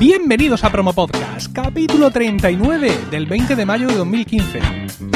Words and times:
Bienvenidos 0.00 0.64
a 0.64 0.72
Promo 0.72 0.94
Podcast, 0.94 1.52
capítulo 1.52 2.10
39 2.10 2.90
del 3.10 3.26
20 3.26 3.54
de 3.54 3.66
mayo 3.66 3.86
de 3.86 3.96
2015. 3.96 5.09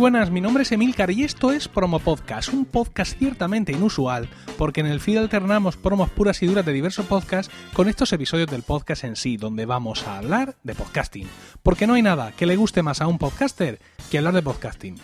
Buenas, 0.00 0.30
mi 0.30 0.40
nombre 0.40 0.62
es 0.62 0.72
Emilcar 0.72 1.10
y 1.10 1.24
esto 1.24 1.52
es 1.52 1.68
Promo 1.68 1.98
Podcast, 1.98 2.54
un 2.54 2.64
podcast 2.64 3.18
ciertamente 3.18 3.72
inusual, 3.72 4.30
porque 4.56 4.80
en 4.80 4.86
el 4.86 4.98
feed 4.98 5.18
alternamos 5.18 5.76
promos 5.76 6.08
puras 6.08 6.42
y 6.42 6.46
duras 6.46 6.64
de 6.64 6.72
diversos 6.72 7.04
podcasts 7.04 7.52
con 7.74 7.86
estos 7.86 8.10
episodios 8.14 8.48
del 8.48 8.62
podcast 8.62 9.04
en 9.04 9.14
sí, 9.14 9.36
donde 9.36 9.66
vamos 9.66 10.06
a 10.06 10.16
hablar 10.16 10.56
de 10.62 10.74
podcasting, 10.74 11.28
porque 11.62 11.86
no 11.86 11.92
hay 11.92 12.02
nada 12.02 12.32
que 12.32 12.46
le 12.46 12.56
guste 12.56 12.82
más 12.82 13.02
a 13.02 13.08
un 13.08 13.18
podcaster 13.18 13.78
que 14.10 14.16
hablar 14.16 14.32
de 14.32 14.40
podcasting. 14.40 14.96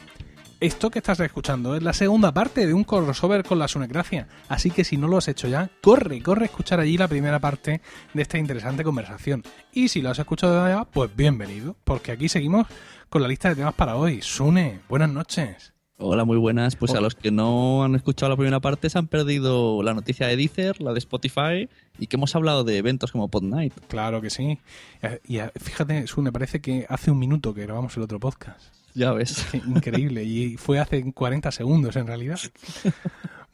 Esto 0.58 0.90
que 0.90 1.00
estás 1.00 1.20
escuchando 1.20 1.76
es 1.76 1.82
la 1.82 1.92
segunda 1.92 2.32
parte 2.32 2.66
de 2.66 2.72
un 2.72 2.84
crossover 2.84 3.44
con 3.44 3.58
la 3.58 3.68
Sunecracia, 3.68 4.28
así 4.48 4.70
que 4.70 4.84
si 4.84 4.96
no 4.96 5.08
lo 5.08 5.18
has 5.18 5.28
hecho 5.28 5.46
ya, 5.46 5.68
corre, 5.82 6.22
corre 6.22 6.44
a 6.44 6.46
escuchar 6.46 6.80
allí 6.80 6.96
la 6.96 7.08
primera 7.08 7.38
parte 7.38 7.82
de 8.14 8.22
esta 8.22 8.38
interesante 8.38 8.82
conversación. 8.82 9.42
Y 9.70 9.88
si 9.88 10.00
lo 10.00 10.08
has 10.08 10.18
escuchado 10.18 10.66
ya, 10.66 10.86
pues 10.86 11.14
bienvenido, 11.14 11.76
porque 11.84 12.12
aquí 12.12 12.30
seguimos 12.30 12.68
con 13.08 13.22
la 13.22 13.28
lista 13.28 13.48
de 13.48 13.56
temas 13.56 13.74
para 13.74 13.96
hoy. 13.96 14.20
Sune, 14.22 14.80
buenas 14.88 15.10
noches. 15.10 15.72
Hola, 15.98 16.24
muy 16.24 16.36
buenas. 16.36 16.76
Pues 16.76 16.92
a 16.94 17.00
los 17.00 17.14
que 17.14 17.30
no 17.30 17.82
han 17.82 17.94
escuchado 17.94 18.28
la 18.28 18.36
primera 18.36 18.60
parte 18.60 18.90
se 18.90 18.98
han 18.98 19.06
perdido 19.06 19.82
la 19.82 19.94
noticia 19.94 20.26
de 20.26 20.36
Deezer, 20.36 20.78
la 20.82 20.92
de 20.92 20.98
Spotify 20.98 21.70
y 21.98 22.06
que 22.06 22.16
hemos 22.16 22.36
hablado 22.36 22.64
de 22.64 22.76
eventos 22.76 23.12
como 23.12 23.28
Pod 23.28 23.44
Night. 23.44 23.72
Claro 23.88 24.20
que 24.20 24.28
sí. 24.28 24.58
Eh, 25.00 25.20
Y 25.26 25.38
eh, 25.38 25.50
fíjate, 25.58 26.06
Sune, 26.06 26.32
parece 26.32 26.60
que 26.60 26.84
hace 26.90 27.10
un 27.10 27.18
minuto 27.18 27.54
que 27.54 27.62
grabamos 27.62 27.96
el 27.96 28.02
otro 28.02 28.20
podcast. 28.20 28.74
Ya 28.94 29.12
ves. 29.12 29.46
Increíble. 29.54 30.24
Y 30.24 30.56
fue 30.58 30.78
hace 30.80 31.12
40 31.12 31.50
segundos 31.50 31.96
en 31.96 32.06
realidad. 32.06 32.38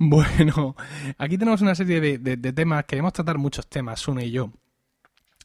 Bueno, 0.04 0.74
aquí 1.16 1.38
tenemos 1.38 1.60
una 1.60 1.76
serie 1.76 2.00
de, 2.00 2.18
de- 2.18 2.36
de 2.36 2.52
temas. 2.52 2.84
Queremos 2.86 3.12
tratar 3.12 3.38
muchos 3.38 3.68
temas, 3.68 4.00
Sune 4.00 4.24
y 4.26 4.32
yo. 4.32 4.50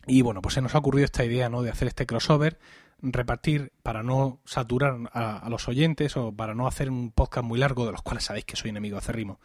Y 0.07 0.23
bueno, 0.23 0.41
pues 0.41 0.55
se 0.55 0.61
nos 0.61 0.73
ha 0.73 0.79
ocurrido 0.79 1.05
esta 1.05 1.23
idea, 1.23 1.47
¿no? 1.47 1.61
De 1.61 1.69
hacer 1.69 1.87
este 1.89 2.07
crossover, 2.07 2.57
repartir 3.01 3.71
para 3.83 4.03
no 4.03 4.39
saturar 4.45 4.97
a, 5.13 5.47
los 5.49 5.67
oyentes 5.67 6.17
o 6.17 6.31
para 6.31 6.55
no 6.55 6.67
hacer 6.67 6.89
un 6.89 7.11
podcast 7.11 7.45
muy 7.45 7.59
largo, 7.59 7.85
de 7.85 7.91
los 7.91 8.01
cuales 8.01 8.23
sabéis 8.25 8.45
que 8.45 8.55
soy 8.55 8.69
enemigo 8.71 8.97
acérrimo. 8.97 9.39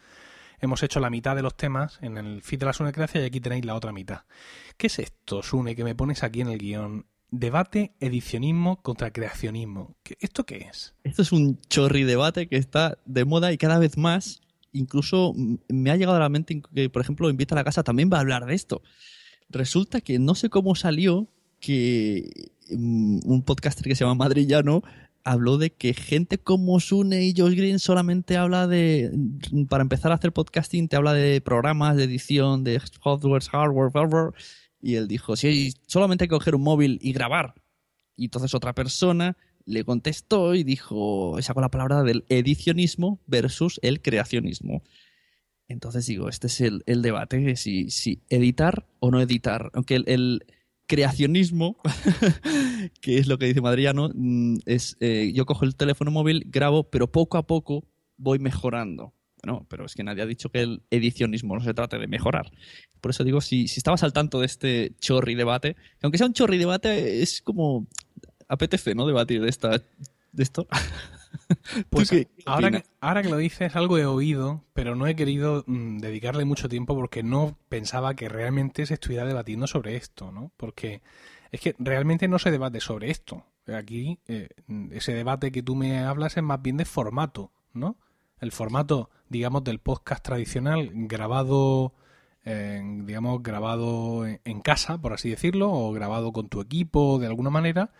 Hemos 0.59 0.81
hecho 0.83 0.99
la 0.99 1.09
mitad 1.09 1.35
de 1.35 1.41
los 1.41 1.55
temas 1.57 1.99
en 2.01 2.17
el 2.17 2.41
feed 2.41 2.59
de 2.59 2.65
la 2.67 2.73
Sunecracia 2.73 3.21
y 3.21 3.25
aquí 3.25 3.39
tenéis 3.41 3.65
la 3.65 3.75
otra 3.75 3.91
mitad. 3.91 4.21
¿Qué 4.77 4.87
es 4.87 4.99
esto, 4.99 5.43
Sune, 5.43 5.75
que 5.75 5.83
me 5.83 5.93
pones 5.95 6.23
aquí 6.23 6.41
en 6.41 6.47
el 6.49 6.57
guion? 6.57 7.05
Debate, 7.31 7.95
edicionismo 7.99 8.81
contra 8.81 9.11
creacionismo. 9.11 9.95
¿Qué- 10.03 10.17
¿Esto 10.19 10.45
qué 10.45 10.57
es? 10.69 10.93
Esto 11.03 11.21
es 11.23 11.31
un 11.31 11.59
chorri 11.61 12.03
debate 12.03 12.47
que 12.47 12.57
está 12.57 12.97
de 13.05 13.25
moda 13.25 13.51
y 13.51 13.57
cada 13.57 13.79
vez 13.79 13.97
más. 13.97 14.41
Incluso 14.71 15.33
me 15.67 15.91
ha 15.91 15.95
llegado 15.97 16.17
a 16.17 16.19
la 16.21 16.29
mente 16.29 16.61
que, 16.73 16.89
por 16.89 17.01
ejemplo, 17.01 17.29
Invita 17.29 17.55
a 17.55 17.57
la 17.57 17.63
Casa 17.63 17.83
también 17.83 18.09
va 18.11 18.17
a 18.17 18.21
hablar 18.21 18.45
de 18.45 18.53
esto. 18.55 18.81
Resulta 19.49 20.01
que 20.01 20.17
no 20.19 20.33
sé 20.35 20.49
cómo 20.49 20.75
salió 20.75 21.27
que 21.63 22.51
mm, 22.71 23.19
un 23.23 23.41
podcaster 23.43 23.85
que 23.85 23.95
se 23.95 24.03
llama 24.03 24.25
Madrillano 24.25 24.83
habló 25.23 25.57
de 25.57 25.71
que 25.71 25.93
gente 25.93 26.37
como 26.37 26.81
Sune 26.81 27.23
y 27.23 27.33
Josh 27.35 27.55
Green 27.55 27.79
solamente 27.79 28.35
habla 28.35 28.67
de, 28.67 29.09
para 29.69 29.81
empezar 29.81 30.11
a 30.11 30.15
hacer 30.15 30.33
podcasting, 30.33 30.89
te 30.89 30.97
habla 30.97 31.13
de 31.13 31.39
programas, 31.39 31.95
de 31.95 32.03
edición, 32.03 32.65
de 32.65 32.81
software, 33.01 33.41
hardware, 33.43 33.91
hardware. 33.93 34.33
Y 34.81 34.95
él 34.95 35.07
dijo, 35.07 35.37
si 35.37 35.73
solamente 35.87 36.25
hay 36.25 36.27
que 36.27 36.35
coger 36.35 36.55
un 36.55 36.63
móvil 36.63 36.99
y 37.01 37.13
grabar. 37.13 37.53
Y 38.17 38.25
entonces 38.25 38.53
otra 38.53 38.73
persona 38.73 39.37
le 39.63 39.85
contestó 39.85 40.55
y 40.55 40.65
dijo, 40.65 41.37
sacó 41.41 41.61
la 41.61 41.71
palabra 41.71 42.03
del 42.03 42.25
edicionismo 42.27 43.21
versus 43.25 43.79
el 43.83 44.01
creacionismo. 44.01 44.83
Entonces 45.69 46.05
digo, 46.07 46.27
este 46.27 46.47
es 46.47 46.59
el, 46.59 46.83
el 46.85 47.01
debate 47.01 47.37
de 47.37 47.55
si, 47.55 47.89
si 47.89 48.21
editar 48.27 48.85
o 48.99 49.09
no 49.09 49.21
editar. 49.21 49.71
Aunque 49.73 49.95
el 49.95 50.43
creacionismo, 50.93 51.77
que 53.01 53.17
es 53.17 53.25
lo 53.25 53.39
que 53.39 53.47
dice 53.47 53.61
Madriano, 53.61 54.11
mm, 54.13 54.57
es 54.65 54.95
eh, 54.99 55.31
yo 55.33 55.47
cojo 55.47 55.65
el 55.65 55.75
teléfono 55.75 56.11
móvil, 56.11 56.43
grabo, 56.45 56.83
pero 56.91 57.11
poco 57.11 57.39
a 57.39 57.47
poco 57.47 57.83
voy 58.17 58.37
mejorando. 58.37 59.13
Bueno, 59.43 59.65
pero 59.69 59.85
es 59.85 59.95
que 59.95 60.03
nadie 60.03 60.21
ha 60.21 60.27
dicho 60.27 60.49
que 60.49 60.61
el 60.61 60.83
edicionismo 60.91 61.55
no 61.55 61.63
se 61.63 61.73
trate 61.73 61.97
de 61.97 62.07
mejorar. 62.07 62.51
Por 63.01 63.09
eso 63.09 63.23
digo, 63.23 63.41
si, 63.41 63.67
si 63.67 63.79
estabas 63.79 64.03
al 64.03 64.13
tanto 64.13 64.39
de 64.39 64.45
este 64.45 64.95
chorri 64.99 65.33
debate, 65.33 65.73
que 65.73 66.03
aunque 66.03 66.19
sea 66.19 66.27
un 66.27 66.33
chorri 66.33 66.59
debate, 66.59 67.23
es 67.23 67.41
como 67.41 67.87
apetece, 68.47 68.93
¿no? 68.93 69.07
Debatir 69.07 69.41
de 69.41 69.49
esta 69.49 69.71
de 70.31 70.43
esto. 70.43 70.67
Pues 71.89 72.09
¿Tú 72.09 72.15
qué 72.15 72.27
ahora, 72.45 72.71
que, 72.71 72.83
ahora 72.99 73.21
que 73.21 73.29
lo 73.29 73.37
dices, 73.37 73.75
algo 73.75 73.97
he 73.97 74.05
oído, 74.05 74.63
pero 74.73 74.95
no 74.95 75.07
he 75.07 75.15
querido 75.15 75.63
mm, 75.67 75.99
dedicarle 75.99 76.45
mucho 76.45 76.69
tiempo 76.69 76.95
porque 76.95 77.23
no 77.23 77.57
pensaba 77.69 78.15
que 78.15 78.29
realmente 78.29 78.85
se 78.85 78.95
estuviera 78.95 79.25
debatiendo 79.25 79.67
sobre 79.67 79.95
esto, 79.95 80.31
¿no? 80.31 80.51
Porque 80.57 81.01
es 81.51 81.61
que 81.61 81.75
realmente 81.79 82.27
no 82.27 82.39
se 82.39 82.51
debate 82.51 82.79
sobre 82.79 83.11
esto. 83.11 83.45
Aquí, 83.67 84.19
eh, 84.27 84.49
ese 84.91 85.13
debate 85.13 85.51
que 85.51 85.63
tú 85.63 85.75
me 85.75 85.99
hablas 85.99 86.35
es 86.35 86.43
más 86.43 86.61
bien 86.61 86.77
de 86.77 86.85
formato, 86.85 87.51
¿no? 87.73 87.97
El 88.39 88.51
formato, 88.51 89.09
digamos, 89.29 89.63
del 89.63 89.79
podcast 89.79 90.23
tradicional 90.23 90.89
grabado, 90.93 91.93
en, 92.43 93.05
digamos, 93.05 93.41
grabado 93.41 94.25
en, 94.25 94.41
en 94.43 94.61
casa, 94.61 94.97
por 94.97 95.13
así 95.13 95.29
decirlo, 95.29 95.71
o 95.71 95.93
grabado 95.93 96.33
con 96.33 96.49
tu 96.49 96.59
equipo 96.59 97.19
de 97.19 97.27
alguna 97.27 97.49
manera, 97.49 97.91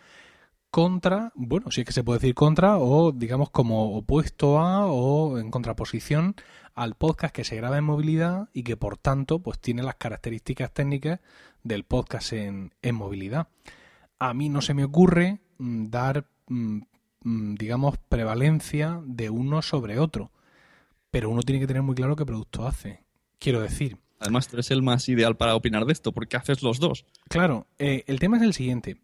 contra, 0.74 1.30
bueno, 1.36 1.70
si 1.70 1.82
es 1.82 1.86
que 1.86 1.92
se 1.92 2.02
puede 2.02 2.18
decir 2.18 2.34
contra, 2.34 2.78
o 2.78 3.12
digamos 3.12 3.50
como 3.50 3.96
opuesto 3.96 4.58
a 4.58 4.86
o 4.86 5.38
en 5.38 5.52
contraposición 5.52 6.34
al 6.74 6.96
podcast 6.96 7.32
que 7.32 7.44
se 7.44 7.54
graba 7.54 7.78
en 7.78 7.84
movilidad 7.84 8.48
y 8.52 8.64
que 8.64 8.76
por 8.76 8.96
tanto 8.98 9.38
pues 9.38 9.60
tiene 9.60 9.84
las 9.84 9.94
características 9.94 10.74
técnicas 10.74 11.20
del 11.62 11.84
podcast 11.84 12.32
en, 12.32 12.74
en 12.82 12.96
movilidad. 12.96 13.46
A 14.18 14.34
mí 14.34 14.48
no 14.48 14.60
se 14.62 14.74
me 14.74 14.82
ocurre 14.82 15.38
mm, 15.58 15.90
dar, 15.90 16.26
mm, 16.48 16.80
mm, 17.22 17.54
digamos, 17.54 17.96
prevalencia 18.08 19.00
de 19.06 19.30
uno 19.30 19.62
sobre 19.62 20.00
otro, 20.00 20.32
pero 21.12 21.30
uno 21.30 21.42
tiene 21.42 21.60
que 21.60 21.68
tener 21.68 21.82
muy 21.82 21.94
claro 21.94 22.16
qué 22.16 22.26
producto 22.26 22.66
hace. 22.66 23.04
Quiero 23.38 23.60
decir, 23.60 23.96
Además, 24.18 24.48
tú 24.48 24.56
eres 24.56 24.72
el 24.72 24.82
más 24.82 25.08
ideal 25.08 25.36
para 25.36 25.54
opinar 25.54 25.84
de 25.84 25.92
esto, 25.92 26.10
porque 26.10 26.36
haces 26.36 26.62
los 26.62 26.80
dos. 26.80 27.04
Claro, 27.28 27.68
eh, 27.78 28.02
el 28.08 28.18
tema 28.18 28.38
es 28.38 28.42
el 28.42 28.54
siguiente. 28.54 28.96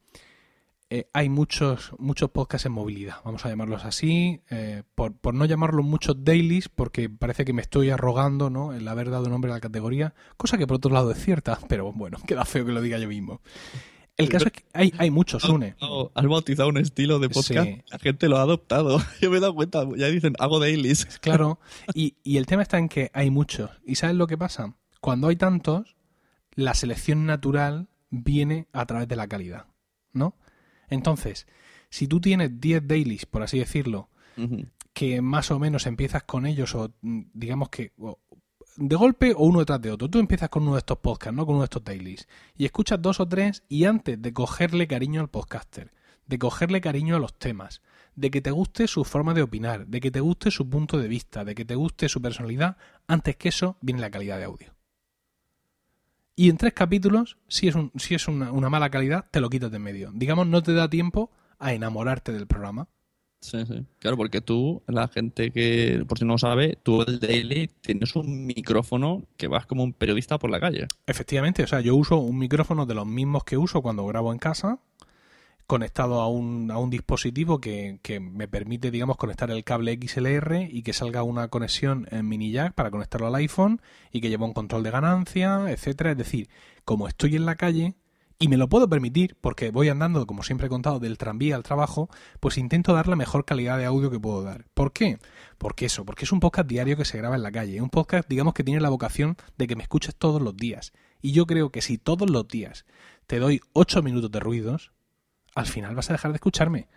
Eh, 0.93 1.09
hay 1.12 1.28
muchos, 1.28 1.93
muchos 1.99 2.31
podcasts 2.31 2.67
en 2.67 2.73
movilidad, 2.73 3.19
vamos 3.25 3.47
a 3.47 3.49
llamarlos 3.49 3.84
así, 3.84 4.41
eh, 4.51 4.83
por, 4.97 5.17
por 5.17 5.34
no 5.34 5.45
llamarlos 5.45 5.84
muchos 5.84 6.25
dailies, 6.25 6.69
porque 6.69 7.09
parece 7.09 7.45
que 7.45 7.53
me 7.53 7.62
estoy 7.62 7.91
arrogando 7.91 8.51
¿no? 8.51 8.73
el 8.73 8.89
haber 8.89 9.09
dado 9.09 9.29
nombre 9.29 9.53
a 9.53 9.55
la 9.55 9.61
categoría, 9.61 10.15
cosa 10.37 10.59
que 10.59 10.67
por 10.67 10.79
otro 10.79 10.91
lado 10.91 11.12
es 11.12 11.23
cierta, 11.23 11.61
pero 11.69 11.93
bueno, 11.93 12.19
queda 12.27 12.45
feo 12.45 12.67
que 12.67 12.73
lo 12.73 12.83
diga 12.83 12.99
yo 12.99 13.06
mismo. 13.06 13.41
El 14.17 14.29
caso 14.29 14.47
es 14.47 14.53
que 14.53 14.65
hay, 14.73 14.93
hay 14.99 15.11
muchos, 15.11 15.45
Une. 15.45 15.77
Oh, 15.81 16.11
Has 16.12 16.27
bautizado 16.27 16.69
un 16.69 16.79
estilo 16.79 17.21
de 17.21 17.29
podcast. 17.31 17.69
Sí. 17.69 17.83
La 17.89 17.99
gente 18.00 18.29
lo 18.29 18.37
ha 18.37 18.43
adoptado. 18.43 19.00
Yo 19.23 19.31
me 19.31 19.39
he 19.39 19.41
dado 19.41 19.55
cuenta. 19.55 19.83
Ya 19.97 20.09
dicen, 20.09 20.34
hago 20.39 20.59
dailies. 20.59 21.06
Claro, 21.23 21.59
y, 21.95 22.17
y 22.23 22.37
el 22.37 22.45
tema 22.45 22.61
está 22.61 22.77
en 22.77 22.91
que 22.91 23.11
hay 23.15 23.31
muchos. 23.31 23.71
¿Y 23.83 23.95
sabes 23.95 24.17
lo 24.17 24.27
que 24.27 24.37
pasa? 24.37 24.75
Cuando 25.00 25.29
hay 25.29 25.37
tantos, 25.37 25.97
la 26.53 26.75
selección 26.75 27.25
natural 27.25 27.89
viene 28.11 28.67
a 28.75 28.84
través 28.84 29.09
de 29.09 29.17
la 29.17 29.27
calidad, 29.27 29.65
¿no? 30.12 30.34
Entonces, 30.91 31.47
si 31.89 32.06
tú 32.06 32.21
tienes 32.21 32.61
10 32.61 32.87
dailies, 32.87 33.27
por 33.27 33.43
así 33.43 33.59
decirlo, 33.59 34.09
que 34.93 35.21
más 35.23 35.51
o 35.51 35.59
menos 35.59 35.87
empiezas 35.87 36.23
con 36.25 36.47
ellos, 36.47 36.75
o 36.75 36.93
mm, 37.03 37.21
digamos 37.33 37.69
que 37.69 37.93
o- 37.99 38.19
de 38.77 38.97
golpe 38.97 39.33
o 39.34 39.45
uno 39.45 39.59
detrás 39.61 39.81
de 39.82 39.91
otro. 39.91 40.09
Tú 40.09 40.19
empiezas 40.19 40.49
con 40.49 40.62
uno 40.62 40.73
de 40.73 40.79
estos 40.79 40.99
podcasts, 40.99 41.35
¿no? 41.37 41.44
Con 41.44 41.56
uno 41.56 41.62
de 41.62 41.67
estos 41.67 41.85
dailies. 41.85 42.29
Y 42.56 42.64
escuchas 42.64 43.00
dos 43.03 43.20
o 43.20 43.26
tres 43.29 43.62
y 43.69 43.85
antes 43.85 44.20
de 44.23 44.32
cogerle 44.32 44.87
cariño 44.87 45.20
al 45.20 45.29
podcaster, 45.29 45.93
de 46.26 46.38
cogerle 46.38 46.81
cariño 46.81 47.17
a 47.17 47.19
los 47.19 47.35
temas, 47.35 47.82
de 48.14 48.31
que 48.31 48.41
te 48.41 48.50
guste 48.53 48.87
su 48.87 49.05
forma 49.05 49.35
de 49.35 49.43
opinar, 49.43 49.87
de 49.87 50.00
que 50.00 50.11
te 50.11 50.20
guste 50.20 50.50
su 50.50 50.69
punto 50.70 50.99
de 50.99 51.09
vista, 51.09 51.44
de 51.44 51.55
que 51.55 51.64
te 51.64 51.75
guste 51.75 52.09
su 52.09 52.23
personalidad, 52.23 52.76
antes 53.06 53.37
que 53.37 53.49
eso 53.50 53.76
viene 53.81 54.00
la 54.00 54.11
calidad 54.11 54.38
de 54.38 54.44
audio. 54.44 54.73
Y 56.40 56.48
en 56.48 56.56
tres 56.56 56.72
capítulos, 56.72 57.37
si 57.48 57.69
es, 57.69 57.75
un, 57.75 57.92
si 57.96 58.14
es 58.14 58.26
una, 58.26 58.50
una 58.50 58.70
mala 58.70 58.88
calidad, 58.88 59.26
te 59.31 59.42
lo 59.42 59.50
quitas 59.50 59.70
de 59.70 59.76
en 59.76 59.82
medio. 59.82 60.10
Digamos, 60.14 60.46
no 60.46 60.62
te 60.62 60.72
da 60.72 60.88
tiempo 60.88 61.31
a 61.58 61.75
enamorarte 61.75 62.32
del 62.32 62.46
programa. 62.46 62.88
Sí, 63.42 63.58
sí. 63.66 63.84
Claro, 63.98 64.16
porque 64.16 64.40
tú, 64.40 64.82
la 64.87 65.08
gente 65.08 65.50
que, 65.50 66.02
por 66.08 66.19
si 66.19 66.25
no 66.25 66.32
lo 66.32 66.38
sabe, 66.38 66.78
tú 66.82 67.02
el 67.02 67.20
daily 67.20 67.69
tienes 67.82 68.16
un 68.16 68.46
micrófono 68.46 69.22
que 69.37 69.48
vas 69.48 69.66
como 69.66 69.84
un 69.84 69.92
periodista 69.92 70.38
por 70.38 70.48
la 70.48 70.60
calle. 70.60 70.87
Efectivamente, 71.06 71.62
o 71.62 71.66
sea, 71.66 71.82
yo 71.82 71.94
uso 71.94 72.16
un 72.16 72.38
micrófono 72.38 72.87
de 72.87 72.94
los 72.94 73.06
mismos 73.06 73.44
que 73.44 73.58
uso 73.58 73.82
cuando 73.82 74.06
grabo 74.06 74.32
en 74.32 74.38
casa, 74.38 74.78
conectado 75.70 76.20
a 76.20 76.26
un, 76.26 76.72
a 76.72 76.78
un 76.78 76.90
dispositivo 76.90 77.61
que, 77.61 78.00
que 78.02 78.19
me 78.19 78.49
permite, 78.49 78.90
digamos, 78.90 79.17
conectar 79.17 79.52
el 79.52 79.62
cable 79.62 79.96
XLR 80.02 80.67
y 80.69 80.82
que 80.82 80.93
salga 80.93 81.22
una 81.22 81.46
conexión 81.46 82.08
en 82.11 82.26
mini 82.26 82.50
jack 82.50 82.75
para 82.75 82.90
conectarlo 82.90 83.28
al 83.28 83.37
iPhone 83.37 83.81
y 84.11 84.20
que 84.20 84.31
lleva 84.31 84.46
un 84.46 84.52
control 84.52 84.82
de 84.82 84.90
ganancia, 84.90 85.70
etcétera. 85.70 86.11
Es 86.11 86.17
decir, 86.17 86.49
como 86.84 87.06
estoy 87.06 87.37
en 87.37 87.46
la 87.46 87.55
calle 87.55 87.94
y 88.40 88.49
me 88.49 88.56
lo 88.56 88.69
puedo 88.69 88.88
permitir 88.88 89.37
porque 89.40 89.70
voy 89.70 89.88
andando, 89.90 90.26
como 90.26 90.43
siempre 90.43 90.67
he 90.67 90.70
contado, 90.70 90.99
del 90.99 91.19
tranvía 91.19 91.55
al 91.55 91.62
trabajo, 91.62 92.08
pues 92.40 92.58
intento 92.58 92.93
dar 92.93 93.06
la 93.06 93.14
mejor 93.14 93.44
calidad 93.44 93.78
de 93.78 93.84
audio 93.84 94.11
que 94.11 94.19
puedo 94.19 94.43
dar. 94.43 94.64
¿Por 94.75 94.93
qué? 94.93 95.20
Porque 95.56 95.87
eso, 95.87 96.05
porque 96.05 96.25
es 96.25 96.32
un 96.32 96.40
podcast 96.40 96.69
diario 96.69 96.96
que 96.96 97.05
se 97.05 97.16
graba 97.16 97.37
en 97.37 97.44
la 97.44 97.52
calle, 97.52 97.81
un 97.81 97.90
podcast 97.90 98.28
digamos 98.28 98.55
que 98.55 98.64
tiene 98.64 98.81
la 98.81 98.88
vocación 98.88 99.37
de 99.56 99.69
que 99.69 99.76
me 99.76 99.84
escuches 99.84 100.16
todos 100.16 100.43
los 100.43 100.56
días. 100.56 100.93
Y 101.23 101.31
yo 101.31 101.46
creo 101.46 101.70
que 101.70 101.81
si 101.81 101.96
todos 101.96 102.28
los 102.28 102.49
días 102.49 102.87
te 103.28 103.38
doy 103.38 103.61
8 103.73 104.02
minutos 104.02 104.32
de 104.32 104.40
ruidos, 104.40 104.90
al 105.61 105.67
final 105.67 105.95
vas 105.95 106.11
a 106.11 106.15
dejar 106.15 106.33
de 106.33 106.37
escucharme. 106.37 106.89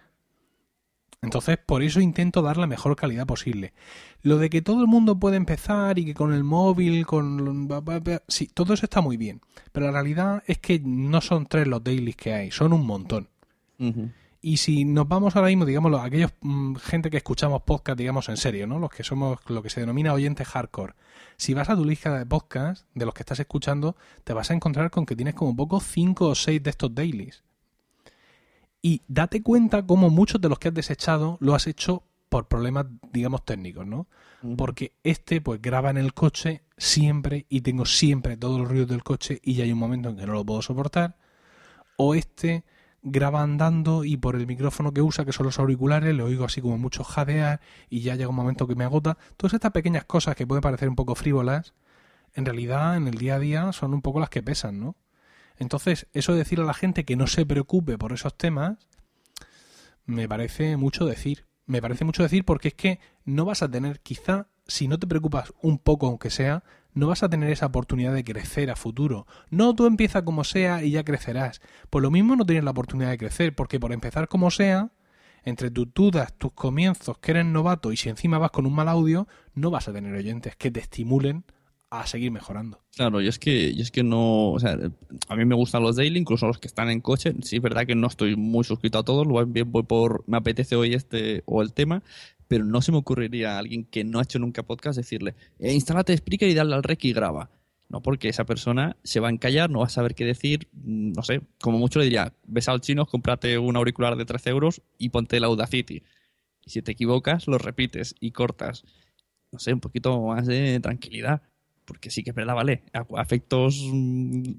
Entonces, 1.22 1.58
por 1.58 1.84
eso 1.84 2.02
intento 2.02 2.42
dar 2.42 2.58
la 2.58 2.68
mejor 2.68 2.98
calidad 2.98 3.26
posible. 3.26 3.74
Lo 4.22 4.38
de 4.38 4.50
que 4.50 4.62
todo 4.62 4.82
el 4.82 4.88
mundo 4.88 5.18
puede 5.18 5.38
empezar 5.38 5.98
y 5.98 6.06
que 6.06 6.14
con 6.14 6.34
el 6.34 6.44
móvil, 6.44 7.06
con... 7.06 7.70
Sí, 8.28 8.50
todo 8.54 8.74
eso 8.74 8.86
está 8.86 9.00
muy 9.00 9.16
bien. 9.16 9.40
Pero 9.72 9.86
la 9.86 9.94
realidad 9.94 10.44
es 10.48 10.58
que 10.58 10.82
no 10.84 11.22
son 11.22 11.46
tres 11.46 11.66
los 11.66 11.82
dailies 11.82 12.18
que 12.18 12.34
hay, 12.34 12.52
son 12.52 12.74
un 12.74 12.86
montón. 12.86 13.30
Y 14.42 14.58
si 14.58 14.84
nos 14.84 15.08
vamos 15.08 15.38
ahora 15.38 15.48
mismo, 15.48 15.66
digamos, 15.66 15.98
aquellos 16.02 16.34
mm, 16.42 16.76
gente 16.76 17.10
que 17.10 17.18
escuchamos 17.18 17.62
podcast, 17.62 17.98
digamos, 17.98 18.28
en 18.28 18.36
serio, 18.36 18.68
¿no? 18.68 18.78
Los 18.78 18.90
que 18.90 19.04
somos 19.04 19.40
lo 19.48 19.64
que 19.64 19.70
se 19.70 19.80
denomina 19.80 20.14
oyentes 20.14 20.48
hardcore. 20.50 20.94
Si 21.38 21.54
vas 21.54 21.70
a 21.70 21.76
tu 21.76 21.86
lista 21.86 22.18
de 22.18 22.26
podcast, 22.26 22.86
de 22.94 23.06
los 23.06 23.14
que 23.14 23.24
estás 23.24 23.40
escuchando, 23.40 23.96
te 24.26 24.34
vas 24.34 24.52
a 24.52 24.54
encontrar 24.54 24.92
con 24.92 25.06
que 25.06 25.16
tienes 25.16 25.36
como 25.36 25.56
poco 25.56 25.80
cinco 25.80 26.28
o 26.28 26.36
seis 26.36 26.62
de 26.62 26.70
estos 26.70 26.94
dailies. 26.94 27.44
Y 28.86 29.02
date 29.08 29.42
cuenta 29.42 29.88
cómo 29.88 30.10
muchos 30.10 30.42
de 30.42 30.50
los 30.50 30.60
que 30.60 30.68
has 30.68 30.74
desechado 30.74 31.38
lo 31.40 31.56
has 31.56 31.68
hecho 31.68 32.04
por 32.28 32.50
problemas, 32.50 32.86
digamos, 33.14 33.46
técnicos, 33.46 33.88
¿no? 33.88 34.08
Porque 34.58 34.92
este, 35.04 35.40
pues, 35.40 35.62
graba 35.62 35.90
en 35.90 35.98
el 35.98 36.14
coche 36.14 36.64
siempre 36.78 37.46
y 37.48 37.62
tengo 37.62 37.86
siempre 37.86 38.36
todos 38.36 38.60
los 38.60 38.68
ruidos 38.68 38.90
del 38.90 39.02
coche 39.02 39.40
y 39.42 39.54
ya 39.54 39.64
hay 39.64 39.72
un 39.72 39.80
momento 39.80 40.10
en 40.10 40.18
que 40.18 40.26
no 40.26 40.34
lo 40.34 40.46
puedo 40.46 40.62
soportar. 40.62 41.16
O 41.96 42.14
este 42.14 42.66
graba 43.04 43.42
andando 43.42 44.04
y 44.04 44.18
por 44.18 44.36
el 44.36 44.48
micrófono 44.48 44.92
que 44.92 45.02
usa, 45.02 45.24
que 45.24 45.32
son 45.32 45.46
los 45.46 45.60
auriculares, 45.60 46.14
le 46.14 46.24
oigo 46.24 46.44
así 46.44 46.62
como 46.62 46.78
mucho 46.78 47.06
jadear 47.06 47.62
y 47.90 48.02
ya 48.02 48.16
llega 48.16 48.30
un 48.30 48.36
momento 48.36 48.68
que 48.68 48.76
me 48.76 48.84
agota. 48.84 49.18
Todas 49.38 49.54
estas 49.54 49.72
pequeñas 49.72 50.04
cosas 50.04 50.36
que 50.36 50.46
pueden 50.46 50.62
parecer 50.62 50.90
un 50.90 50.96
poco 50.96 51.16
frívolas, 51.16 51.74
en 52.34 52.46
realidad 52.46 52.98
en 52.98 53.08
el 53.08 53.16
día 53.16 53.36
a 53.36 53.40
día 53.40 53.72
son 53.72 53.94
un 53.94 54.02
poco 54.02 54.20
las 54.20 54.30
que 54.30 54.44
pesan, 54.44 54.80
¿no? 54.80 54.96
Entonces, 55.58 56.08
eso 56.14 56.34
de 56.34 56.40
decir 56.40 56.60
a 56.60 56.66
la 56.66 56.74
gente 56.74 57.06
que 57.06 57.16
no 57.16 57.28
se 57.28 57.46
preocupe 57.46 57.98
por 57.98 58.14
esos 58.14 58.36
temas, 58.36 58.78
me 60.06 60.28
parece 60.28 60.78
mucho 60.78 61.06
decir. 61.06 61.46
Me 61.66 61.82
parece 61.82 62.04
mucho 62.06 62.24
decir 62.24 62.44
porque 62.44 62.70
es 62.70 62.74
que 62.74 63.00
no 63.24 63.46
vas 63.46 63.64
a 63.64 63.72
tener, 63.72 64.02
quizá, 64.02 64.48
si 64.68 64.88
no 64.88 65.00
te 65.00 65.08
preocupas 65.08 65.54
un 65.62 65.78
poco 65.78 66.08
aunque 66.08 66.30
sea, 66.30 66.64
no 66.94 67.08
vas 67.08 67.24
a 67.24 67.30
tener 67.30 67.50
esa 67.50 67.66
oportunidad 67.66 68.14
de 68.14 68.24
crecer 68.24 68.70
a 68.70 68.76
futuro. 68.76 69.26
No 69.50 69.74
tú 69.74 69.86
empieza 69.86 70.24
como 70.24 70.44
sea 70.44 70.84
y 70.84 70.92
ya 70.92 71.04
crecerás. 71.04 71.62
Pues 71.90 72.04
lo 72.04 72.12
mismo 72.12 72.36
no 72.36 72.46
tienes 72.46 72.64
la 72.64 72.72
oportunidad 72.72 73.10
de 73.10 73.18
crecer, 73.18 73.56
porque 73.56 73.80
por 73.80 73.94
empezar 73.94 74.28
como 74.28 74.52
sea, 74.52 74.92
entre 75.44 75.72
tus 75.72 75.94
dudas, 75.94 76.34
tus 76.38 76.54
comienzos, 76.54 77.18
que 77.18 77.32
eres 77.32 77.46
novato 77.46 77.92
y 77.92 77.98
si 77.98 78.10
encima 78.10 78.38
vas 78.38 78.52
con 78.52 78.66
un 78.66 78.74
mal 78.74 78.90
audio, 78.90 79.28
no 79.54 79.72
vas 79.72 79.88
a 79.88 79.94
tener 79.94 80.14
oyentes 80.14 80.56
que 80.56 80.72
te 80.72 80.80
estimulen 80.80 81.46
a 82.00 82.08
seguir 82.08 82.32
mejorando. 82.32 82.80
Claro, 82.96 83.22
y 83.22 83.28
es 83.28 83.38
que, 83.38 83.70
y 83.70 83.82
es 83.82 83.92
que 83.92 84.04
no, 84.04 84.56
a 85.28 85.36
mí 85.36 85.46
me 85.46 85.56
gustan 85.56 85.84
los 85.84 85.96
daily, 85.96 86.20
incluso 86.20 86.48
los 86.48 86.58
que 86.58 86.68
están 86.68 86.90
en 86.90 87.02
coche. 87.02 87.34
Sí, 87.44 87.58
es 87.58 87.62
verdad 87.62 87.86
que 87.86 87.94
no 87.94 88.08
estoy 88.08 88.36
muy 88.36 88.64
suscrito 88.64 88.98
a 88.98 89.04
todos, 89.04 89.28
bien 89.52 89.72
voy 89.72 89.84
por, 89.84 90.24
me 90.28 90.38
apetece 90.38 90.76
hoy 90.76 90.96
este 90.96 91.44
o 91.46 91.62
el 91.62 91.74
tema, 91.74 92.02
pero 92.48 92.66
no 92.66 92.82
se 92.82 92.92
me 92.92 92.98
ocurriría 92.98 93.56
a 93.56 93.60
alguien 93.60 93.86
que 93.86 94.04
no 94.04 94.20
ha 94.20 94.24
hecho 94.24 94.40
nunca 94.40 94.64
podcast 94.64 94.98
decirle, 94.98 95.36
eh, 95.60 95.72
instálate 95.74 96.18
Spreaker 96.18 96.50
y 96.50 96.56
dale 96.56 96.74
al 96.74 96.84
rec 96.84 97.04
y 97.06 97.14
graba. 97.14 97.52
No, 97.90 98.02
porque 98.02 98.28
esa 98.28 98.46
persona 98.46 98.98
se 99.04 99.20
va 99.20 99.28
a 99.28 99.32
encallar, 99.32 99.70
no 99.70 99.80
va 99.80 99.86
a 99.86 99.90
saber 99.90 100.16
qué 100.16 100.26
decir, 100.26 100.68
no 100.74 101.22
sé, 101.22 101.42
como 101.62 101.78
mucho 101.78 102.00
le 102.00 102.06
diría, 102.06 102.34
ves 102.48 102.68
al 102.70 102.82
chino, 102.82 103.06
cómprate 103.06 103.60
un 103.60 103.76
auricular 103.76 104.16
de 104.16 104.26
13 104.26 104.50
euros 104.50 104.82
y 104.98 105.10
ponte 105.10 105.38
el 105.38 105.44
Audacity. 105.44 106.02
Y 106.66 106.70
si 106.72 106.82
te 106.82 106.94
equivocas, 106.94 107.48
lo 107.48 107.60
repites 107.60 108.16
y 108.20 108.32
cortas. 108.32 108.84
No 109.52 109.60
sé, 109.60 109.74
un 109.74 109.80
poquito 109.80 110.20
más 110.24 110.48
de 110.48 110.80
tranquilidad 110.80 111.44
porque 111.86 112.10
sí 112.10 112.24
que 112.24 112.32
es 112.32 112.36
verdad, 112.36 112.56
vale, 112.56 112.84
a, 112.94 113.22
efectos 113.22 113.82
mm, 113.92 114.54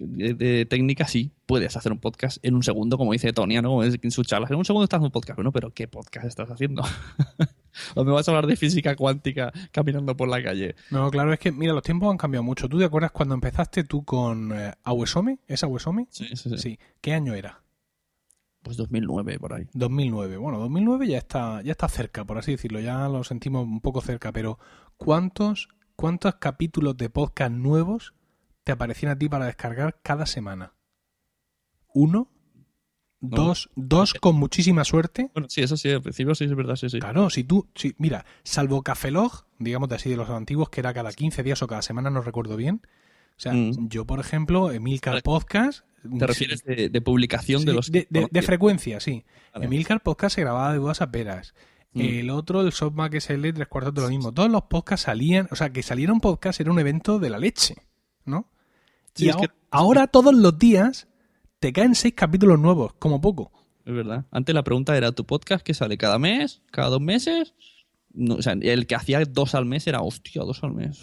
de, 0.00 0.66
técnica 0.66 1.06
sí, 1.06 1.32
puedes 1.46 1.76
hacer 1.76 1.92
un 1.92 1.98
podcast 1.98 2.38
en 2.42 2.54
un 2.54 2.62
segundo, 2.62 2.96
como 2.96 3.12
dice 3.12 3.32
Tonia, 3.32 3.62
¿no? 3.62 3.82
En 3.84 4.10
su 4.10 4.24
charla, 4.24 4.46
en 4.50 4.56
un 4.56 4.64
segundo 4.64 4.84
estás 4.84 4.98
en 4.98 5.04
un 5.04 5.10
podcast, 5.10 5.36
bueno, 5.36 5.52
pero 5.52 5.70
¿qué 5.72 5.88
podcast 5.88 6.26
estás 6.26 6.50
haciendo? 6.50 6.82
¿O 7.94 8.04
me 8.04 8.12
vas 8.12 8.26
a 8.26 8.32
hablar 8.32 8.46
de 8.46 8.56
física 8.56 8.96
cuántica 8.96 9.52
caminando 9.70 10.16
por 10.16 10.28
la 10.28 10.42
calle? 10.42 10.74
No, 10.90 11.10
claro, 11.10 11.32
es 11.32 11.38
que, 11.38 11.52
mira, 11.52 11.72
los 11.72 11.82
tiempos 11.82 12.10
han 12.10 12.18
cambiado 12.18 12.42
mucho. 12.42 12.68
¿Tú 12.68 12.78
te 12.78 12.84
acuerdas 12.84 13.12
cuando 13.12 13.34
empezaste 13.34 13.84
tú 13.84 14.04
con 14.04 14.52
eh, 14.52 14.72
Awesome? 14.84 15.38
¿Es 15.46 15.62
Awesome? 15.62 16.06
Sí, 16.10 16.26
sí, 16.34 16.56
sí. 16.56 16.78
¿Qué 17.00 17.12
año 17.12 17.34
era? 17.34 17.62
Pues 18.62 18.76
2009, 18.76 19.38
por 19.38 19.54
ahí. 19.54 19.66
2009. 19.72 20.36
Bueno, 20.36 20.58
2009 20.58 21.08
ya 21.08 21.18
está, 21.18 21.62
ya 21.62 21.72
está 21.72 21.88
cerca, 21.88 22.24
por 22.24 22.38
así 22.38 22.52
decirlo. 22.52 22.80
Ya 22.80 23.08
lo 23.08 23.24
sentimos 23.24 23.64
un 23.64 23.80
poco 23.80 24.00
cerca, 24.00 24.32
pero 24.32 24.58
¿cuántos 24.96 25.68
¿cuántos 26.00 26.36
capítulos 26.36 26.96
de 26.96 27.10
podcast 27.10 27.52
nuevos 27.52 28.14
te 28.64 28.72
aparecían 28.72 29.12
a 29.12 29.18
ti 29.18 29.28
para 29.28 29.44
descargar 29.44 30.00
cada 30.02 30.24
semana? 30.24 30.72
¿Uno? 31.92 32.32
¿Dos? 33.20 33.68
¿Dos 33.76 34.14
con 34.14 34.36
muchísima 34.36 34.84
suerte? 34.84 35.30
Bueno, 35.34 35.50
sí, 35.50 35.60
eso 35.60 35.76
sí, 35.76 35.90
al 35.90 36.00
principio 36.00 36.34
sí 36.34 36.44
es 36.44 36.54
verdad, 36.54 36.76
sí, 36.76 36.88
sí. 36.88 37.00
Claro, 37.00 37.28
si 37.28 37.44
tú, 37.44 37.68
mira, 37.98 38.24
salvo 38.44 38.82
Cafelog, 38.82 39.44
digamos 39.58 39.90
de 39.90 39.96
así 39.96 40.08
de 40.08 40.16
los 40.16 40.30
antiguos, 40.30 40.70
que 40.70 40.80
era 40.80 40.94
cada 40.94 41.12
15 41.12 41.42
días 41.42 41.62
o 41.62 41.66
cada 41.66 41.82
semana, 41.82 42.08
no 42.08 42.22
recuerdo 42.22 42.56
bien. 42.56 42.80
O 43.36 43.40
sea, 43.40 43.52
mm. 43.52 43.90
yo, 43.90 44.06
por 44.06 44.20
ejemplo, 44.20 44.72
Emilcar 44.72 45.22
Podcast... 45.22 45.84
¿Te 46.18 46.26
refieres 46.26 46.64
de, 46.64 46.98
publicación 47.02 47.66
de 47.66 47.74
los... 47.74 47.92
De, 47.92 48.08
de, 48.08 48.42
frecuencia, 48.42 49.00
sí. 49.00 49.26
Emilcar 49.52 50.02
Podcast 50.02 50.36
se 50.36 50.40
grababa 50.40 50.72
de 50.72 50.78
dudas 50.78 51.02
a 51.02 51.10
peras. 51.10 51.52
Mm. 51.92 52.00
El 52.00 52.30
otro, 52.30 52.60
el 52.60 52.72
SoftMac 52.72 53.14
SL, 53.14 53.52
tres 53.52 53.68
cuartos 53.68 53.94
de 53.94 54.02
lo 54.02 54.08
mismo. 54.08 54.32
Todos 54.32 54.50
los 54.50 54.62
podcasts 54.62 55.06
salían, 55.06 55.48
o 55.50 55.56
sea, 55.56 55.70
que 55.70 55.82
saliera 55.82 56.12
un 56.12 56.20
podcast 56.20 56.60
era 56.60 56.70
un 56.70 56.78
evento 56.78 57.18
de 57.18 57.30
la 57.30 57.38
leche, 57.38 57.76
¿no? 58.24 58.48
y 59.16 59.30
ahora, 59.70 60.06
todos 60.06 60.34
los 60.34 60.56
días 60.56 61.08
te 61.58 61.72
caen 61.72 61.94
seis 61.94 62.14
capítulos 62.16 62.58
nuevos, 62.58 62.94
como 62.94 63.20
poco. 63.20 63.52
Es 63.84 63.92
verdad. 63.92 64.24
Antes 64.30 64.54
la 64.54 64.62
pregunta 64.62 64.96
era, 64.96 65.12
¿tu 65.12 65.26
podcast 65.26 65.64
que 65.64 65.74
sale 65.74 65.98
cada 65.98 66.18
mes? 66.18 66.62
¿Cada 66.70 66.88
dos 66.88 67.00
meses? 67.00 67.54
No, 68.12 68.36
o 68.36 68.42
sea, 68.42 68.54
el 68.54 68.86
que 68.86 68.94
hacía 68.94 69.22
dos 69.24 69.54
al 69.54 69.66
mes 69.66 69.86
era, 69.86 70.00
hostia, 70.00 70.42
dos 70.42 70.62
al 70.62 70.72
mes. 70.72 71.00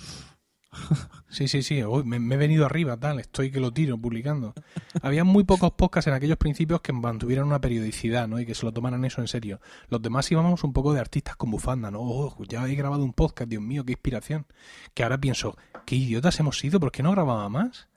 Sí, 1.30 1.48
sí, 1.48 1.62
sí. 1.62 1.82
me, 2.06 2.36
he 2.36 2.38
venido 2.38 2.66
arriba, 2.66 2.98
tal. 2.98 3.20
Estoy 3.20 3.52
que 3.52 3.60
lo 3.60 3.72
tiro 3.72 3.98
publicando. 3.98 4.54
Había 5.02 5.24
muy 5.24 5.44
pocos 5.44 5.72
podcasts 5.72 6.08
en 6.08 6.14
aquellos 6.14 6.38
principios 6.38 6.82
que 6.82 6.94
mantuvieran 6.94 7.46
una 7.46 7.62
periodicidad, 7.62 8.28
¿no? 8.28 8.40
Y 8.40 8.46
que 8.46 8.56
se 8.56 8.66
lo 8.66 8.72
tomaran 8.72 9.04
eso 9.06 9.22
en 9.22 9.28
serio. 9.28 9.60
Los 9.90 10.02
demás 10.02 10.32
íbamos 10.32 10.64
un 10.64 10.74
poco 10.74 10.94
de 10.94 11.00
artistas 11.00 11.36
con 11.36 11.52
bufanda, 11.52 11.92
¿no? 11.92 12.00
Oh, 12.02 12.36
ya 12.48 12.66
he 12.68 12.76
grabado 12.76 13.04
un 13.04 13.14
podcast, 13.14 13.50
Dios 13.50 13.62
mío, 13.62 13.84
qué 13.86 13.94
inspiración. 13.94 14.46
Que 14.94 15.04
ahora 15.04 15.20
pienso, 15.20 15.58
qué 15.86 15.96
idiotas 15.96 16.40
hemos 16.40 16.60
sido, 16.60 16.80
¿por 16.80 16.92
qué 16.92 17.04
no 17.04 17.12
grababa 17.12 17.50
más? 17.50 17.88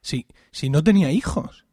Si, 0.00 0.26
si 0.50 0.70
no 0.70 0.82
tenía 0.82 1.12
hijos. 1.12 1.66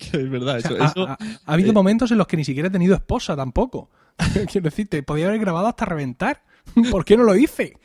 es 0.12 0.30
verdad, 0.30 0.58
eso, 0.58 0.76
ha, 1.06 1.18
habido 1.44 1.70
eh, 1.70 1.74
momentos 1.74 2.10
en 2.10 2.18
los 2.18 2.26
que 2.26 2.36
ni 2.36 2.44
siquiera 2.44 2.68
he 2.68 2.72
tenido 2.72 2.94
esposa 2.94 3.36
tampoco. 3.36 3.90
Quiero 4.50 4.64
decirte, 4.64 5.02
podía 5.02 5.26
haber 5.26 5.40
grabado 5.40 5.66
hasta 5.66 5.84
reventar. 5.84 6.42
¿Por 6.90 7.04
qué 7.04 7.16
no 7.16 7.24
lo 7.24 7.36
hice? 7.36 7.76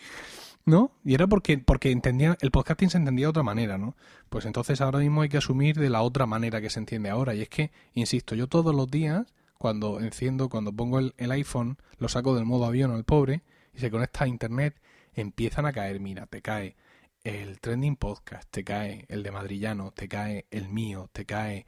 ¿No? 0.66 0.92
Y 1.04 1.14
era 1.14 1.28
porque, 1.28 1.60
porque 1.60 1.92
entendía, 1.92 2.38
el 2.42 2.52
podcasting 2.52 2.90
se 2.90 2.98
entendía 2.98 3.28
de 3.28 3.30
otra 3.30 3.44
manera, 3.44 3.78
¿no? 3.78 3.96
Pues 4.30 4.46
entonces 4.46 4.82
ahora 4.82 5.00
mismo 5.00 5.22
hay 5.22 5.30
que 5.30 5.38
asumir 5.38 5.78
de 5.78 5.90
la 5.90 6.02
otra 6.02 6.26
manera 6.26 6.60
que 6.60 6.72
se 6.72 6.80
entiende 6.80 7.10
ahora. 7.10 7.36
Y 7.36 7.42
es 7.42 7.50
que, 7.50 7.72
insisto, 7.94 8.36
yo 8.36 8.48
todos 8.48 8.74
los 8.76 8.90
días, 8.90 9.34
cuando 9.58 10.00
enciendo, 10.00 10.50
cuando 10.50 10.74
pongo 10.74 11.00
el, 11.00 11.14
iPhone, 11.32 11.78
lo 12.00 12.10
saco 12.10 12.36
del 12.36 12.46
modo 12.46 12.66
avión 12.66 12.92
al 12.92 13.04
pobre 13.04 13.44
y 13.74 13.80
se 13.80 13.92
conecta 13.92 14.24
a 14.24 14.28
internet, 14.28 14.82
empiezan 15.14 15.68
a 15.68 15.72
caer, 15.72 16.00
mira, 16.00 16.26
te 16.26 16.42
cae 16.42 16.76
el 17.24 17.60
trending 17.60 17.96
podcast, 17.96 18.50
te 18.50 18.64
cae 18.64 19.06
el 19.08 19.24
de 19.24 19.32
Madrillano, 19.32 19.92
te 19.92 20.08
cae 20.08 20.48
el 20.50 20.70
mío, 20.70 21.10
te 21.14 21.26
cae, 21.26 21.66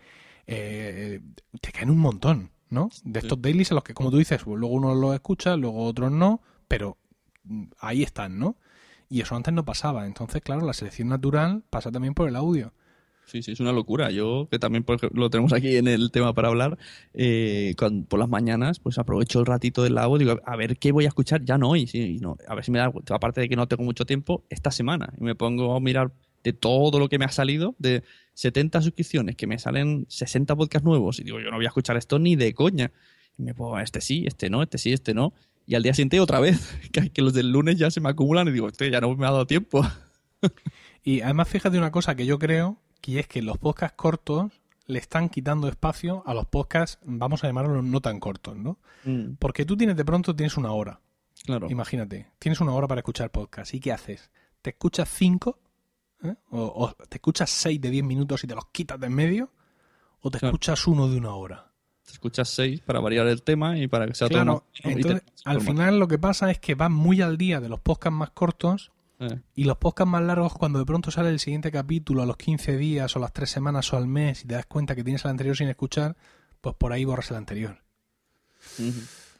eh, 0.47 1.21
te 1.61 1.71
caen 1.71 1.91
un 1.91 1.99
montón, 1.99 2.51
¿no? 2.69 2.89
De 3.03 3.19
estos 3.19 3.41
dailies 3.41 3.71
en 3.71 3.75
los 3.75 3.83
que, 3.83 3.93
como 3.93 4.11
tú 4.11 4.17
dices, 4.17 4.45
luego 4.45 4.69
uno 4.69 4.93
los 4.95 5.13
escucha, 5.13 5.55
luego 5.55 5.83
otros 5.85 6.11
no, 6.11 6.41
pero 6.67 6.97
mm, 7.43 7.65
ahí 7.79 8.03
están, 8.03 8.37
¿no? 8.39 8.57
Y 9.09 9.21
eso 9.21 9.35
antes 9.35 9.53
no 9.53 9.63
pasaba. 9.63 10.05
Entonces, 10.05 10.41
claro, 10.41 10.65
la 10.65 10.73
selección 10.73 11.07
natural 11.07 11.63
pasa 11.69 11.91
también 11.91 12.13
por 12.13 12.27
el 12.27 12.35
audio. 12.35 12.73
Sí, 13.27 13.43
sí, 13.43 13.51
es 13.51 13.59
una 13.59 13.73
locura. 13.73 14.09
Yo, 14.09 14.47
que 14.49 14.57
también 14.57 14.85
lo 15.11 15.29
tenemos 15.29 15.51
aquí 15.51 15.75
en 15.75 15.87
el 15.89 16.11
tema 16.11 16.33
para 16.33 16.47
hablar, 16.47 16.77
eh, 17.13 17.75
por 18.07 18.19
las 18.19 18.29
mañanas, 18.29 18.79
pues 18.79 18.97
aprovecho 18.97 19.41
el 19.41 19.45
ratito 19.45 19.83
del 19.83 19.95
lago, 19.95 20.17
digo, 20.17 20.39
a 20.45 20.55
ver 20.55 20.77
qué 20.77 20.93
voy 20.93 21.03
a 21.03 21.09
escuchar, 21.09 21.43
ya 21.43 21.57
no 21.57 21.71
hoy, 21.71 21.87
sí, 21.87 22.19
no, 22.21 22.37
a 22.47 22.55
ver 22.55 22.63
si 22.63 22.71
me 22.71 22.79
da, 22.79 22.89
aparte 23.09 23.41
de 23.41 23.49
que 23.49 23.57
no 23.57 23.67
tengo 23.67 23.83
mucho 23.83 24.05
tiempo, 24.05 24.45
esta 24.49 24.71
semana. 24.71 25.13
Y 25.19 25.23
me 25.25 25.35
pongo 25.35 25.75
a 25.75 25.81
mirar 25.81 26.13
de 26.41 26.53
todo 26.53 26.99
lo 26.99 27.09
que 27.09 27.19
me 27.19 27.25
ha 27.25 27.31
salido, 27.31 27.75
de 27.79 28.01
70 28.33 28.81
suscripciones, 28.81 29.35
que 29.35 29.45
me 29.45 29.59
salen 29.59 30.05
60 30.07 30.55
podcasts 30.55 30.85
nuevos, 30.85 31.19
y 31.19 31.25
digo, 31.25 31.41
yo 31.41 31.51
no 31.51 31.57
voy 31.57 31.65
a 31.65 31.69
escuchar 31.69 31.97
esto 31.97 32.19
ni 32.19 32.37
de 32.37 32.53
coña. 32.53 32.91
Y 33.37 33.43
me 33.43 33.53
pongo, 33.53 33.77
este 33.77 33.99
sí, 33.99 34.23
este 34.25 34.49
no, 34.49 34.63
este 34.63 34.77
sí, 34.77 34.93
este 34.93 35.13
no 35.13 35.33
y 35.67 35.75
al 35.75 35.83
día 35.83 35.93
siguiente 35.93 36.19
otra 36.19 36.39
vez, 36.39 36.79
que, 37.13 37.21
los 37.21 37.33
del 37.33 37.51
lunes 37.51 37.77
ya 37.77 37.91
se 37.91 38.01
me 38.01 38.09
acumulan 38.09 38.47
y 38.47 38.51
digo, 38.51 38.67
este 38.67 38.89
ya 38.89 38.99
no 39.01 39.15
me 39.15 39.27
ha 39.27 39.31
dado 39.31 39.45
tiempo. 39.45 39.85
y 41.03 41.21
además 41.21 41.47
fíjate 41.49 41.77
una 41.77 41.91
cosa 41.91 42.15
que 42.15 42.25
yo 42.25 42.39
creo, 42.39 42.77
que 43.01 43.19
es 43.19 43.27
que 43.27 43.41
los 43.41 43.57
podcasts 43.57 43.95
cortos, 43.95 44.51
le 44.85 44.99
están 44.99 45.27
quitando 45.29 45.67
espacio 45.67 46.23
a 46.25 46.33
los 46.33 46.45
podcasts, 46.47 46.97
vamos 47.03 47.43
a 47.43 47.47
llamarlos 47.47 47.83
no 47.83 47.99
tan 48.01 48.19
cortos, 48.19 48.55
¿no? 48.55 48.79
Mm, 49.03 49.33
Porque 49.37 49.65
tú 49.65 49.75
tienes 49.75 49.97
de 49.97 50.05
pronto 50.05 50.33
tienes 50.35 50.55
una 50.57 50.71
hora, 50.71 51.01
claro. 51.45 51.69
imagínate, 51.69 52.31
tienes 52.39 52.61
una 52.61 52.71
hora 52.73 52.87
para 52.87 52.99
escuchar 53.01 53.29
podcast. 53.31 53.73
¿Y 53.73 53.79
qué 53.81 53.91
haces? 53.91 54.31
¿Te 54.61 54.69
escuchas 54.69 55.09
cinco? 55.09 55.59
¿eh? 56.23 56.35
O, 56.51 56.61
o 56.61 56.93
te 57.09 57.17
escuchas 57.17 57.49
seis 57.49 57.81
de 57.81 57.89
diez 57.89 58.03
minutos 58.05 58.43
y 58.43 58.47
te 58.47 58.55
los 58.55 58.65
quitas 58.71 58.97
de 58.99 59.07
en 59.07 59.13
medio? 59.13 59.51
¿O 60.21 60.31
te 60.31 60.39
Claro. 60.39 60.53
escuchas 60.55 60.87
uno 60.87 61.09
de 61.09 61.17
una 61.17 61.33
hora? 61.35 61.66
Te 62.07 62.13
escuchas 62.13 62.49
seis 62.49 62.79
para 62.81 62.99
variar 63.01 63.27
el 63.27 63.43
tema 63.43 63.77
y 63.77 63.87
para 63.87 64.07
que 64.07 64.15
sea 64.15 64.27
todo 64.29 64.39
más- 64.53 64.61
te- 64.81 64.89
entonces 64.93 65.23
al 65.45 65.57
final 65.75 65.99
lo 65.99 66.07
que 66.07 66.17
pasa 66.17 66.49
es 66.49 66.57
que 66.59 66.73
vas 66.73 66.89
muy 66.89 67.21
al 67.21 67.37
día 67.37 67.59
de 67.61 67.69
los 67.69 67.79
podcasts 67.81 68.17
más 68.17 68.29
cortos 68.31 68.91
Eh, 69.19 69.39
y 69.55 69.63
los 69.65 69.77
podcasts 69.77 70.09
más 70.11 70.21
largos 70.21 70.53
cuando 70.53 70.77
de 70.79 70.85
pronto 70.85 71.09
sale 71.11 71.29
el 71.29 71.39
siguiente 71.39 71.71
capítulo 71.71 72.21
a 72.21 72.25
los 72.27 72.37
15 72.37 72.77
días 72.77 73.15
o 73.15 73.19
las 73.19 73.33
3 73.33 73.49
semanas 73.49 73.91
o 73.91 73.97
al 73.97 74.07
mes 74.07 74.43
y 74.43 74.47
te 74.47 74.53
das 74.55 74.67
cuenta 74.67 74.95
que 74.95 75.03
tienes 75.03 75.25
el 75.25 75.31
anterior 75.31 75.57
sin 75.57 75.67
escuchar, 75.69 76.15
pues 76.61 76.75
por 76.75 76.93
ahí 76.93 77.03
borras 77.03 77.31
el 77.31 77.37
anterior. 77.37 77.81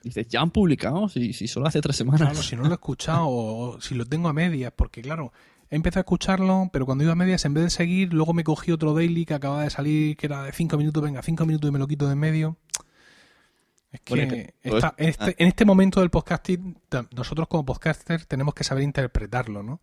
Dices, 0.04 0.28
ya 0.30 0.42
han 0.42 0.52
publicado, 0.52 1.10
si, 1.10 1.34
si 1.34 1.48
solo 1.48 1.68
hace 1.68 1.82
tres 1.82 1.96
semanas. 1.96 2.22
Claro, 2.22 2.42
si 2.42 2.56
no 2.56 2.64
lo 2.64 2.70
he 2.70 2.74
escuchado 2.74 3.26
o, 3.28 3.70
o 3.76 3.82
si 3.82 3.94
lo 3.96 4.06
tengo 4.06 4.30
a 4.30 4.34
medias, 4.34 4.72
porque 4.76 5.02
claro, 5.02 5.32
empezado 5.70 6.00
a 6.00 6.06
escucharlo, 6.06 6.70
pero 6.72 6.86
cuando 6.86 7.04
iba 7.04 7.14
a 7.14 7.16
medias, 7.16 7.44
en 7.46 7.54
vez 7.54 7.64
de 7.66 7.70
seguir, 7.70 8.14
luego 8.14 8.34
me 8.34 8.44
cogí 8.44 8.72
otro 8.72 8.94
daily 8.94 9.26
que 9.26 9.34
acababa 9.34 9.64
de 9.64 9.70
salir, 9.70 10.16
que 10.18 10.26
era 10.28 10.44
de 10.44 10.52
5 10.52 10.78
minutos, 10.78 11.04
venga, 11.04 11.22
5 11.22 11.46
minutos 11.46 11.68
y 11.70 11.72
me 11.74 11.80
lo 11.80 11.88
quito 11.88 12.06
de 12.08 12.14
en 12.14 12.20
medio. 12.20 12.58
Es 13.92 14.02
que 14.02 14.14
Bueno, 14.16 14.34
esta- 14.64 14.96
en, 14.98 15.10
este, 15.10 15.36
en 15.44 15.48
este 15.48 15.66
momento 15.66 16.00
del 16.02 16.10
podcasting, 16.10 16.78
nosotros 17.16 17.48
como 17.48 17.66
podcaster 17.66 18.26
tenemos 18.26 18.54
que 18.54 18.64
saber 18.64 18.84
interpretarlo, 18.84 19.64
¿no? 19.64 19.82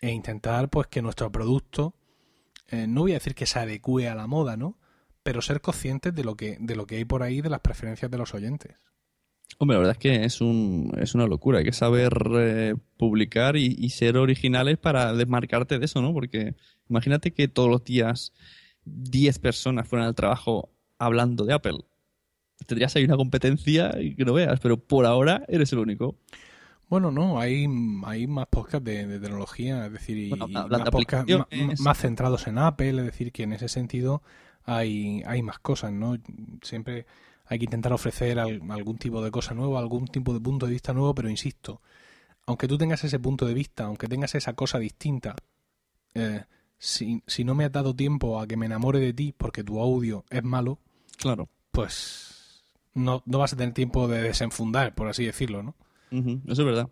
E 0.00 0.10
intentar, 0.10 0.68
pues, 0.68 0.86
que 0.88 1.02
nuestro 1.02 1.30
producto, 1.32 1.94
eh, 2.68 2.86
no 2.86 3.02
voy 3.02 3.12
a 3.12 3.14
decir 3.14 3.34
que 3.34 3.46
se 3.46 3.58
adecue 3.58 4.08
a 4.08 4.14
la 4.14 4.26
moda, 4.26 4.56
¿no? 4.56 4.76
Pero 5.22 5.42
ser 5.42 5.60
conscientes 5.60 6.14
de 6.14 6.22
lo 6.24 6.36
que, 6.36 6.56
de 6.60 6.76
lo 6.76 6.86
que 6.86 6.96
hay 6.96 7.04
por 7.04 7.22
ahí, 7.22 7.40
de 7.40 7.48
las 7.50 7.60
preferencias 7.60 8.10
de 8.10 8.18
los 8.18 8.34
oyentes. 8.34 8.76
Hombre, 9.58 9.76
la 9.76 9.78
verdad 9.80 9.92
es 9.92 9.98
que 9.98 10.24
es, 10.24 10.40
un, 10.40 10.92
es 11.00 11.14
una 11.14 11.26
locura. 11.26 11.58
Hay 11.58 11.64
que 11.64 11.72
saber 11.72 12.12
eh, 12.36 12.74
publicar 12.96 13.56
y, 13.56 13.76
y 13.78 13.90
ser 13.90 14.16
originales 14.16 14.78
para 14.78 15.12
desmarcarte 15.12 15.78
de 15.78 15.84
eso, 15.84 16.02
¿no? 16.02 16.12
Porque 16.12 16.54
imagínate 16.88 17.32
que 17.32 17.48
todos 17.48 17.68
los 17.68 17.84
días 17.84 18.32
10 18.84 19.38
personas 19.38 19.88
fueran 19.88 20.08
al 20.08 20.14
trabajo 20.14 20.70
hablando 20.98 21.44
de 21.44 21.54
Apple. 21.54 21.78
Tendrías 22.66 22.94
ahí 22.96 23.04
una 23.04 23.16
competencia 23.16 23.94
y 24.00 24.14
que 24.14 24.24
no 24.24 24.32
veas, 24.32 24.60
pero 24.60 24.76
por 24.76 25.06
ahora 25.06 25.44
eres 25.48 25.72
el 25.72 25.78
único. 25.78 26.18
Bueno, 26.88 27.10
no, 27.10 27.40
hay, 27.40 27.66
hay 28.04 28.26
más 28.26 28.46
podcasts 28.46 28.84
de, 28.84 29.06
de 29.06 29.18
tecnología, 29.18 29.86
es 29.86 29.92
decir, 29.92 30.16
y, 30.18 30.28
Bueno, 30.28 30.46
y 30.48 30.52
más 30.52 30.80
aplicaciones. 30.80 31.80
más 31.80 31.98
centrados 31.98 32.46
en 32.46 32.58
Apple, 32.58 32.90
es 32.90 33.04
decir, 33.04 33.32
que 33.32 33.42
en 33.42 33.52
ese 33.52 33.68
sentido 33.68 34.22
hay, 34.64 35.22
hay 35.26 35.42
más 35.42 35.58
cosas, 35.58 35.92
¿no? 35.92 36.16
Siempre 36.62 37.06
hay 37.46 37.58
que 37.58 37.64
intentar 37.66 37.92
ofrecer 37.92 38.38
al- 38.38 38.62
algún 38.70 38.98
tipo 38.98 39.22
de 39.22 39.30
cosa 39.30 39.54
nueva, 39.54 39.78
algún 39.80 40.06
tipo 40.06 40.32
de 40.32 40.40
punto 40.40 40.66
de 40.66 40.72
vista 40.72 40.92
nuevo, 40.92 41.14
pero 41.14 41.28
insisto, 41.28 41.82
aunque 42.46 42.68
tú 42.68 42.78
tengas 42.78 43.04
ese 43.04 43.18
punto 43.18 43.46
de 43.46 43.54
vista, 43.54 43.84
aunque 43.84 44.08
tengas 44.08 44.34
esa 44.34 44.54
cosa 44.54 44.78
distinta, 44.78 45.34
eh, 46.14 46.44
si, 46.78 47.22
si 47.26 47.44
no 47.44 47.54
me 47.54 47.64
has 47.64 47.72
dado 47.72 47.94
tiempo 47.94 48.40
a 48.40 48.46
que 48.46 48.56
me 48.56 48.66
enamore 48.66 49.00
de 49.00 49.12
ti 49.12 49.34
porque 49.36 49.62
tu 49.64 49.80
audio 49.80 50.24
es 50.30 50.42
malo, 50.44 50.78
Claro. 51.16 51.48
pues 51.70 52.64
no, 52.94 53.22
no 53.26 53.38
vas 53.38 53.52
a 53.52 53.56
tener 53.56 53.74
tiempo 53.74 54.08
de 54.08 54.22
desenfundar, 54.22 54.94
por 54.94 55.08
así 55.08 55.24
decirlo, 55.24 55.62
¿no? 55.62 55.74
Eso 56.46 56.62
es 56.62 56.66
verdad. 56.66 56.88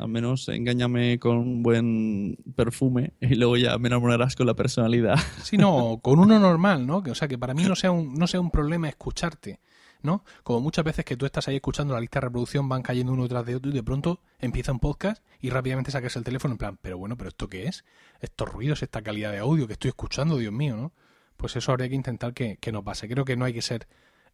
Al 0.00 0.08
menos 0.08 0.48
engáñame 0.48 1.18
con 1.18 1.36
un 1.36 1.62
buen 1.62 2.38
perfume 2.56 3.12
y 3.20 3.34
luego 3.34 3.58
ya 3.58 3.76
me 3.76 3.88
enamorarás 3.88 4.34
con 4.34 4.46
la 4.46 4.54
personalidad. 4.54 5.16
Sí, 5.44 5.58
no, 5.58 5.98
con 6.02 6.18
uno 6.18 6.38
normal, 6.38 6.86
¿no? 6.86 6.98
O 6.98 7.14
sea, 7.14 7.28
que 7.28 7.36
para 7.36 7.52
mí 7.52 7.64
no 7.64 7.76
sea 7.76 7.90
un, 7.90 8.14
no 8.14 8.26
sea 8.26 8.40
un 8.40 8.50
problema 8.50 8.88
escucharte, 8.88 9.60
¿no? 10.02 10.24
Como 10.42 10.60
muchas 10.60 10.86
veces 10.86 11.04
que 11.04 11.18
tú 11.18 11.26
estás 11.26 11.48
ahí 11.48 11.56
escuchando 11.56 11.92
la 11.92 12.00
lista 12.00 12.18
de 12.18 12.26
reproducción, 12.26 12.66
van 12.66 12.80
cayendo 12.82 13.12
uno 13.12 13.28
tras 13.28 13.44
de 13.44 13.56
otro 13.56 13.70
y 13.70 13.74
de 13.74 13.82
pronto 13.82 14.20
empieza 14.38 14.72
un 14.72 14.80
podcast 14.80 15.22
y 15.40 15.50
rápidamente 15.50 15.90
sacas 15.90 16.16
el 16.16 16.24
teléfono 16.24 16.54
en 16.54 16.58
plan, 16.58 16.78
pero 16.80 16.96
bueno, 16.96 17.18
¿pero 17.18 17.28
esto 17.28 17.48
qué 17.48 17.66
es? 17.66 17.84
Estos 18.20 18.48
ruidos, 18.48 18.82
esta 18.82 19.02
calidad 19.02 19.32
de 19.32 19.38
audio 19.38 19.66
que 19.66 19.74
estoy 19.74 19.90
escuchando, 19.90 20.38
Dios 20.38 20.52
mío, 20.52 20.76
¿no? 20.76 20.92
Pues 21.36 21.56
eso 21.56 21.72
habría 21.72 21.90
que 21.90 21.94
intentar 21.94 22.32
que, 22.32 22.56
que 22.56 22.72
no 22.72 22.82
pase. 22.82 23.06
Creo 23.06 23.26
que 23.26 23.36
no 23.36 23.44
hay 23.44 23.52
que 23.52 23.62
ser 23.62 23.86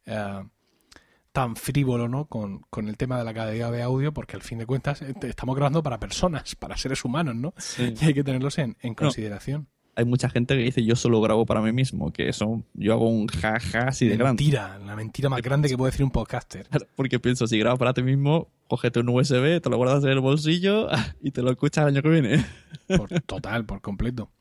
eh, 0.05 0.43
tan 1.37 1.55
frívolo, 1.55 2.07
¿no? 2.09 2.25
Con, 2.25 2.61
con 2.71 2.87
el 2.87 2.97
tema 2.97 3.19
de 3.19 3.23
la 3.23 3.31
calidad 3.31 3.71
de 3.71 3.83
audio, 3.83 4.11
porque 4.11 4.35
al 4.35 4.41
fin 4.41 4.57
de 4.57 4.65
cuentas 4.65 5.03
eh, 5.03 5.13
estamos 5.21 5.55
grabando 5.55 5.83
para 5.83 5.99
personas, 5.99 6.55
para 6.55 6.75
seres 6.77 7.05
humanos, 7.05 7.35
¿no? 7.35 7.53
Y 8.01 8.05
hay 8.05 8.13
que 8.15 8.23
tenerlos 8.23 8.57
en, 8.57 8.75
en 8.81 8.95
consideración. 8.95 9.67
Hay 9.95 10.05
mucha 10.05 10.29
gente 10.31 10.55
que 10.57 10.63
dice 10.63 10.83
yo 10.83 10.95
solo 10.95 11.21
grabo 11.21 11.45
para 11.45 11.61
mí 11.61 11.71
mismo, 11.71 12.11
que 12.11 12.27
eso 12.27 12.63
yo 12.73 12.93
hago 12.93 13.07
un 13.07 13.27
jaja 13.27 13.87
así 13.89 14.07
de 14.07 14.17
grande. 14.17 14.43
mentira, 14.43 14.79
la 14.79 14.95
mentira 14.95 15.29
más 15.29 15.43
grande 15.43 15.69
que 15.69 15.77
puede 15.77 15.91
decir 15.91 16.03
un 16.05 16.09
podcaster. 16.11 16.67
Porque 16.95 17.19
pienso, 17.19 17.45
si 17.45 17.59
grabas 17.59 17.77
para 17.77 17.93
ti 17.93 18.01
mismo, 18.01 18.47
cógete 18.67 18.99
un 18.99 19.09
USB, 19.09 19.61
te 19.61 19.69
lo 19.69 19.77
guardas 19.77 20.03
en 20.05 20.09
el 20.09 20.19
bolsillo 20.19 20.87
y 21.21 21.29
te 21.29 21.43
lo 21.43 21.51
escuchas 21.51 21.83
el 21.83 21.89
año 21.93 22.01
que 22.01 22.09
viene. 22.09 22.43
Por, 22.97 23.09
total, 23.21 23.63
por 23.65 23.81
completo. 23.81 24.31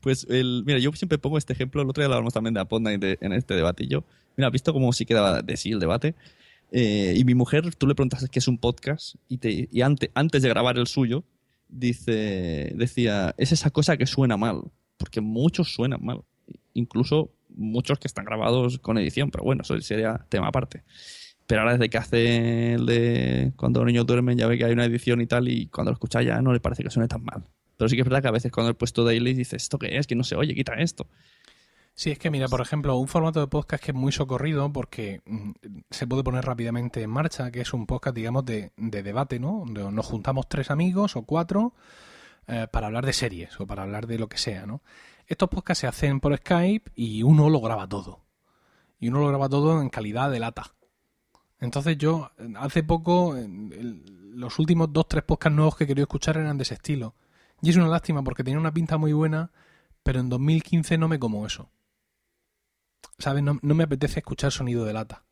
Pues, 0.00 0.26
el, 0.28 0.64
mira, 0.66 0.78
yo 0.80 0.90
siempre 0.92 1.18
pongo 1.18 1.38
este 1.38 1.52
ejemplo. 1.52 1.80
El 1.82 1.88
otro 1.88 2.02
día 2.02 2.06
hablábamos 2.06 2.34
también 2.34 2.52
de 2.54 2.60
Apodnight 2.60 3.00
de- 3.00 3.18
en 3.20 3.32
este 3.32 3.54
debatillo. 3.54 4.04
Mira, 4.36 4.48
¿has 4.48 4.52
visto 4.52 4.72
cómo 4.72 4.92
sí 4.92 5.04
quedaba 5.06 5.42
de 5.42 5.56
sí 5.56 5.72
el 5.72 5.80
debate? 5.80 6.14
Eh, 6.70 7.14
y 7.16 7.24
mi 7.24 7.34
mujer, 7.34 7.74
tú 7.76 7.86
le 7.86 7.94
preguntas 7.94 8.26
qué 8.30 8.38
es 8.38 8.48
un 8.48 8.58
podcast 8.58 9.16
y, 9.28 9.38
te, 9.38 9.68
y 9.70 9.82
ante- 9.82 10.10
antes 10.14 10.42
de 10.42 10.48
grabar 10.48 10.78
el 10.78 10.86
suyo, 10.86 11.24
dice, 11.68 12.72
decía, 12.76 13.34
es 13.36 13.52
esa 13.52 13.70
cosa 13.70 13.96
que 13.96 14.06
suena 14.06 14.36
mal. 14.36 14.62
Porque 14.96 15.20
muchos 15.20 15.72
suenan 15.74 16.04
mal. 16.04 16.22
Incluso 16.74 17.30
muchos 17.54 17.98
que 17.98 18.06
están 18.08 18.24
grabados 18.24 18.78
con 18.78 18.96
edición, 18.98 19.30
pero 19.30 19.44
bueno, 19.44 19.62
eso 19.62 19.78
sería 19.80 20.24
tema 20.28 20.48
aparte. 20.48 20.82
Pero 21.46 21.62
ahora 21.62 21.72
desde 21.72 21.90
que 21.90 21.98
hace 21.98 22.74
el 22.74 22.86
de 22.86 23.52
cuando 23.56 23.80
los 23.80 23.86
niños 23.88 24.06
duermen 24.06 24.38
ya 24.38 24.46
ve 24.46 24.56
que 24.56 24.64
hay 24.64 24.72
una 24.72 24.84
edición 24.84 25.20
y 25.20 25.26
tal 25.26 25.48
y 25.48 25.66
cuando 25.66 25.90
lo 25.90 25.94
escucha 25.94 26.22
ya 26.22 26.40
no 26.40 26.52
le 26.52 26.60
parece 26.60 26.82
que 26.84 26.90
suene 26.90 27.08
tan 27.08 27.24
mal. 27.24 27.42
Pero 27.76 27.88
sí 27.88 27.96
que 27.96 28.02
es 28.02 28.06
verdad 28.08 28.22
que 28.22 28.28
a 28.28 28.32
veces 28.32 28.52
cuando 28.52 28.70
he 28.70 28.74
puesto 28.74 29.04
daily 29.04 29.34
dices, 29.34 29.64
¿esto 29.64 29.78
qué 29.78 29.98
es? 29.98 30.06
Que 30.06 30.14
no 30.14 30.24
se 30.24 30.36
oye, 30.36 30.54
quita 30.54 30.74
esto. 30.74 31.06
Sí, 31.94 32.10
es 32.10 32.18
que 32.18 32.30
mira, 32.30 32.48
por 32.48 32.60
ejemplo, 32.60 32.96
un 32.96 33.06
formato 33.06 33.40
de 33.40 33.46
podcast 33.46 33.84
que 33.84 33.90
es 33.90 33.96
muy 33.96 34.12
socorrido 34.12 34.72
porque 34.72 35.20
mm, 35.26 35.50
se 35.90 36.06
puede 36.06 36.24
poner 36.24 36.44
rápidamente 36.44 37.02
en 37.02 37.10
marcha, 37.10 37.50
que 37.50 37.60
es 37.60 37.72
un 37.74 37.86
podcast, 37.86 38.16
digamos, 38.16 38.44
de, 38.46 38.72
de 38.76 39.02
debate, 39.02 39.38
¿no? 39.38 39.64
Donde 39.66 39.90
nos 39.92 40.06
juntamos 40.06 40.48
tres 40.48 40.70
amigos 40.70 41.16
o 41.16 41.22
cuatro 41.22 41.74
eh, 42.48 42.66
para 42.72 42.88
hablar 42.88 43.06
de 43.06 43.12
series 43.12 43.60
o 43.60 43.66
para 43.66 43.82
hablar 43.82 44.06
de 44.06 44.18
lo 44.18 44.28
que 44.28 44.38
sea, 44.38 44.66
¿no? 44.66 44.82
Estos 45.26 45.48
podcasts 45.48 45.80
se 45.82 45.86
hacen 45.86 46.18
por 46.20 46.36
Skype 46.36 46.90
y 46.94 47.22
uno 47.22 47.48
lo 47.48 47.60
graba 47.60 47.88
todo. 47.88 48.20
Y 48.98 49.08
uno 49.08 49.20
lo 49.20 49.28
graba 49.28 49.48
todo 49.48 49.80
en 49.80 49.88
calidad 49.90 50.30
de 50.30 50.40
lata. 50.40 50.74
Entonces 51.60 51.96
yo, 51.96 52.32
hace 52.56 52.82
poco, 52.82 53.36
los 53.36 54.58
últimos 54.58 54.92
dos, 54.92 55.06
tres 55.06 55.22
podcasts 55.22 55.54
nuevos 55.54 55.76
que 55.76 55.86
quería 55.86 56.02
escuchar 56.02 56.36
eran 56.36 56.58
de 56.58 56.62
ese 56.62 56.74
estilo. 56.74 57.14
Y 57.60 57.70
es 57.70 57.76
una 57.76 57.86
lástima 57.86 58.24
porque 58.24 58.42
tenía 58.42 58.58
una 58.58 58.74
pinta 58.74 58.98
muy 58.98 59.12
buena, 59.12 59.52
pero 60.02 60.18
en 60.18 60.28
2015 60.28 60.98
no 60.98 61.06
me 61.06 61.20
como 61.20 61.46
eso. 61.46 61.70
¿Sabes? 63.18 63.42
No, 63.42 63.58
no 63.62 63.74
me 63.74 63.84
apetece 63.84 64.20
escuchar 64.20 64.52
sonido 64.52 64.84
de 64.84 64.92
lata. 64.92 65.24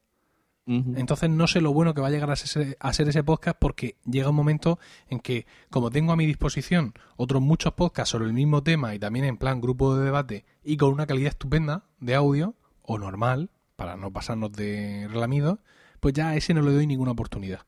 Entonces 0.67 1.29
no 1.29 1.49
sé 1.49 1.61
lo 1.61 1.73
bueno 1.73 1.95
que 1.95 2.00
va 2.00 2.07
a 2.07 2.11
llegar 2.11 2.31
a 2.31 2.37
ser, 2.37 2.77
a 2.79 2.93
ser 2.93 3.09
ese 3.09 3.25
podcast 3.25 3.59
porque 3.59 3.97
llega 4.05 4.31
un 4.31 4.37
momento 4.37 4.79
en 5.09 5.19
que, 5.19 5.45
como 5.69 5.91
tengo 5.91 6.12
a 6.12 6.17
mi 6.17 6.27
disposición 6.27 6.95
otros 7.17 7.43
muchos 7.43 7.73
podcasts 7.73 8.12
sobre 8.12 8.27
el 8.27 8.33
mismo 8.33 8.62
tema 8.62 8.95
y 8.95 9.00
también 9.00 9.25
en 9.25 9.37
plan 9.37 9.61
grupo 9.61 9.97
de 9.97 10.05
debate 10.05 10.45
y 10.62 10.77
con 10.77 10.93
una 10.93 11.09
calidad 11.09 11.31
estupenda 11.31 11.87
de 11.99 12.15
audio, 12.15 12.55
o 12.83 12.99
normal, 12.99 13.50
para 13.75 13.97
no 13.97 14.12
pasarnos 14.12 14.53
de 14.53 15.09
relamidos, 15.09 15.59
pues 15.99 16.15
ya 16.15 16.29
a 16.29 16.37
ese 16.37 16.55
no 16.55 16.62
le 16.62 16.73
doy 16.73 16.87
ninguna 16.87 17.12
oportunidad. 17.12 17.62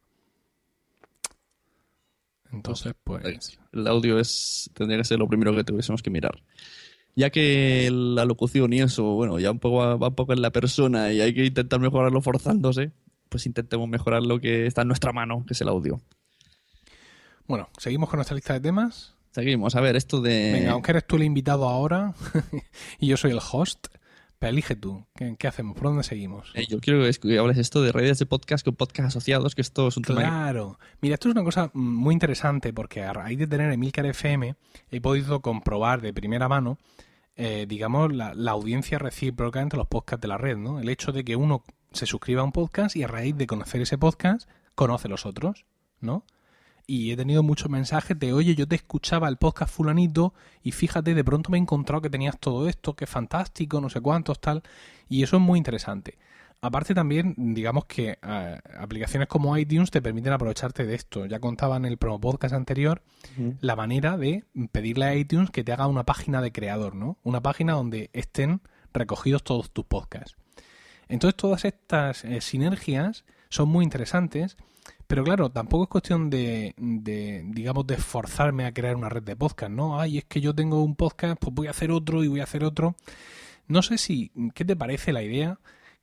Entonces, 2.53 2.95
pues... 3.03 3.59
El 3.73 3.87
audio 3.89 4.19
es 4.19 4.71
tendría 4.75 4.99
que 4.99 5.05
ser 5.05 5.19
lo 5.19 5.27
primero 5.27 5.55
que 5.57 5.65
tuviésemos 5.65 6.03
que 6.03 6.11
mirar. 6.11 6.43
Ya 7.15 7.31
que 7.31 7.91
la 7.93 8.25
locución 8.25 8.73
y 8.73 8.81
eso, 8.81 9.05
bueno, 9.15 9.39
ya 9.39 9.51
un 9.51 9.59
poco 9.59 9.77
va, 9.77 9.97
va 9.97 10.09
un 10.09 10.15
poco 10.15 10.33
en 10.33 10.41
la 10.41 10.51
persona 10.51 11.13
y 11.13 11.21
hay 11.21 11.35
que 11.35 11.45
intentar 11.45 11.79
mejorarlo 11.79 12.23
forzándose, 12.23 12.93
pues 13.29 13.47
intentemos 13.47 13.89
mejorar 13.89 14.23
lo 14.23 14.41
que 14.41 14.67
está 14.67 14.83
en 14.83 14.89
nuestra 14.89 15.13
mano, 15.13 15.45
que 15.47 15.53
es 15.53 15.61
el 15.61 15.69
audio. 15.69 16.01
Bueno, 17.47 17.69
seguimos 17.77 18.09
con 18.09 18.19
nuestra 18.19 18.35
lista 18.35 18.55
de 18.55 18.61
temas. 18.61 19.15
Seguimos, 19.33 19.75
a 19.75 19.81
ver, 19.81 19.97
esto 19.97 20.21
de... 20.21 20.53
Venga, 20.53 20.73
aunque 20.73 20.91
eres 20.91 21.07
tú 21.07 21.17
el 21.17 21.25
invitado 21.25 21.69
ahora 21.69 22.15
y 22.99 23.09
yo 23.09 23.17
soy 23.17 23.31
el 23.31 23.41
host, 23.41 23.89
elige 24.49 24.77
tú. 24.77 25.05
¿Qué, 25.15 25.35
qué 25.39 25.47
hacemos? 25.49 25.75
¿Por 25.75 25.85
dónde 25.85 26.03
seguimos? 26.03 26.51
Eh, 26.55 26.67
yo 26.69 26.81
quiero 26.81 27.01
que 27.03 27.09
es- 27.09 27.19
que 27.19 27.39
hables 27.39 27.59
esto 27.59 27.83
de 27.83 27.93
redes 27.93 28.19
de 28.19 28.27
podcast 28.27 28.65
con 28.65 28.75
podcast 28.75 29.09
asociados, 29.09 29.55
que 29.55 29.63
esto 29.63 29.89
es 29.89 29.97
un 29.97 30.03
tema 30.05 30.21
Claro. 30.21 30.79
Mira, 31.01 31.15
esto 31.15 31.29
es 31.29 31.35
una 31.35 31.45
cosa 31.45 31.71
muy 31.75 32.13
interesante 32.15 32.73
porque 32.73 33.03
a 33.03 33.13
raíz 33.13 33.39
de 33.39 33.47
tener 33.47 33.71
Emilcar 33.73 34.07
FM 34.07 34.55
he 34.91 35.01
podido 35.01 35.41
comprobar 35.41 36.01
de 36.01 36.13
primera 36.13 36.49
mano, 36.49 36.79
eh, 37.37 37.67
digamos, 37.69 38.13
la, 38.13 38.35
la 38.35 38.51
audiencia 38.51 38.99
recíproca 38.99 39.61
entre 39.63 39.79
los 39.79 39.87
podcasts 39.89 40.21
de 40.23 40.29
la 40.29 40.39
red, 40.39 40.57
¿no? 40.57 40.81
El 40.81 40.89
hecho 40.89 41.13
de 41.13 41.25
que 41.25 41.37
uno 41.37 41.63
se 41.93 42.07
suscriba 42.07 42.41
a 42.43 42.45
un 42.45 42.53
podcast 42.53 42.97
y 42.97 43.03
a 43.03 43.09
raíz 43.09 43.37
de 43.37 43.47
conocer 43.47 43.81
ese 43.83 43.99
podcast 43.99 44.49
conoce 44.75 45.09
los 45.09 45.27
otros, 45.27 45.65
¿no? 46.01 46.25
Y 46.87 47.13
he 47.13 47.17
tenido 47.17 47.43
muchos 47.43 47.71
mensajes 47.71 48.19
de, 48.19 48.33
oye, 48.33 48.55
yo 48.55 48.67
te 48.67 48.77
escuchaba 48.77 49.29
el 49.29 49.37
podcast 49.37 49.75
fulanito 49.75 50.35
y 50.63 50.73
fíjate, 50.73 51.15
de 51.15 51.25
pronto 51.25 51.51
me 51.51 51.59
he 51.59 51.61
encontrado 51.61 52.03
que 52.03 52.11
tenías 52.11 52.39
todo 52.39 52.69
esto, 52.69 52.95
que 52.95 53.05
es 53.05 53.11
fantástico, 53.11 53.81
no 53.81 53.89
sé 53.89 54.01
cuántos, 54.01 54.41
tal, 54.41 54.63
y 55.09 55.23
eso 55.23 55.37
es 55.37 55.43
muy 55.43 55.59
interesante. 55.59 56.19
Aparte 56.65 56.95
también, 56.95 57.35
digamos 57.37 57.87
que 57.87 58.19
eh, 58.23 58.61
aplicaciones 58.79 59.27
como 59.27 59.57
iTunes 59.59 59.91
te 59.91 60.01
permiten 60.01 60.33
aprovecharte 60.33 60.87
de 60.87 60.95
esto. 60.95 61.27
Ya 61.27 61.41
contaba 61.41 61.77
en 61.77 61.85
el 61.85 61.97
promo 61.97 62.21
podcast 62.21 62.55
anterior 62.55 63.03
la 63.61 63.75
manera 63.75 64.17
de 64.17 64.45
pedirle 64.71 65.07
a 65.07 65.15
iTunes 65.17 65.51
que 65.51 65.65
te 65.65 65.73
haga 65.73 65.89
una 65.89 66.05
página 66.05 66.41
de 66.41 66.53
creador, 66.53 66.95
¿no? 66.95 67.19
Una 67.25 67.43
página 67.43 67.73
donde 67.73 68.11
estén 68.13 68.61
recogidos 68.93 69.43
todos 69.43 69.73
tus 69.73 69.87
podcasts. 69.87 70.37
Entonces 71.09 71.37
todas 71.37 71.65
estas 71.65 72.25
eh, 72.25 72.41
sinergias 72.41 73.25
son 73.49 73.69
muy 73.69 73.85
interesantes, 73.85 74.57
pero 75.13 75.25
claro, 75.25 75.51
tampoco 75.51 75.85
es 75.85 75.91
cuestión 75.91 76.31
de, 76.31 76.73
de, 76.79 77.43
digamos, 77.45 77.87
de 77.87 77.97
esforzarme 77.97 78.65
a 78.65 78.73
crear 78.73 78.97
una 78.97 79.11
red 79.11 79.23
de 79.23 79.37
podcast, 79.37 79.71
¿no? 79.71 80.01
Ay, 80.01 80.17
es 80.17 80.25
que 80.25 80.41
yo 80.41 80.55
tengo 80.55 80.83
un 80.83 80.97
podcast, 80.97 81.37
pues 81.39 81.55
voy 81.55 81.67
a 81.67 81.73
hacer 81.73 81.91
otro 81.91 82.25
y 82.25 82.29
voy 82.29 82.41
a 82.41 82.45
hacer 82.45 82.65
otro. 82.65 82.95
No 83.67 83.83
sé 83.83 83.99
si, 83.99 84.33
¿qué 84.55 84.65
te 84.65 84.75
parece 84.75 85.13
la 85.13 85.23
idea? 85.23 85.59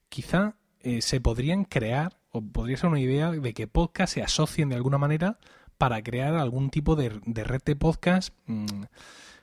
quizá 0.10 0.58
eh, 0.82 1.02
se 1.02 1.20
podrían 1.20 1.64
crear, 1.64 2.20
o 2.30 2.44
podría 2.44 2.78
ser 2.78 2.92
una 2.92 3.00
idea 3.00 3.32
de 3.32 3.54
que 3.56 3.66
podcast 3.66 4.14
se 4.14 4.22
asocien 4.22 4.70
de 4.70 4.76
alguna 4.76 5.00
manera 5.00 5.40
para 5.80 6.04
crear 6.04 6.36
algún 6.36 6.70
tipo 6.70 6.96
de, 6.96 7.10
red 7.10 7.64
de 7.66 7.76
podcast, 7.76 8.36
mm, 8.46 8.84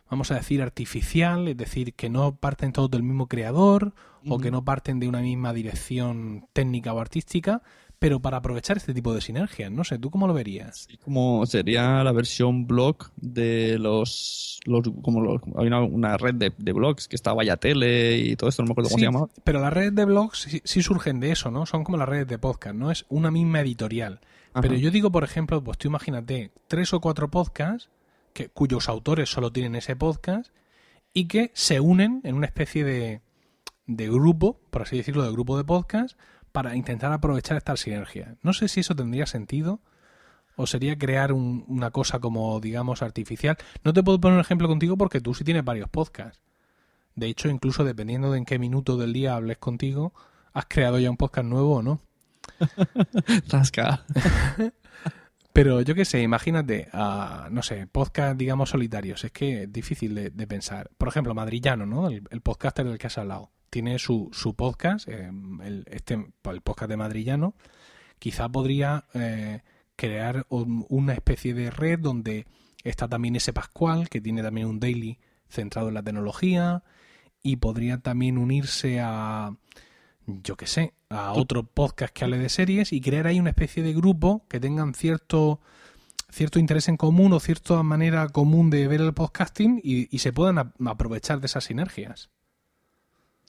vamos 0.08 0.30
a 0.30 0.36
decir, 0.36 0.62
artificial, 0.62 1.48
es 1.48 1.56
decir, 1.56 1.94
que 1.94 2.08
no 2.08 2.36
parten 2.36 2.70
todos 2.70 2.88
del 2.88 3.02
mismo 3.02 3.26
creador 3.26 3.94
o 4.28 4.38
que 4.38 4.52
no 4.52 4.64
parten 4.64 5.00
de 5.00 5.08
una 5.08 5.22
misma 5.22 5.52
dirección 5.52 6.46
técnica 6.52 6.92
o 6.92 7.00
artística, 7.00 7.62
pero 7.98 8.20
para 8.20 8.38
aprovechar 8.38 8.76
este 8.76 8.92
tipo 8.92 9.14
de 9.14 9.20
sinergias. 9.20 9.70
No 9.70 9.84
sé, 9.84 9.98
¿tú 9.98 10.10
cómo 10.10 10.26
lo 10.26 10.34
verías? 10.34 10.86
como 11.02 11.46
sería 11.46 12.04
la 12.04 12.12
versión 12.12 12.66
blog 12.66 13.10
de 13.16 13.78
los. 13.78 14.60
como 15.02 15.40
hay 15.56 15.66
una, 15.68 16.16
red 16.16 16.34
de, 16.34 16.72
blogs 16.72 17.08
que 17.08 17.16
está 17.16 17.32
Vaya 17.32 17.56
Tele 17.56 18.18
y 18.18 18.36
todo 18.36 18.50
esto, 18.50 18.62
no 18.62 18.68
me 18.68 18.72
acuerdo 18.72 18.90
cómo 18.90 18.98
se 18.98 19.04
llama. 19.04 19.28
Pero 19.44 19.60
las 19.60 19.72
redes 19.72 19.94
de 19.94 20.04
blogs 20.04 20.60
sí, 20.64 20.82
surgen 20.82 21.20
de 21.20 21.32
eso, 21.32 21.50
¿no? 21.50 21.64
Son 21.66 21.84
como 21.84 21.96
las 21.96 22.08
redes 22.08 22.28
de 22.28 22.38
podcast, 22.38 22.74
¿no? 22.74 22.90
Es 22.90 23.06
una 23.08 23.30
misma 23.30 23.60
editorial. 23.60 24.20
Pero 24.60 24.74
yo 24.74 24.90
digo, 24.90 25.10
por 25.12 25.22
ejemplo, 25.22 25.62
pues 25.62 25.76
tú 25.76 25.88
imagínate 25.88 26.50
tres 26.66 26.94
o 26.94 27.00
cuatro 27.00 27.30
podcasts 27.30 27.90
que, 28.32 28.48
cuyos 28.48 28.88
autores 28.88 29.28
solo 29.28 29.52
tienen 29.52 29.74
ese 29.74 29.96
podcast 29.96 30.50
y 31.12 31.28
que 31.28 31.50
se 31.52 31.80
unen 31.80 32.22
en 32.24 32.36
una 32.36 32.46
especie 32.46 32.82
de, 32.82 33.20
de 33.86 34.08
grupo, 34.08 34.58
por 34.70 34.82
así 34.82 34.96
decirlo, 34.96 35.24
de 35.24 35.32
grupo 35.32 35.58
de 35.58 35.64
podcast 35.64 36.18
para 36.56 36.74
intentar 36.74 37.12
aprovechar 37.12 37.58
esta 37.58 37.76
sinergia. 37.76 38.36
No 38.40 38.54
sé 38.54 38.68
si 38.68 38.80
eso 38.80 38.96
tendría 38.96 39.26
sentido 39.26 39.78
o 40.56 40.66
sería 40.66 40.96
crear 40.96 41.34
una 41.34 41.90
cosa 41.90 42.18
como, 42.18 42.58
digamos, 42.60 43.02
artificial. 43.02 43.58
No 43.84 43.92
te 43.92 44.02
puedo 44.02 44.18
poner 44.18 44.36
un 44.36 44.40
ejemplo 44.40 44.66
contigo 44.66 44.96
porque 44.96 45.20
tú 45.20 45.34
sí 45.34 45.44
tienes 45.44 45.66
varios 45.66 45.90
podcasts. 45.90 46.40
De 47.14 47.26
hecho, 47.26 47.50
incluso 47.50 47.84
dependiendo 47.84 48.32
de 48.32 48.38
en 48.38 48.46
qué 48.46 48.58
minuto 48.58 48.96
del 48.96 49.12
día 49.12 49.36
hables 49.36 49.58
contigo, 49.58 50.14
has 50.54 50.64
creado 50.64 50.98
ya 50.98 51.10
un 51.10 51.18
podcast 51.18 51.46
nuevo 51.46 51.74
o 51.74 51.82
no. 51.82 52.00
Rasca. 53.50 54.06
Pero 55.52 55.82
yo 55.82 55.94
qué 55.94 56.06
sé, 56.06 56.22
imagínate, 56.22 56.88
no 57.50 57.62
sé, 57.62 57.86
podcast, 57.86 58.38
digamos, 58.38 58.70
solitarios. 58.70 59.24
Es 59.24 59.32
que 59.32 59.64
es 59.64 59.72
difícil 59.74 60.14
de, 60.14 60.46
pensar. 60.46 60.88
Por 60.96 61.08
ejemplo, 61.08 61.34
Madrillano, 61.34 61.84
¿no? 61.84 62.08
El, 62.08 62.26
el 62.30 62.40
podcaster 62.40 62.86
del 62.86 62.96
que 62.96 63.08
has 63.08 63.18
hablado 63.18 63.50
tiene 63.76 63.98
su, 63.98 64.30
su 64.32 64.54
podcast, 64.54 65.06
eh, 65.06 65.30
el, 65.62 65.84
este, 65.90 66.14
el 66.14 66.60
podcast 66.62 66.88
de 66.88 66.96
Madrillano, 66.96 67.54
quizá 68.18 68.48
podría 68.48 69.04
eh, 69.12 69.60
crear 69.96 70.46
una 70.48 71.12
especie 71.12 71.52
de 71.52 71.70
red 71.70 71.98
donde 71.98 72.46
está 72.84 73.06
también 73.06 73.36
ese 73.36 73.52
Pascual, 73.52 74.08
que 74.08 74.22
tiene 74.22 74.42
también 74.42 74.66
un 74.66 74.80
daily 74.80 75.18
centrado 75.50 75.88
en 75.88 75.94
la 75.94 76.02
tecnología, 76.02 76.84
y 77.42 77.56
podría 77.56 77.98
también 77.98 78.38
unirse 78.38 78.98
a, 78.98 79.54
yo 80.26 80.56
qué 80.56 80.66
sé, 80.66 80.94
a 81.10 81.34
otro 81.34 81.62
podcast 81.64 82.14
que 82.14 82.24
hable 82.24 82.38
de 82.38 82.48
series 82.48 82.94
y 82.94 83.02
crear 83.02 83.26
ahí 83.26 83.38
una 83.38 83.50
especie 83.50 83.82
de 83.82 83.92
grupo 83.92 84.46
que 84.48 84.58
tengan 84.58 84.94
cierto 84.94 85.60
cierto 86.30 86.58
interés 86.58 86.88
en 86.88 86.96
común 86.96 87.34
o 87.34 87.40
cierta 87.40 87.82
manera 87.82 88.26
común 88.30 88.70
de 88.70 88.88
ver 88.88 89.02
el 89.02 89.12
podcasting 89.12 89.82
y, 89.84 90.08
y 90.10 90.20
se 90.20 90.32
puedan 90.32 90.72
aprovechar 90.86 91.40
de 91.40 91.46
esas 91.46 91.64
sinergias. 91.64 92.30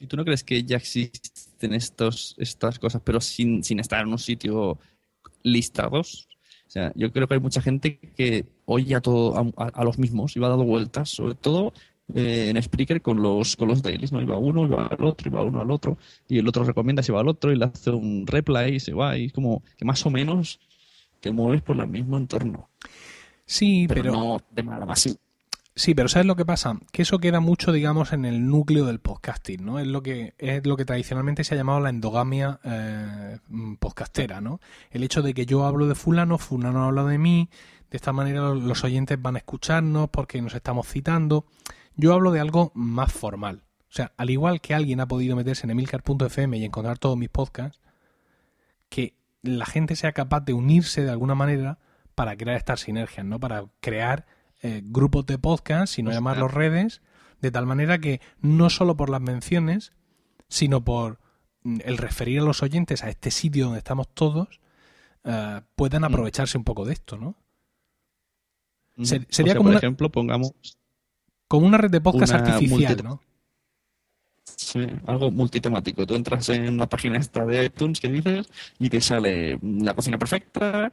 ¿Y 0.00 0.06
tú 0.06 0.16
no 0.16 0.24
crees 0.24 0.44
que 0.44 0.62
ya 0.62 0.76
existen 0.76 1.74
estos, 1.74 2.36
estas 2.38 2.78
cosas, 2.78 3.02
pero 3.04 3.20
sin, 3.20 3.64
sin 3.64 3.80
estar 3.80 4.02
en 4.02 4.12
un 4.12 4.18
sitio 4.18 4.78
listados? 5.42 6.28
O 6.66 6.70
sea, 6.70 6.92
yo 6.94 7.10
creo 7.12 7.26
que 7.26 7.34
hay 7.34 7.40
mucha 7.40 7.62
gente 7.62 7.98
que 7.98 8.44
oye 8.66 8.94
a, 8.94 9.00
todo, 9.00 9.34
a, 9.56 9.84
los 9.84 9.98
mismos 9.98 10.36
y 10.36 10.40
va 10.40 10.48
dando 10.48 10.64
vueltas, 10.64 11.08
sobre 11.08 11.34
todo 11.34 11.72
eh, 12.14 12.50
en 12.50 12.62
Spreaker 12.62 13.00
con 13.00 13.22
los, 13.22 13.56
con 13.56 13.68
los 13.68 13.82
dailies, 13.82 14.12
¿no? 14.12 14.20
Iba 14.20 14.36
uno, 14.36 14.66
iba 14.66 14.86
al 14.86 15.02
otro, 15.02 15.30
iba 15.30 15.42
uno 15.42 15.62
al 15.62 15.70
otro, 15.70 15.96
y 16.28 16.38
el 16.38 16.46
otro 16.46 16.64
recomienda, 16.64 17.02
se 17.02 17.10
va 17.10 17.20
al 17.20 17.28
otro 17.28 17.52
y 17.52 17.56
le 17.56 17.64
hace 17.64 17.90
un 17.90 18.26
replay 18.26 18.74
y 18.74 18.80
se 18.80 18.92
va, 18.92 19.16
y 19.16 19.26
es 19.26 19.32
como 19.32 19.62
que 19.78 19.86
más 19.86 20.04
o 20.04 20.10
menos 20.10 20.60
te 21.20 21.32
mueves 21.32 21.62
por 21.62 21.80
el 21.80 21.88
mismo 21.88 22.18
entorno. 22.18 22.68
Sí, 23.46 23.86
pero, 23.88 24.02
pero... 24.02 24.12
no 24.12 24.40
de 24.50 24.62
manera 24.62 24.84
masiva. 24.84 25.16
Sí, 25.78 25.94
pero 25.94 26.08
¿sabes 26.08 26.26
lo 26.26 26.34
que 26.34 26.44
pasa? 26.44 26.76
Que 26.90 27.02
eso 27.02 27.20
queda 27.20 27.38
mucho, 27.38 27.70
digamos, 27.70 28.12
en 28.12 28.24
el 28.24 28.48
núcleo 28.48 28.84
del 28.84 28.98
podcasting, 28.98 29.64
¿no? 29.64 29.78
Es 29.78 29.86
lo 29.86 30.02
que, 30.02 30.34
es 30.38 30.66
lo 30.66 30.76
que 30.76 30.84
tradicionalmente 30.84 31.44
se 31.44 31.54
ha 31.54 31.56
llamado 31.56 31.78
la 31.78 31.90
endogamia 31.90 32.58
eh, 32.64 33.38
podcastera, 33.78 34.40
¿no? 34.40 34.58
El 34.90 35.04
hecho 35.04 35.22
de 35.22 35.34
que 35.34 35.46
yo 35.46 35.64
hablo 35.64 35.86
de 35.86 35.94
fulano, 35.94 36.36
fulano 36.36 36.82
habla 36.82 37.04
de 37.04 37.18
mí, 37.18 37.48
de 37.92 37.96
esta 37.96 38.12
manera 38.12 38.40
los 38.54 38.82
oyentes 38.82 39.22
van 39.22 39.36
a 39.36 39.38
escucharnos 39.38 40.10
porque 40.10 40.42
nos 40.42 40.56
estamos 40.56 40.88
citando. 40.88 41.46
Yo 41.94 42.12
hablo 42.12 42.32
de 42.32 42.40
algo 42.40 42.72
más 42.74 43.12
formal. 43.12 43.62
O 43.88 43.92
sea, 43.92 44.10
al 44.16 44.30
igual 44.30 44.60
que 44.60 44.74
alguien 44.74 44.98
ha 44.98 45.06
podido 45.06 45.36
meterse 45.36 45.64
en 45.64 45.70
emilcar.fm 45.70 46.58
y 46.58 46.64
encontrar 46.64 46.98
todos 46.98 47.16
mis 47.16 47.28
podcasts, 47.28 47.80
que 48.88 49.14
la 49.42 49.64
gente 49.64 49.94
sea 49.94 50.10
capaz 50.10 50.40
de 50.40 50.54
unirse 50.54 51.04
de 51.04 51.10
alguna 51.12 51.36
manera 51.36 51.78
para 52.16 52.36
crear 52.36 52.56
estas 52.56 52.80
sinergias, 52.80 53.24
¿no? 53.24 53.38
Para 53.38 53.66
crear 53.78 54.26
eh, 54.62 54.82
grupos 54.84 55.26
de 55.26 55.38
podcast, 55.38 55.94
sino 55.94 56.10
llamarlos 56.10 56.52
redes, 56.52 57.00
de 57.40 57.50
tal 57.50 57.66
manera 57.66 57.98
que 57.98 58.20
no 58.40 58.70
solo 58.70 58.96
por 58.96 59.10
las 59.10 59.20
menciones, 59.20 59.92
sino 60.48 60.84
por 60.84 61.20
mm, 61.62 61.78
el 61.84 61.98
referir 61.98 62.40
a 62.40 62.44
los 62.44 62.62
oyentes 62.62 63.04
a 63.04 63.08
este 63.08 63.30
sitio 63.30 63.66
donde 63.66 63.78
estamos 63.78 64.08
todos, 64.08 64.60
eh, 65.24 65.60
puedan 65.76 66.02
mm. 66.02 66.06
aprovecharse 66.06 66.58
un 66.58 66.64
poco 66.64 66.84
de 66.84 66.94
esto, 66.94 67.16
¿no? 67.16 67.36
Mm. 68.96 69.04
sería 69.28 69.54
como, 69.54 69.70
por 69.70 69.78
ejemplo, 69.78 70.10
pongamos... 70.10 70.52
Como 71.46 71.66
una 71.66 71.78
red 71.78 71.90
de 71.90 72.00
podcast 72.00 72.34
artificial, 72.34 73.02
¿no? 73.02 73.22
Sí, 74.56 74.86
algo 75.06 75.30
multitemático. 75.30 76.06
Tú 76.06 76.14
entras 76.14 76.48
en 76.50 76.74
una 76.74 76.86
página 76.86 77.18
esta 77.18 77.46
de 77.46 77.66
iTunes 77.66 78.00
que 78.00 78.08
dices 78.08 78.48
y 78.78 78.90
te 78.90 79.00
sale 79.00 79.58
la 79.62 79.94
cocina 79.94 80.18
perfecta, 80.18 80.92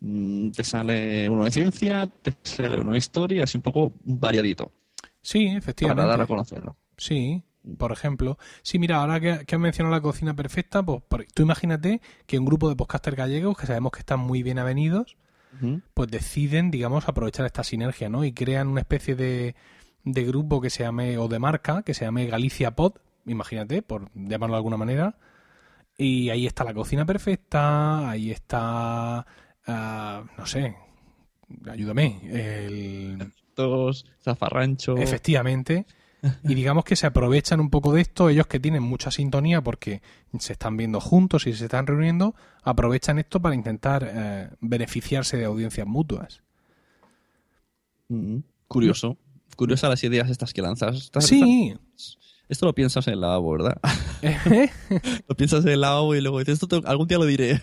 te 0.00 0.64
sale 0.64 1.28
uno 1.28 1.44
de 1.44 1.50
ciencia, 1.50 2.06
te 2.06 2.34
sale 2.42 2.80
uno 2.80 2.92
de 2.92 2.98
historia, 2.98 3.44
así 3.44 3.58
un 3.58 3.62
poco 3.62 3.92
variadito. 4.04 4.72
Sí, 5.22 5.46
efectivamente. 5.46 6.02
Para 6.02 6.08
dar 6.08 6.20
a 6.20 6.26
conocerlo. 6.26 6.76
Sí, 6.96 7.42
por 7.78 7.92
ejemplo. 7.92 8.38
Sí, 8.62 8.78
mira, 8.78 8.96
ahora 8.98 9.20
que, 9.20 9.44
que 9.44 9.54
has 9.54 9.60
mencionado 9.60 9.94
la 9.94 10.00
cocina 10.00 10.34
perfecta, 10.34 10.82
pues 10.84 11.04
tú 11.34 11.42
imagínate 11.42 12.00
que 12.26 12.38
un 12.38 12.44
grupo 12.44 12.68
de 12.68 12.76
podcasters 12.76 13.16
gallegos, 13.16 13.56
que 13.56 13.66
sabemos 13.66 13.92
que 13.92 14.00
están 14.00 14.20
muy 14.20 14.42
bien 14.42 14.58
avenidos, 14.58 15.16
pues 15.94 16.10
deciden, 16.10 16.70
digamos, 16.70 17.08
aprovechar 17.08 17.46
esta 17.46 17.64
sinergia, 17.64 18.10
¿no? 18.10 18.24
Y 18.24 18.32
crean 18.32 18.68
una 18.68 18.80
especie 18.80 19.16
de, 19.16 19.54
de 20.04 20.24
grupo 20.24 20.60
que 20.60 20.68
se 20.68 20.82
llame, 20.82 21.16
o 21.16 21.28
de 21.28 21.38
marca, 21.38 21.82
que 21.82 21.94
se 21.94 22.04
llame 22.04 22.26
Galicia 22.26 22.76
Pod, 22.76 22.96
imagínate, 23.24 23.80
por 23.80 24.10
llamarlo 24.14 24.54
de 24.54 24.58
alguna 24.58 24.76
manera. 24.76 25.16
Y 25.96 26.28
ahí 26.28 26.46
está 26.46 26.62
la 26.62 26.74
cocina 26.74 27.06
perfecta, 27.06 28.10
ahí 28.10 28.30
está 28.30 29.26
Ah, 29.66 30.24
no 30.36 30.46
sé, 30.46 30.76
ayúdame. 31.70 32.20
El... 32.24 33.32
zafarrancho. 34.22 34.96
Efectivamente. 34.98 35.86
Y 36.42 36.54
digamos 36.54 36.84
que 36.84 36.96
se 36.96 37.06
aprovechan 37.06 37.60
un 37.60 37.70
poco 37.70 37.92
de 37.92 38.00
esto, 38.00 38.28
ellos 38.28 38.46
que 38.46 38.58
tienen 38.58 38.82
mucha 38.82 39.10
sintonía 39.10 39.62
porque 39.62 40.02
se 40.38 40.54
están 40.54 40.76
viendo 40.76 41.00
juntos 41.00 41.46
y 41.46 41.52
se 41.52 41.66
están 41.66 41.86
reuniendo, 41.86 42.34
aprovechan 42.62 43.18
esto 43.18 43.40
para 43.40 43.54
intentar 43.54 44.08
eh, 44.12 44.48
beneficiarse 44.60 45.36
de 45.36 45.44
audiencias 45.44 45.86
mutuas. 45.86 46.42
Mm, 48.08 48.38
curioso. 48.66 49.18
Curiosa 49.56 49.88
las 49.88 50.02
ideas 50.04 50.30
estas 50.30 50.52
que 50.52 50.62
lanzas. 50.62 51.10
sí. 51.20 51.76
Esto 52.48 52.66
lo 52.66 52.74
piensas 52.74 53.06
en 53.08 53.14
el 53.14 53.20
lavabo, 53.22 53.52
¿verdad? 53.52 53.80
¿Eh? 54.22 54.70
lo 55.28 55.34
piensas 55.36 55.64
en 55.64 55.72
el 55.72 55.80
lavabo 55.80 56.14
y 56.14 56.20
luego 56.20 56.38
dices, 56.38 56.62
esto 56.62 56.80
algún 56.84 57.08
día 57.08 57.18
lo 57.18 57.26
diré. 57.26 57.60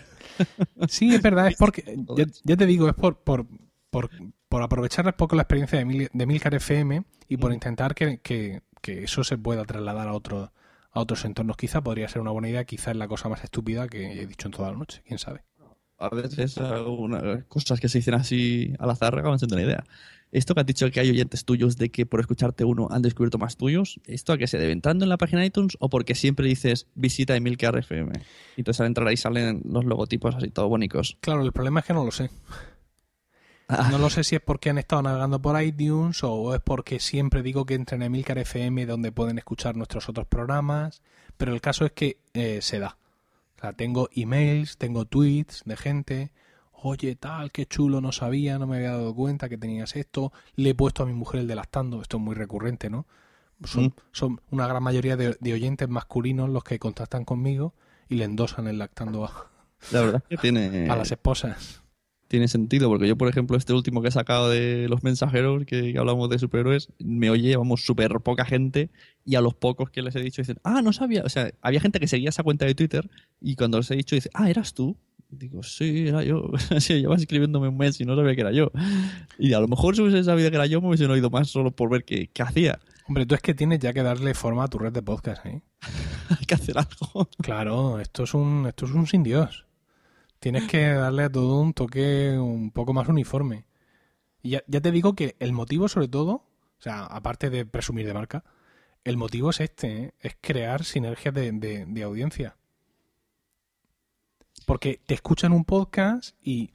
Sí, 0.88 1.14
es 1.14 1.22
verdad, 1.22 1.48
es 1.48 1.56
porque, 1.56 1.84
ya, 2.44 2.56
te 2.56 2.66
digo, 2.66 2.88
es 2.88 2.94
por, 2.94 3.18
por, 3.18 3.46
por, 3.90 4.10
por 4.48 4.62
aprovechar 4.62 5.06
un 5.06 5.12
poco 5.12 5.36
la 5.36 5.42
experiencia 5.42 5.78
de, 5.78 6.10
de 6.12 6.26
Milcar 6.26 6.54
FM 6.54 7.04
y 7.28 7.36
por 7.36 7.50
mm. 7.50 7.54
intentar 7.54 7.94
que, 7.94 8.20
que, 8.20 8.62
eso 8.82 9.24
se 9.24 9.38
pueda 9.38 9.64
trasladar 9.64 10.08
a, 10.08 10.12
otro, 10.12 10.52
a 10.90 11.00
otros 11.00 11.24
entornos. 11.24 11.56
Quizá 11.56 11.82
podría 11.82 12.08
ser 12.08 12.20
una 12.20 12.32
buena 12.32 12.50
idea, 12.50 12.64
quizá 12.64 12.90
es 12.90 12.98
la 12.98 13.08
cosa 13.08 13.30
más 13.30 13.42
estúpida 13.42 13.88
que 13.88 14.20
he 14.20 14.26
dicho 14.26 14.48
en 14.48 14.52
toda 14.52 14.70
la 14.70 14.76
noche, 14.76 15.02
quién 15.06 15.18
sabe. 15.18 15.42
a 15.98 16.10
veces 16.10 16.58
algunas 16.58 17.44
cosas 17.44 17.80
que 17.80 17.88
se 17.88 17.98
dicen 17.98 18.14
así 18.14 18.74
al 18.78 18.90
azar 18.90 19.18
acaban 19.18 19.38
siendo 19.38 19.56
una 19.56 19.64
idea. 19.64 19.84
Esto 20.34 20.52
que 20.52 20.62
has 20.62 20.66
dicho 20.66 20.90
que 20.90 20.98
hay 20.98 21.10
oyentes 21.10 21.44
tuyos 21.44 21.76
de 21.76 21.90
que 21.90 22.06
por 22.06 22.18
escucharte 22.18 22.64
uno 22.64 22.88
han 22.90 23.02
descubierto 23.02 23.38
más 23.38 23.56
tuyos, 23.56 24.00
¿esto 24.04 24.32
a 24.32 24.36
qué 24.36 24.48
se 24.48 24.58
debe? 24.58 24.72
¿Entrando 24.72 25.04
en 25.04 25.08
la 25.08 25.16
página 25.16 25.42
de 25.42 25.46
iTunes 25.46 25.76
o 25.78 25.88
porque 25.88 26.16
siempre 26.16 26.48
dices 26.48 26.88
visita 26.96 27.36
Emilcar 27.36 27.78
FM? 27.78 28.12
Y 28.56 28.60
entonces 28.60 28.80
al 28.80 28.88
entrar 28.88 29.06
ahí 29.06 29.16
salen 29.16 29.62
los 29.64 29.84
logotipos 29.84 30.34
así 30.34 30.50
todo 30.50 30.68
bonitos. 30.68 31.18
Claro, 31.20 31.42
el 31.44 31.52
problema 31.52 31.80
es 31.80 31.86
que 31.86 31.94
no 31.94 32.04
lo 32.04 32.10
sé. 32.10 32.30
Ah. 33.68 33.88
No 33.92 33.98
lo 33.98 34.10
sé 34.10 34.24
si 34.24 34.34
es 34.34 34.42
porque 34.42 34.70
han 34.70 34.78
estado 34.78 35.02
navegando 35.02 35.40
por 35.40 35.62
iTunes 35.62 36.24
o 36.24 36.52
es 36.52 36.60
porque 36.60 36.98
siempre 36.98 37.44
digo 37.44 37.64
que 37.64 37.74
entren 37.74 38.02
en 38.02 38.06
Emilcar 38.06 38.36
FM 38.38 38.86
donde 38.86 39.12
pueden 39.12 39.38
escuchar 39.38 39.76
nuestros 39.76 40.08
otros 40.08 40.26
programas, 40.26 41.00
pero 41.36 41.54
el 41.54 41.60
caso 41.60 41.86
es 41.86 41.92
que 41.92 42.18
eh, 42.32 42.58
se 42.60 42.80
da. 42.80 42.98
O 43.56 43.60
sea, 43.60 43.72
tengo 43.72 44.08
emails, 44.12 44.78
tengo 44.78 45.04
tweets 45.04 45.62
de 45.64 45.76
gente, 45.76 46.32
oye 46.84 47.16
tal, 47.16 47.50
qué 47.50 47.66
chulo, 47.66 48.00
no 48.00 48.12
sabía, 48.12 48.58
no 48.58 48.66
me 48.66 48.76
había 48.76 48.92
dado 48.92 49.14
cuenta 49.14 49.48
que 49.48 49.56
tenías 49.56 49.96
esto, 49.96 50.32
le 50.54 50.70
he 50.70 50.74
puesto 50.74 51.02
a 51.02 51.06
mi 51.06 51.14
mujer 51.14 51.40
el 51.40 51.46
de 51.46 51.54
lactando, 51.54 52.02
esto 52.02 52.18
es 52.18 52.22
muy 52.22 52.34
recurrente, 52.34 52.90
¿no? 52.90 53.06
Son, 53.64 53.94
son 54.12 54.42
una 54.50 54.66
gran 54.66 54.82
mayoría 54.82 55.16
de, 55.16 55.36
de 55.40 55.52
oyentes 55.54 55.88
masculinos 55.88 56.50
los 56.50 56.64
que 56.64 56.78
contactan 56.78 57.24
conmigo 57.24 57.72
y 58.08 58.16
le 58.16 58.24
endosan 58.24 58.66
el 58.66 58.78
lactando 58.78 59.24
a, 59.24 59.50
La 59.92 60.00
verdad 60.02 60.22
es 60.28 60.28
que 60.28 60.36
tiene, 60.42 60.90
a 60.90 60.96
las 60.96 61.10
esposas. 61.10 61.82
Tiene 62.34 62.48
sentido, 62.48 62.88
porque 62.88 63.06
yo, 63.06 63.16
por 63.16 63.28
ejemplo, 63.28 63.56
este 63.56 63.72
último 63.72 64.02
que 64.02 64.08
he 64.08 64.10
sacado 64.10 64.50
de 64.50 64.88
los 64.88 65.04
mensajeros, 65.04 65.64
que, 65.66 65.92
que 65.92 65.98
hablamos 66.00 66.28
de 66.28 66.40
superhéroes, 66.40 66.88
me 66.98 67.30
oye, 67.30 67.56
vamos, 67.56 67.84
súper 67.84 68.10
poca 68.24 68.44
gente, 68.44 68.90
y 69.24 69.36
a 69.36 69.40
los 69.40 69.54
pocos 69.54 69.88
que 69.90 70.02
les 70.02 70.16
he 70.16 70.20
dicho 70.20 70.42
dicen, 70.42 70.58
ah, 70.64 70.82
no 70.82 70.92
sabía, 70.92 71.22
o 71.22 71.28
sea, 71.28 71.52
había 71.62 71.78
gente 71.78 72.00
que 72.00 72.08
seguía 72.08 72.30
esa 72.30 72.42
cuenta 72.42 72.66
de 72.66 72.74
Twitter, 72.74 73.08
y 73.40 73.54
cuando 73.54 73.78
les 73.78 73.88
he 73.92 73.94
dicho, 73.94 74.16
dice, 74.16 74.30
ah, 74.34 74.50
¿eras 74.50 74.74
tú? 74.74 74.96
Digo, 75.30 75.62
sí, 75.62 76.08
era 76.08 76.24
yo. 76.24 76.50
sí, 76.80 76.94
llevas 76.94 77.20
escribiéndome 77.20 77.68
un 77.68 77.76
mes 77.76 78.00
y 78.00 78.04
no 78.04 78.16
sabía 78.16 78.34
que 78.34 78.40
era 78.40 78.50
yo. 78.50 78.72
Y 79.38 79.52
a 79.52 79.60
lo 79.60 79.68
mejor 79.68 79.94
si 79.94 80.02
hubiese 80.02 80.24
sabido 80.24 80.50
que 80.50 80.56
era 80.56 80.66
yo, 80.66 80.80
me 80.80 80.88
hubiesen 80.88 81.10
oído 81.10 81.30
más 81.30 81.48
solo 81.48 81.70
por 81.70 81.88
ver 81.88 82.04
qué, 82.04 82.30
qué 82.32 82.42
hacía. 82.42 82.80
Hombre, 83.06 83.26
tú 83.26 83.36
es 83.36 83.42
que 83.42 83.54
tienes 83.54 83.78
ya 83.78 83.92
que 83.92 84.02
darle 84.02 84.34
forma 84.34 84.64
a 84.64 84.68
tu 84.68 84.78
red 84.78 84.92
de 84.92 85.02
podcast, 85.02 85.46
¿eh? 85.46 85.62
Hay 86.30 86.46
que 86.46 86.54
hacer 86.54 86.76
algo. 86.78 87.28
Claro, 87.40 88.00
esto 88.00 88.24
es 88.24 88.34
un, 88.34 88.66
esto 88.66 88.86
es 88.86 88.92
un 88.92 89.06
sin 89.06 89.22
Dios. 89.22 89.66
Tienes 90.44 90.68
que 90.68 90.88
darle 90.88 91.22
a 91.22 91.32
todo 91.32 91.58
un 91.58 91.72
toque 91.72 92.36
un 92.38 92.70
poco 92.70 92.92
más 92.92 93.08
uniforme. 93.08 93.64
Y 94.42 94.50
ya, 94.50 94.62
ya 94.66 94.82
te 94.82 94.90
digo 94.90 95.14
que 95.14 95.36
el 95.38 95.54
motivo, 95.54 95.88
sobre 95.88 96.06
todo, 96.06 96.32
o 96.32 96.80
sea, 96.80 97.06
aparte 97.06 97.48
de 97.48 97.64
presumir 97.64 98.06
de 98.06 98.12
marca, 98.12 98.44
el 99.04 99.16
motivo 99.16 99.48
es 99.48 99.60
este, 99.60 99.96
¿eh? 99.96 100.14
es 100.20 100.36
crear 100.42 100.84
sinergias 100.84 101.32
de, 101.32 101.50
de- 101.86 102.02
audiencia. 102.02 102.58
Porque 104.66 105.00
te 105.06 105.14
escuchan 105.14 105.54
un 105.54 105.64
podcast 105.64 106.36
y 106.42 106.74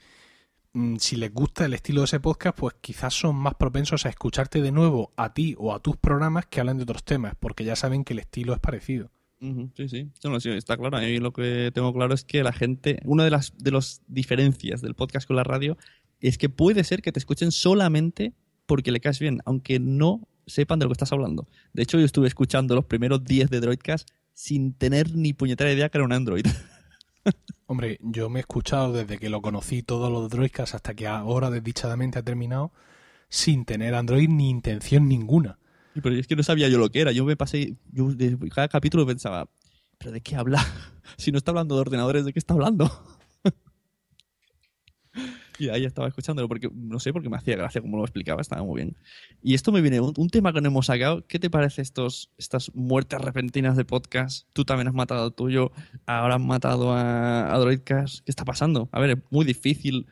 mm, 0.73 0.95
si 0.95 1.15
les 1.17 1.31
gusta 1.31 1.65
el 1.65 1.75
estilo 1.75 2.01
de 2.01 2.05
ese 2.05 2.19
podcast, 2.19 2.57
pues 2.57 2.73
quizás 2.81 3.13
son 3.13 3.35
más 3.35 3.53
propensos 3.53 4.03
a 4.07 4.09
escucharte 4.09 4.63
de 4.63 4.71
nuevo 4.71 5.13
a 5.15 5.35
ti 5.35 5.55
o 5.59 5.75
a 5.75 5.79
tus 5.79 5.95
programas 5.95 6.47
que 6.47 6.59
hablan 6.59 6.77
de 6.77 6.83
otros 6.85 7.03
temas, 7.03 7.35
porque 7.39 7.65
ya 7.65 7.75
saben 7.75 8.03
que 8.03 8.13
el 8.13 8.19
estilo 8.19 8.55
es 8.55 8.59
parecido. 8.59 9.11
Sí, 9.39 9.87
sí. 9.87 10.09
No, 10.23 10.31
no, 10.31 10.39
sí, 10.39 10.49
está 10.49 10.75
claro. 10.75 10.97
A 10.97 11.01
mí 11.01 11.17
lo 11.17 11.31
que 11.31 11.71
tengo 11.73 11.93
claro 11.93 12.13
es 12.13 12.25
que 12.25 12.43
la 12.43 12.51
gente, 12.51 12.99
una 13.05 13.23
de 13.23 13.29
las 13.29 13.57
de 13.57 13.71
las 13.71 14.01
diferencias 14.07 14.81
del 14.81 14.95
podcast 14.95 15.27
con 15.27 15.37
la 15.37 15.43
radio 15.43 15.77
es 16.19 16.37
que 16.37 16.49
puede 16.49 16.83
ser 16.83 17.01
que 17.01 17.11
te 17.11 17.19
escuchen 17.19 17.51
solamente 17.51 18.33
porque 18.65 18.91
le 18.91 18.99
caes 18.99 19.19
bien, 19.19 19.39
aunque 19.45 19.79
no 19.79 20.27
sepan 20.45 20.79
de 20.79 20.85
lo 20.85 20.89
que 20.89 20.93
estás 20.93 21.13
hablando. 21.13 21.47
De 21.73 21.83
hecho, 21.83 21.97
yo 21.97 22.05
estuve 22.05 22.27
escuchando 22.27 22.75
los 22.75 22.85
primeros 22.85 23.23
10 23.23 23.49
de 23.49 23.61
Droidcast 23.61 24.09
sin 24.33 24.73
tener 24.73 25.15
ni 25.15 25.33
puñetera 25.33 25.71
idea 25.71 25.89
que 25.89 25.97
era 25.97 26.05
un 26.05 26.13
Android. 26.13 26.45
Hombre, 27.65 27.99
yo 28.01 28.29
me 28.29 28.39
he 28.39 28.41
escuchado 28.41 28.91
desde 28.93 29.17
que 29.19 29.29
lo 29.29 29.41
conocí 29.41 29.83
todos 29.83 30.11
los 30.11 30.29
Droidcast 30.29 30.75
hasta 30.75 30.93
que 30.93 31.07
ahora 31.07 31.49
desdichadamente 31.49 32.19
ha 32.19 32.23
terminado 32.23 32.71
sin 33.29 33.63
tener 33.65 33.95
Android 33.95 34.27
ni 34.27 34.49
intención 34.49 35.07
ninguna. 35.07 35.59
Pero 35.93 36.15
es 36.15 36.27
que 36.27 36.35
no 36.35 36.43
sabía 36.43 36.69
yo 36.69 36.77
lo 36.77 36.89
que 36.89 37.01
era. 37.01 37.11
Yo 37.11 37.25
me 37.25 37.35
pasé, 37.35 37.75
yo 37.91 38.13
de 38.13 38.37
cada 38.49 38.67
capítulo 38.67 39.05
pensaba, 39.05 39.49
¿pero 39.97 40.11
de 40.11 40.21
qué 40.21 40.35
habla? 40.35 40.65
Si 41.17 41.31
no 41.31 41.39
está 41.39 41.49
hablando 41.49 41.73
de 41.73 41.81
ordenadores, 41.81 42.23
¿de 42.23 42.33
qué 42.33 42.37
está 42.37 42.53
hablando? 42.53 42.87
y 45.59 45.69
ahí 45.69 45.83
estaba 45.83 46.07
escuchándolo 46.07 46.47
porque, 46.47 46.69
no 46.71 46.99
sé, 46.99 47.11
porque 47.11 47.29
me 47.29 47.37
hacía 47.37 47.55
gracia 47.55 47.81
como 47.81 47.97
lo 47.97 48.03
explicaba, 48.03 48.41
estaba 48.41 48.63
muy 48.63 48.75
bien. 48.75 48.95
Y 49.41 49.55
esto 49.55 49.71
me 49.71 49.81
viene, 49.81 49.99
un, 49.99 50.13
un 50.15 50.29
tema 50.29 50.53
que 50.53 50.61
no 50.61 50.67
hemos 50.67 50.85
sacado, 50.85 51.25
¿qué 51.25 51.39
te 51.39 51.49
parece 51.49 51.81
estos, 51.81 52.29
estas 52.37 52.71
muertes 52.75 53.19
repentinas 53.19 53.75
de 53.75 53.85
podcast? 53.85 54.47
Tú 54.53 54.65
también 54.65 54.87
has 54.87 54.93
matado 54.93 55.23
al 55.23 55.33
tuyo, 55.33 55.71
ahora 56.05 56.35
has 56.35 56.41
matado 56.41 56.93
a, 56.93 57.51
a 57.51 57.57
Droidcast. 57.57 58.23
¿Qué 58.23 58.31
está 58.31 58.45
pasando? 58.45 58.87
A 58.91 58.99
ver, 58.99 59.09
es 59.09 59.17
muy 59.31 59.45
difícil 59.45 60.05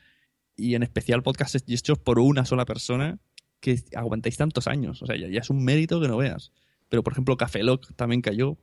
y 0.56 0.74
en 0.74 0.82
especial 0.82 1.22
podcasts 1.22 1.64
hechos 1.68 2.00
por 2.00 2.18
una 2.18 2.44
sola 2.44 2.66
persona 2.66 3.20
que 3.60 3.84
aguantáis 3.96 4.38
tantos 4.38 4.68
años. 4.68 5.02
O 5.02 5.06
sea, 5.06 5.16
ya, 5.18 5.28
es 5.40 5.50
un 5.50 5.64
mérito 5.64 6.00
que 6.00 6.08
no 6.08 6.18
veas. 6.18 6.52
Pero, 6.90 7.04
por 7.04 7.14
ejemplo, 7.14 7.38
Café 7.38 7.64
Lock 7.64 7.94
también 7.96 8.22
cayó. 8.22 8.58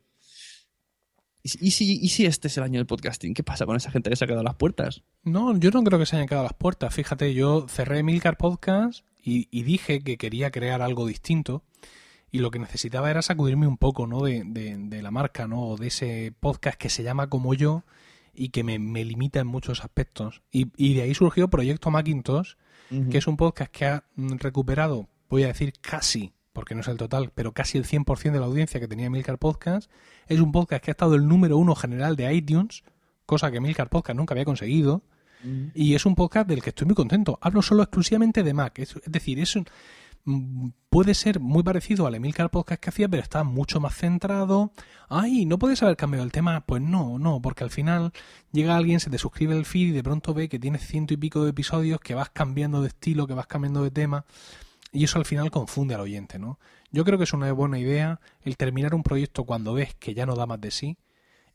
¿Y, 1.43 1.49
si- 1.49 1.59
y 1.61 1.71
si, 1.71 1.99
¿Y 2.01 2.09
si 2.09 2.25
este 2.25 2.47
es 2.47 2.57
el 2.57 2.63
año 2.63 2.79
del 2.79 2.87
podcasting? 2.87 3.33
¿Qué 3.33 3.43
pasa 3.43 3.65
con 3.65 3.75
esa 3.75 3.91
gente 3.91 4.09
que 4.09 4.15
se 4.15 4.23
ha 4.25 4.27
quedado 4.27 4.41
a 4.41 4.45
las 4.45 4.55
puertas? 4.55 5.03
No, 5.23 5.55
yo 5.57 5.69
no 5.71 5.83
creo 5.83 5.99
que 5.99 6.05
se 6.07 6.15
hayan 6.15 6.27
quedado 6.27 6.43
las 6.43 6.55
puertas. 6.55 6.93
Fíjate, 6.93 7.33
yo 7.33 7.67
cerré 7.69 8.01
Milcar 8.01 8.37
Podcast 8.37 9.05
y, 9.23 9.45
dije 9.63 10.01
que 10.01 10.17
quería 10.17 10.51
crear 10.51 10.81
algo 10.81 11.05
distinto 11.07 11.63
y 12.31 12.39
lo 12.39 12.51
que 12.51 12.59
necesitaba 12.59 13.09
era 13.11 13.21
sacudirme 13.21 13.67
un 13.67 13.77
poco, 13.77 14.07
¿no? 14.07 14.23
De, 14.23 14.99
la 15.01 15.11
marca, 15.11 15.47
¿no? 15.47 15.61
O 15.69 15.77
de 15.77 15.87
ese 15.87 16.33
podcast 16.39 16.77
que 16.79 16.89
se 16.89 17.03
llama 17.03 17.29
como 17.29 17.53
yo 17.53 17.83
y 18.33 18.49
que 18.49 18.63
me, 18.63 18.79
me 18.79 19.05
limita 19.05 19.39
en 19.39 19.47
muchos 19.47 19.83
aspectos. 19.83 20.41
Y, 20.51 20.67
y 20.77 20.95
de 20.95 21.03
ahí 21.03 21.13
surgió 21.13 21.47
Proyecto 21.47 21.91
Macintosh, 21.91 22.53
que 23.09 23.17
es 23.17 23.27
un 23.27 23.37
podcast 23.37 23.71
que 23.71 23.85
ha 23.85 24.03
mm, 24.15 24.37
recuperado, 24.37 25.07
voy 25.29 25.43
a 25.43 25.47
decir 25.47 25.73
casi, 25.81 26.33
porque 26.53 26.75
no 26.75 26.81
es 26.81 26.87
el 26.87 26.97
total, 26.97 27.31
pero 27.33 27.53
casi 27.53 27.77
el 27.77 27.85
100% 27.85 28.31
de 28.31 28.39
la 28.39 28.45
audiencia 28.45 28.79
que 28.79 28.87
tenía 28.87 29.09
Milcar 29.09 29.37
Podcast. 29.39 29.89
Es 30.27 30.39
un 30.39 30.51
podcast 30.51 30.83
que 30.83 30.91
ha 30.91 30.93
estado 30.93 31.15
el 31.15 31.27
número 31.27 31.57
uno 31.57 31.75
general 31.75 32.15
de 32.15 32.33
iTunes, 32.33 32.83
cosa 33.25 33.51
que 33.51 33.59
Milcar 33.59 33.89
Podcast 33.89 34.17
nunca 34.17 34.33
había 34.33 34.45
conseguido. 34.45 35.01
Y 35.75 35.93
es 35.93 36.05
un 36.07 36.15
podcast 36.15 36.47
del 36.47 36.63
que 36.63 36.69
estoy 36.69 36.85
muy 36.87 36.95
contento. 36.95 37.37
Hablo 37.41 37.61
solo 37.61 37.83
exclusivamente 37.83 38.41
de 38.41 38.53
Mac. 38.53 38.79
Es, 38.79 38.95
es 38.95 39.11
decir, 39.11 39.39
es 39.39 39.55
un- 39.55 39.65
puede 40.89 41.13
ser 41.13 41.39
muy 41.39 41.61
parecido 41.61 42.07
al 42.07 42.15
Emilcar 42.15 42.49
Podcast 42.49 42.81
que 42.81 42.89
hacía, 42.89 43.07
pero 43.07 43.21
está 43.21 43.43
mucho 43.43 43.79
más 43.79 43.95
centrado. 43.95 44.71
Ay, 45.07 45.45
¿no 45.45 45.59
puedes 45.59 45.83
haber 45.83 45.97
cambiado 45.97 46.25
el 46.25 46.31
tema? 46.31 46.65
Pues 46.65 46.81
no, 46.81 47.19
no, 47.19 47.41
porque 47.41 47.63
al 47.63 47.69
final 47.69 48.11
llega 48.51 48.75
alguien, 48.75 48.99
se 48.99 49.09
te 49.09 49.17
suscribe 49.17 49.55
el 49.55 49.65
feed 49.65 49.89
y 49.89 49.91
de 49.91 50.03
pronto 50.03 50.33
ve 50.33 50.49
que 50.49 50.59
tienes 50.59 50.87
ciento 50.87 51.13
y 51.13 51.17
pico 51.17 51.43
de 51.43 51.51
episodios, 51.51 51.99
que 51.99 52.15
vas 52.15 52.29
cambiando 52.29 52.81
de 52.81 52.87
estilo, 52.87 53.27
que 53.27 53.33
vas 53.33 53.47
cambiando 53.47 53.83
de 53.83 53.91
tema. 53.91 54.25
Y 54.91 55.03
eso 55.03 55.19
al 55.19 55.25
final 55.25 55.51
confunde 55.51 55.93
al 55.93 56.01
oyente, 56.01 56.39
¿no? 56.39 56.59
Yo 56.91 57.03
creo 57.03 57.17
que 57.17 57.25
es 57.25 57.33
una 57.33 57.51
buena 57.51 57.77
idea 57.77 58.21
el 58.41 58.57
terminar 58.57 58.95
un 58.95 59.03
proyecto 59.03 59.43
cuando 59.43 59.73
ves 59.73 59.93
que 59.95 60.13
ya 60.13 60.25
no 60.25 60.35
da 60.35 60.45
más 60.45 60.61
de 60.61 60.71
sí 60.71 60.97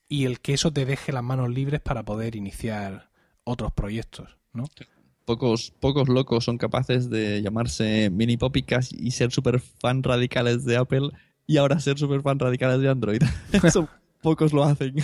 y 0.09 0.27
el 0.27 0.41
que 0.41 0.53
eso 0.53 0.73
te 0.73 0.85
deje 0.85 1.13
las 1.13 1.25
manos 1.25 1.49
libres 1.49 1.81
para 1.81 2.03
poder 2.03 2.37
iniciar 2.37 3.11
otros 3.45 3.73
proyectos, 3.73 4.37
¿no? 4.53 4.65
Pocos, 5.31 5.73
pocos 5.79 6.09
locos 6.09 6.45
son 6.45 6.59
capaces 6.59 7.09
de 7.09 7.41
llamarse 7.41 8.11
mini 8.11 8.37
popicas 8.37 8.93
y 8.93 9.13
ser 9.13 9.31
super 9.31 9.61
fan 9.61 10.03
radicales 10.03 10.65
de 10.65 10.77
Apple 10.77 11.11
y 11.47 11.59
ahora 11.59 11.79
ser 11.79 11.99
super 11.99 12.21
fan 12.21 12.41
radicales 12.41 12.81
de 12.81 12.89
Android. 12.89 13.23
Eso 13.63 13.89
pocos 14.23 14.53
lo 14.53 14.65
hacen. 14.65 14.97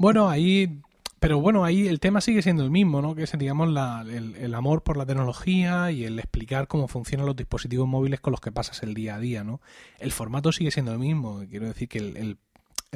Bueno, 0.00 0.28
ahí, 0.28 0.80
pero 1.20 1.38
bueno, 1.38 1.64
ahí 1.64 1.86
el 1.86 2.00
tema 2.00 2.20
sigue 2.20 2.42
siendo 2.42 2.64
el 2.64 2.72
mismo, 2.72 3.00
¿no? 3.02 3.14
Que 3.14 3.22
es, 3.22 3.38
digamos, 3.38 3.68
la- 3.70 4.00
el, 4.08 4.34
el 4.34 4.52
amor 4.56 4.82
por 4.82 4.96
la 4.96 5.06
tecnología 5.06 5.92
y 5.92 6.02
el 6.02 6.18
explicar 6.18 6.66
cómo 6.66 6.88
funcionan 6.88 7.24
los 7.26 7.36
dispositivos 7.36 7.86
móviles 7.86 8.18
con 8.20 8.32
los 8.32 8.40
que 8.40 8.50
pasas 8.50 8.82
el 8.82 8.94
día 8.94 9.14
a 9.14 9.20
día, 9.20 9.44
¿no? 9.44 9.60
El 10.00 10.10
formato 10.10 10.50
sigue 10.50 10.72
siendo 10.72 10.90
el 10.92 10.98
mismo, 10.98 11.44
quiero 11.48 11.66
decir 11.66 11.88
que 11.88 11.98
el, 11.98 12.16
el- 12.16 12.38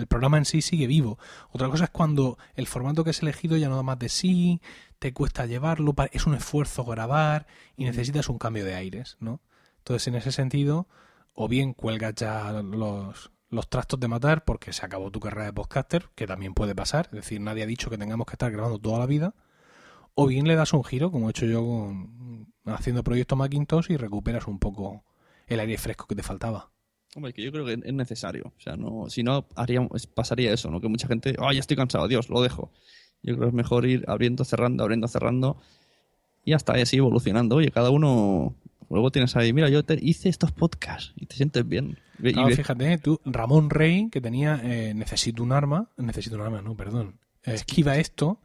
el 0.01 0.07
programa 0.07 0.39
en 0.39 0.45
sí 0.45 0.63
sigue 0.63 0.87
vivo. 0.87 1.19
Otra 1.51 1.69
cosa 1.69 1.85
es 1.85 1.91
cuando 1.91 2.39
el 2.55 2.67
formato 2.67 3.05
que 3.05 3.11
has 3.11 3.23
elegido 3.23 3.57
ya 3.57 3.69
no 3.69 3.77
da 3.77 3.83
más 3.83 3.99
de 3.99 4.09
sí, 4.09 4.61
te 4.99 5.13
cuesta 5.13 5.47
llevarlo, 5.47 5.95
es 6.13 6.27
un 6.27 6.35
esfuerzo 6.35 6.85
grabar 6.85 7.47
y 7.77 7.85
necesitas 7.85 8.29
un 8.29 8.39
cambio 8.39 8.65
de 8.65 8.75
aires, 8.75 9.17
¿no? 9.21 9.41
Entonces, 9.79 10.09
en 10.09 10.15
ese 10.17 10.33
sentido, 10.33 10.89
o 11.33 11.49
bien 11.49 11.73
cuelgas 11.73 12.15
ya 12.15 12.53
los, 12.53 13.31
los 13.49 13.69
trastos 13.69 13.99
de 13.99 14.09
matar 14.09 14.45
porque 14.45 14.73
se 14.73 14.85
acabó 14.85 15.11
tu 15.11 15.21
carrera 15.21 15.47
de 15.47 15.53
podcaster, 15.53 16.11
que 16.15 16.27
también 16.27 16.55
puede 16.55 16.75
pasar, 16.75 17.07
es 17.07 17.13
decir, 17.13 17.41
nadie 17.41 17.63
ha 17.63 17.67
dicho 17.67 17.91
que 17.91 17.99
tengamos 17.99 18.27
que 18.27 18.35
estar 18.35 18.51
grabando 18.53 18.79
toda 18.79 18.99
la 18.99 19.07
vida, 19.07 19.35
o 20.15 20.27
bien 20.27 20.47
le 20.47 20.55
das 20.55 20.73
un 20.73 20.85
giro, 20.85 21.11
como 21.11 21.29
he 21.29 21.31
hecho 21.31 21.47
yo 21.47 21.65
con, 21.65 22.53
haciendo 22.67 23.03
proyecto 23.03 23.37
Macintosh 23.37 23.91
y 23.91 23.97
recuperas 23.97 24.47
un 24.47 24.59
poco 24.59 25.05
el 25.47 25.61
aire 25.61 25.79
fresco 25.79 26.07
que 26.07 26.15
te 26.15 26.23
faltaba. 26.23 26.71
Hombre, 27.17 27.33
que 27.33 27.43
yo 27.43 27.51
creo 27.51 27.65
que 27.67 27.73
es 27.73 27.93
necesario. 27.93 28.53
O 28.57 28.61
sea, 28.61 28.77
no, 28.77 29.11
si 29.11 29.23
no, 29.23 29.47
pasaría 30.15 30.53
eso, 30.53 30.71
¿no? 30.71 30.81
Que 30.81 30.89
mucha 30.89 31.09
gente, 31.09 31.35
oh, 31.39 31.53
ya 31.53 31.61
estoy 31.61 31.77
cansado, 31.77 32.07
Dios, 32.09 32.29
lo 32.29 32.41
dejo. 32.41 32.71
Yo 33.23 33.35
creo 33.35 33.41
que 33.41 33.49
es 33.49 33.55
mejor 33.55 33.85
ir 33.87 34.05
abriendo, 34.07 34.45
cerrando, 34.45 34.83
abriendo, 34.85 35.09
cerrando 35.09 35.61
y 36.45 36.53
hasta 36.53 36.73
ahí 36.75 36.83
así 36.83 36.97
evolucionando. 36.97 37.57
Oye, 37.57 37.71
cada 37.71 37.91
uno. 37.91 38.55
Luego 38.89 39.13
tienes 39.13 39.37
ahí, 39.37 39.53
mira, 39.53 39.69
yo 39.69 39.85
te 39.85 39.99
hice 40.03 40.29
estos 40.29 40.51
podcasts 40.51 41.13
y 41.15 41.27
te 41.27 41.37
sientes 41.37 41.69
bien. 41.69 41.97
Y 42.19 42.33
Claro, 42.33 42.57
fíjate, 42.57 42.99
tú, 42.99 43.21
Ramón 43.25 43.71
Rey, 43.71 44.09
que 44.11 44.21
tenía 44.21 44.61
eh, 44.65 44.95
Necesito 44.95 45.45
un 45.45 45.53
arma, 45.53 45.89
necesito 45.97 46.35
un 46.35 46.43
arma, 46.43 46.61
no, 46.61 46.77
perdón, 46.77 47.21
eh, 47.45 47.55
esquiva 47.55 47.99
esto, 47.99 48.41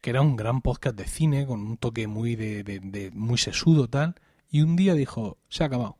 que 0.00 0.10
era 0.10 0.20
un 0.20 0.36
gran 0.36 0.60
podcast 0.62 0.96
de 0.96 1.04
cine 1.08 1.46
con 1.46 1.60
un 1.62 1.76
toque 1.78 2.06
muy 2.06 2.36
de, 2.36 2.62
de- 2.62 2.78
de- 2.78 3.10
muy 3.10 3.38
sesudo 3.38 3.88
tal, 3.88 4.14
y 4.52 4.60
un 4.62 4.76
día 4.76 4.94
dijo, 4.94 5.38
se 5.48 5.64
ha 5.64 5.66
acabado. 5.66 5.96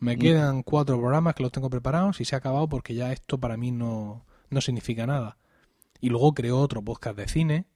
Me 0.00 0.16
quedan 0.18 0.62
cuatro 0.62 0.98
programas 0.98 1.34
que 1.34 1.42
los 1.42 1.52
tengo 1.52 1.68
preparados 1.70 2.20
y 2.20 2.24
se 2.24 2.34
ha 2.34 2.38
acabado 2.38 2.68
porque 2.68 2.94
ya 2.94 3.12
esto 3.12 3.38
para 3.38 3.56
mí 3.56 3.70
no, 3.70 4.24
no 4.50 4.60
significa 4.60 5.06
nada. 5.06 5.36
Y 6.00 6.08
luego 6.08 6.32
creó 6.34 6.58
otro 6.58 6.82
podcast 6.82 7.16
de 7.16 7.28
cine 7.28 7.66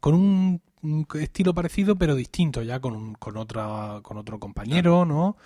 con 0.00 0.14
un, 0.14 0.60
un 0.82 1.06
estilo 1.20 1.54
parecido 1.54 1.94
pero 1.96 2.16
distinto 2.16 2.62
ya 2.62 2.80
con, 2.80 2.96
un- 2.96 3.14
con 3.14 3.36
otra 3.36 4.00
con 4.02 4.16
otro 4.18 4.40
compañero 4.40 5.04
no 5.04 5.36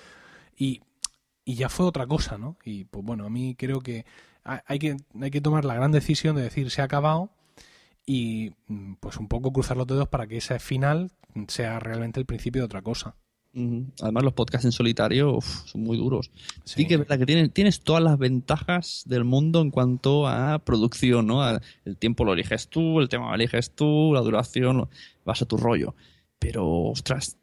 y, 0.56 0.80
y 1.44 1.56
ya 1.56 1.68
fue 1.68 1.84
otra 1.84 2.06
cosa 2.06 2.38
no 2.38 2.56
y 2.64 2.84
pues 2.84 3.04
bueno 3.04 3.26
a 3.26 3.30
mí 3.30 3.54
creo 3.54 3.80
que 3.82 4.06
ha- 4.44 4.62
hay 4.66 4.78
que 4.78 4.96
hay 5.20 5.30
que 5.30 5.42
tomar 5.42 5.66
la 5.66 5.74
gran 5.74 5.92
decisión 5.92 6.36
de 6.36 6.42
decir 6.42 6.70
se 6.70 6.80
ha 6.80 6.84
acabado 6.84 7.28
y 8.06 8.54
mm, 8.68 8.94
pues 8.94 9.18
un 9.18 9.28
poco 9.28 9.52
cruzar 9.52 9.76
los 9.76 9.86
dedos 9.86 10.08
para 10.08 10.26
que 10.26 10.38
ese 10.38 10.58
final 10.58 11.10
sea 11.48 11.78
realmente 11.80 12.18
el 12.18 12.24
principio 12.24 12.62
de 12.62 12.66
otra 12.66 12.80
cosa. 12.80 13.14
Además, 14.02 14.22
los 14.24 14.32
podcasts 14.34 14.64
en 14.66 14.72
solitario 14.72 15.36
uf, 15.38 15.64
son 15.66 15.82
muy 15.82 15.96
duros. 15.96 16.30
Sí, 16.64 16.82
Sí. 16.82 16.86
que 16.86 16.94
es 16.94 17.00
verdad 17.00 17.18
que 17.18 17.26
tienes, 17.26 17.52
tienes 17.52 17.80
todas 17.80 18.02
las 18.02 18.18
ventajas 18.18 19.02
del 19.06 19.24
mundo 19.24 19.60
en 19.62 19.70
cuanto 19.70 20.26
a 20.28 20.58
producción, 20.58 21.26
¿no? 21.26 21.42
A- 21.42 21.60
el 21.84 21.96
tiempo 21.96 22.24
lo 22.24 22.34
eliges 22.34 22.68
tú, 22.68 23.00
el 23.00 23.08
tema 23.08 23.28
lo 23.30 23.34
eliges 23.34 23.70
tú, 23.70 24.12
la 24.12 24.20
duración, 24.20 24.88
vas 25.24 25.40
a 25.40 25.46
tu 25.46 25.56
rollo. 25.56 25.94
Pero, 26.38 26.66
ostras, 26.68 27.38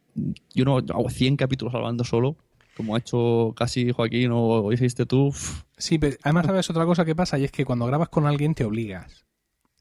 yo 0.53 0.65
no 0.65 0.77
hago 0.77 1.09
100 1.09 1.35
capítulos 1.37 1.73
hablando 1.73 2.03
solo, 2.03 2.35
como 2.77 2.95
ha 2.95 2.99
hecho 2.99 3.53
casi 3.55 3.91
Joaquín 3.91 4.29
o 4.33 4.71
hiciste 4.71 5.05
tú. 5.07 5.27
uf, 5.27 5.63
sí 5.77 5.97
pero 5.99 6.15
además 6.23 6.45
sabes 6.45 6.69
otra 6.69 6.85
cosa 6.85 7.05
que 7.05 7.15
pasa 7.15 7.37
y 7.39 7.43
es 7.43 7.51
que 7.51 7.65
cuando 7.65 7.85
grabas 7.87 8.09
con 8.09 8.25
alguien 8.27 8.53
te 8.55 8.63
obligas 8.65 9.25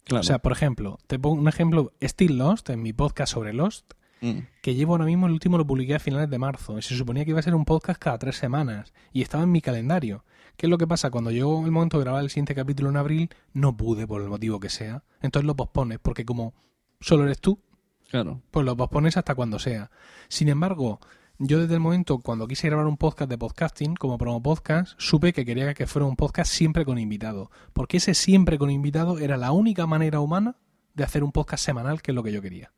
claro. 0.04 0.20
o 0.20 0.24
sea 0.24 0.38
por 0.40 0.52
ejemplo 0.52 0.98
te 1.06 1.18
pongo 1.18 1.40
un 1.40 1.48
ejemplo 1.48 1.92
Still 2.02 2.36
Lost 2.38 2.68
en 2.70 2.82
mi 2.82 2.92
podcast 2.92 3.32
sobre 3.32 3.52
Lost 3.54 3.92
Mm, 4.22 4.46
que 4.62 4.74
llevo 4.74 4.92
ahora 4.92 5.04
mismo, 5.04 5.26
el 5.26 5.32
último 5.32 5.58
lo 5.58 5.66
publiqué 5.66 5.96
a 5.96 5.98
finales 5.98 6.30
de 6.30 6.38
marzo, 6.38 6.78
y 6.78 6.82
se 6.82 6.96
suponía 6.96 7.24
que 7.24 7.30
iba 7.30 7.40
a 7.40 7.42
ser 7.42 7.56
un 7.56 7.64
podcast 7.64 8.00
cada 8.00 8.18
tres 8.18 8.36
semanas, 8.36 8.94
y 9.12 9.20
estaba 9.20 9.42
en 9.42 9.50
mi 9.50 9.60
calendario. 9.60 10.24
¿Qué 10.56 10.66
es 10.66 10.70
lo 10.70 10.78
que 10.78 10.86
pasa? 10.86 11.10
Cuando 11.10 11.32
llegó 11.32 11.64
el 11.64 11.72
momento 11.72 11.98
de 11.98 12.04
grabar 12.04 12.22
el 12.22 12.30
siguiente 12.30 12.54
capítulo 12.54 12.88
en 12.88 12.96
abril, 12.96 13.30
no 13.52 13.76
pude, 13.76 14.06
por 14.06 14.22
el 14.22 14.28
motivo 14.28 14.60
que 14.60 14.68
sea. 14.68 15.02
Entonces 15.20 15.46
lo 15.46 15.56
pospones, 15.56 15.98
porque 15.98 16.24
como 16.24 16.54
solo 17.00 17.24
eres 17.24 17.40
tú, 17.40 17.58
claro. 18.08 18.40
pues 18.52 18.64
lo 18.64 18.76
pospones 18.76 19.16
hasta 19.16 19.34
cuando 19.34 19.58
sea. 19.58 19.90
Sin 20.28 20.48
embargo, 20.48 21.00
yo 21.38 21.58
desde 21.58 21.74
el 21.74 21.80
momento 21.80 22.18
cuando 22.20 22.46
quise 22.46 22.68
grabar 22.68 22.86
un 22.86 22.98
podcast 22.98 23.28
de 23.28 23.38
podcasting, 23.38 23.96
como 23.96 24.18
promo 24.18 24.40
podcast, 24.40 24.92
supe 24.98 25.32
que 25.32 25.44
quería 25.44 25.74
que 25.74 25.88
fuera 25.88 26.06
un 26.06 26.14
podcast 26.14 26.52
siempre 26.52 26.84
con 26.84 26.98
invitado, 26.98 27.50
porque 27.72 27.96
ese 27.96 28.14
siempre 28.14 28.56
con 28.56 28.70
invitado 28.70 29.18
era 29.18 29.36
la 29.36 29.50
única 29.50 29.88
manera 29.88 30.20
humana 30.20 30.56
de 30.94 31.02
hacer 31.02 31.24
un 31.24 31.32
podcast 31.32 31.64
semanal, 31.64 32.02
que 32.02 32.12
es 32.12 32.14
lo 32.14 32.22
que 32.22 32.32
yo 32.32 32.40
quería. 32.40 32.72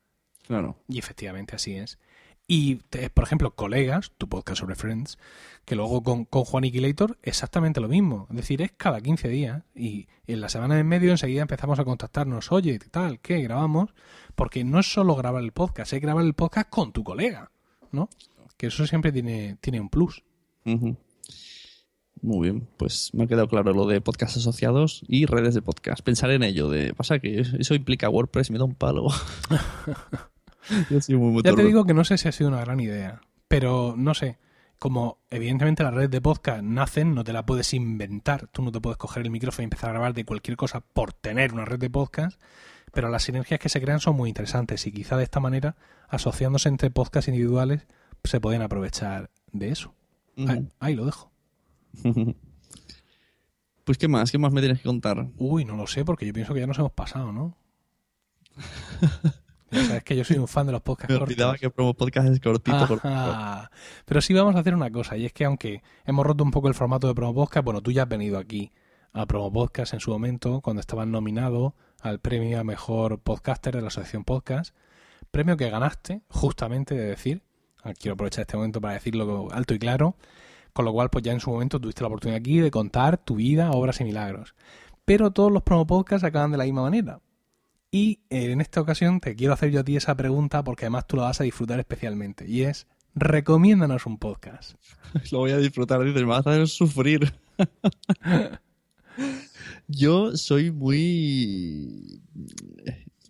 Claro. 0.47 0.77
Y 0.89 0.99
efectivamente 0.99 1.57
así 1.57 1.75
es. 1.75 1.99
Y, 2.47 2.77
te- 2.91 3.09
por 3.09 3.25
ejemplo, 3.25 3.55
colegas, 3.55 4.13
tu 4.19 4.29
podcast 4.29 4.61
sobre 4.61 4.75
Friends, 4.75 5.17
que 5.65 5.77
luego 5.77 6.03
con, 6.03 6.27
con 6.27 6.45
Juan 6.45 6.65
Iquilator, 6.65 7.17
exactamente 7.23 7.81
lo 7.81 7.89
mismo. 7.89 8.27
Es 8.31 8.37
decir, 8.37 8.61
es 8.61 8.73
cada 8.77 9.01
15 9.01 9.29
días. 9.29 9.63
Y 9.75 10.09
en 10.27 10.43
la 10.43 10.51
semana 10.51 10.75
de 10.75 10.83
en 10.83 10.89
medio 10.89 11.11
enseguida 11.11 11.41
empezamos 11.43 11.79
a 11.79 11.85
contactarnos. 11.85 12.53
Oye, 12.53 12.79
¿qué 12.79 12.89
tal? 12.91 13.19
¿Qué? 13.21 13.41
¿Grabamos? 13.41 13.95
Porque 14.35 14.63
no 14.63 14.79
es 14.81 14.93
solo 14.93 15.17
grabar 15.17 15.43
el 15.43 15.53
podcast, 15.53 15.95
es 15.95 16.03
grabar 16.03 16.23
el 16.25 16.35
podcast 16.35 16.69
con 16.69 16.93
tu 16.93 17.03
colega, 17.03 17.51
¿no? 17.93 18.11
Que 18.59 18.67
eso 18.67 18.87
siempre 18.87 19.11
tiene, 19.11 19.57
tiene 19.63 19.81
un 19.81 19.89
plus. 19.89 20.23
Muy 20.65 22.49
bien, 22.51 22.69
pues 22.77 23.11
me 23.15 23.25
ha 23.25 23.27
quedado 23.27 23.49
claro 23.49 23.73
lo 23.73 23.87
de 23.87 24.01
podcast 24.03 24.37
asociados 24.37 25.03
y 25.09 25.25
redes 25.27 25.55
de 25.55 25.63
podcast. 25.63 26.03
Pensar 26.03 26.31
en 26.31 26.43
ello. 26.43 26.69
De, 26.69 26.93
pasa 26.95 27.19
que 27.19 27.41
eso 27.41 27.75
implica 27.75 28.09
WordPress 28.11 28.51
y 28.51 28.53
me 28.53 28.59
da 28.59 28.65
un 28.65 28.75
palo. 28.75 29.09
Yo 30.91 31.01
soy 31.01 31.17
muy 31.17 31.43
Ya 31.43 31.55
te 31.55 31.65
digo 31.65 31.85
que 31.85 31.95
no 31.95 32.05
sé 32.05 32.19
si 32.19 32.29
ha 32.29 32.33
sido 32.33 32.49
una 32.49 32.61
gran 32.61 32.81
idea, 32.81 33.21
pero 33.49 33.95
no 33.97 34.15
sé. 34.15 34.39
Como 34.79 35.19
evidentemente 35.31 35.83
las 35.83 35.95
redes 35.95 36.11
de 36.11 36.21
podcast 36.21 36.63
nacen, 36.63 37.15
no 37.15 37.25
te 37.25 37.33
la 37.33 37.47
puedes 37.47 37.73
inventar. 37.73 38.49
Tú 38.49 38.63
no 38.63 38.73
te 38.73 38.81
puedes 38.81 38.99
coger 38.99 39.23
el 39.23 39.31
micrófono 39.31 39.63
y 39.63 39.65
empezar 39.65 39.91
a 39.91 39.93
grabar 39.95 40.15
de 40.15 40.25
cualquier 40.25 40.57
cosa 40.57 40.81
por 40.81 41.13
tener 41.13 41.55
una 41.55 41.65
red 41.65 41.79
de 41.79 41.91
podcast. 41.91 42.41
Pero 42.93 43.09
las 43.09 43.23
sinergias 43.23 43.61
que 43.61 43.69
se 43.69 43.81
crean 43.81 44.01
son 44.01 44.17
muy 44.17 44.29
interesantes 44.29 44.87
y 44.87 44.93
quizá 44.93 45.17
de 45.17 45.25
esta 45.25 45.41
manera, 45.41 45.77
asociándose 46.09 46.69
entre 46.69 46.91
podcasts 46.91 47.29
individuales, 47.29 47.87
se 48.25 48.41
pueden 48.41 48.63
aprovechar 48.63 49.31
de 49.53 49.71
eso. 49.71 49.95
Ahí, 50.37 50.69
ahí 50.81 50.95
lo 50.95 51.07
dejo. 51.07 51.31
Pues 53.85 53.99
qué 53.99 54.09
más, 54.09 54.33
qué 54.33 54.39
más 54.39 54.51
me 54.51 54.63
tienes 54.63 54.79
que 54.79 54.89
contar. 54.89 55.29
Uy, 55.37 55.67
no 55.67 55.77
lo 55.77 55.87
sé, 55.87 56.07
porque 56.07 56.27
yo 56.27 56.33
pienso 56.33 56.55
que 56.55 56.61
ya 56.61 56.67
nos 56.67 56.79
hemos 56.79 56.93
pasado, 56.93 57.33
¿no? 57.33 57.55
Ya 59.75 59.85
sabes 59.87 60.05
que 60.05 60.17
yo 60.17 60.25
soy 60.25 60.39
un 60.39 60.49
fan 60.49 60.67
de 60.67 60.73
los 60.73 60.83
podcasts 60.83 61.13
Me 61.13 61.19
cortos. 61.19 61.35
olvidaba 61.35 61.59
que 61.59 61.71
promo 61.71 61.95
podcast 61.95 62.29
es 62.29 62.41
cortito. 62.41 63.01
Pero 64.05 64.21
sí 64.21 64.33
vamos 64.35 64.57
a 64.57 64.61
hacer 64.61 64.75
una 64.75 64.91
cosa, 64.91 65.17
y 65.17 65.27
es 65.27 65.33
que 65.33 65.45
aunque 65.45 65.83
hemos 66.05 66.25
roto 66.27 66.45
un 66.45 66.51
poco 66.51 66.69
el 66.69 66.75
formato 66.75 67.07
de 67.09 67.15
Promo 67.15 67.35
Podcast, 67.35 67.65
bueno, 67.65 67.81
tú 67.83 67.91
ya 67.91 68.03
has 68.05 68.09
venido 68.09 68.39
aquí 68.39 68.73
a 69.13 69.27
Promo 69.27 69.53
Podcast 69.53 69.95
en 69.95 70.01
su 70.01 70.11
momento, 70.11 70.61
cuando 70.61 70.81
estabas 70.81 71.07
nominado 71.07 71.75
al 72.01 72.19
premio 72.21 72.59
a 72.61 72.65
Mejor 72.65 73.19
Podcaster 73.21 73.75
de 73.75 73.81
la 73.83 73.89
Asociación 73.89 74.25
Podcast, 74.25 74.75
premio 75.31 75.57
que 75.57 75.71
ganaste, 75.71 76.23
justamente 76.29 76.95
de 76.95 77.07
decir, 77.07 77.43
ah, 77.83 77.93
quiero 77.95 78.15
aprovechar 78.15 78.43
este 78.43 78.57
momento 78.57 78.81
para 78.81 78.95
decirlo 78.95 79.49
alto 79.53 79.75
y 79.75 79.79
claro, 79.79 80.17
con 80.73 80.85
lo 80.85 80.93
cual 80.93 81.11
pues 81.11 81.23
ya 81.25 81.33
en 81.33 81.41
su 81.41 81.51
momento 81.51 81.81
tuviste 81.81 82.03
la 82.03 82.09
oportunidad 82.09 82.39
aquí 82.41 82.59
de 82.59 82.71
contar 82.71 83.17
tu 83.19 83.37
vida, 83.37 83.71
obras 83.71 84.01
y 84.01 84.05
milagros. 84.05 84.55
Pero 85.05 85.31
todos 85.31 85.53
los 85.53 85.63
Promo 85.63 85.87
Podcasts 85.87 86.25
acaban 86.25 86.51
de 86.51 86.59
la 86.59 86.65
misma 86.65 86.83
manera. 86.83 87.21
Y 87.95 88.19
eh, 88.29 88.51
en 88.51 88.61
esta 88.61 88.81
ocasión 88.81 89.21
te 89.21 89.37
quiero 89.37 89.53
hacer 89.53 89.71
yo 89.71 89.79
a 89.79 89.85
ti 89.85 89.97
esa 89.97 90.17
pregunta 90.17 90.65
porque 90.65 90.87
además 90.87 91.07
tú 91.07 91.17
la 91.17 91.23
vas 91.23 91.41
a 91.41 91.45
disfrutar 91.45 91.79
especialmente. 91.79 92.45
Y 92.45 92.63
es, 92.63 92.89
recomiéndanos 93.15 94.05
un 94.07 94.19
podcast. 94.19 94.73
Lo 95.31 95.39
voy 95.39 95.53
a 95.53 95.59
disfrutar, 95.59 96.03
dices, 96.03 96.23
me 96.23 96.31
vas 96.31 96.45
a 96.45 96.51
hacer 96.51 96.67
sufrir. 96.67 97.33
Yo 99.87 100.37
soy 100.37 100.73
muy. 100.73 102.21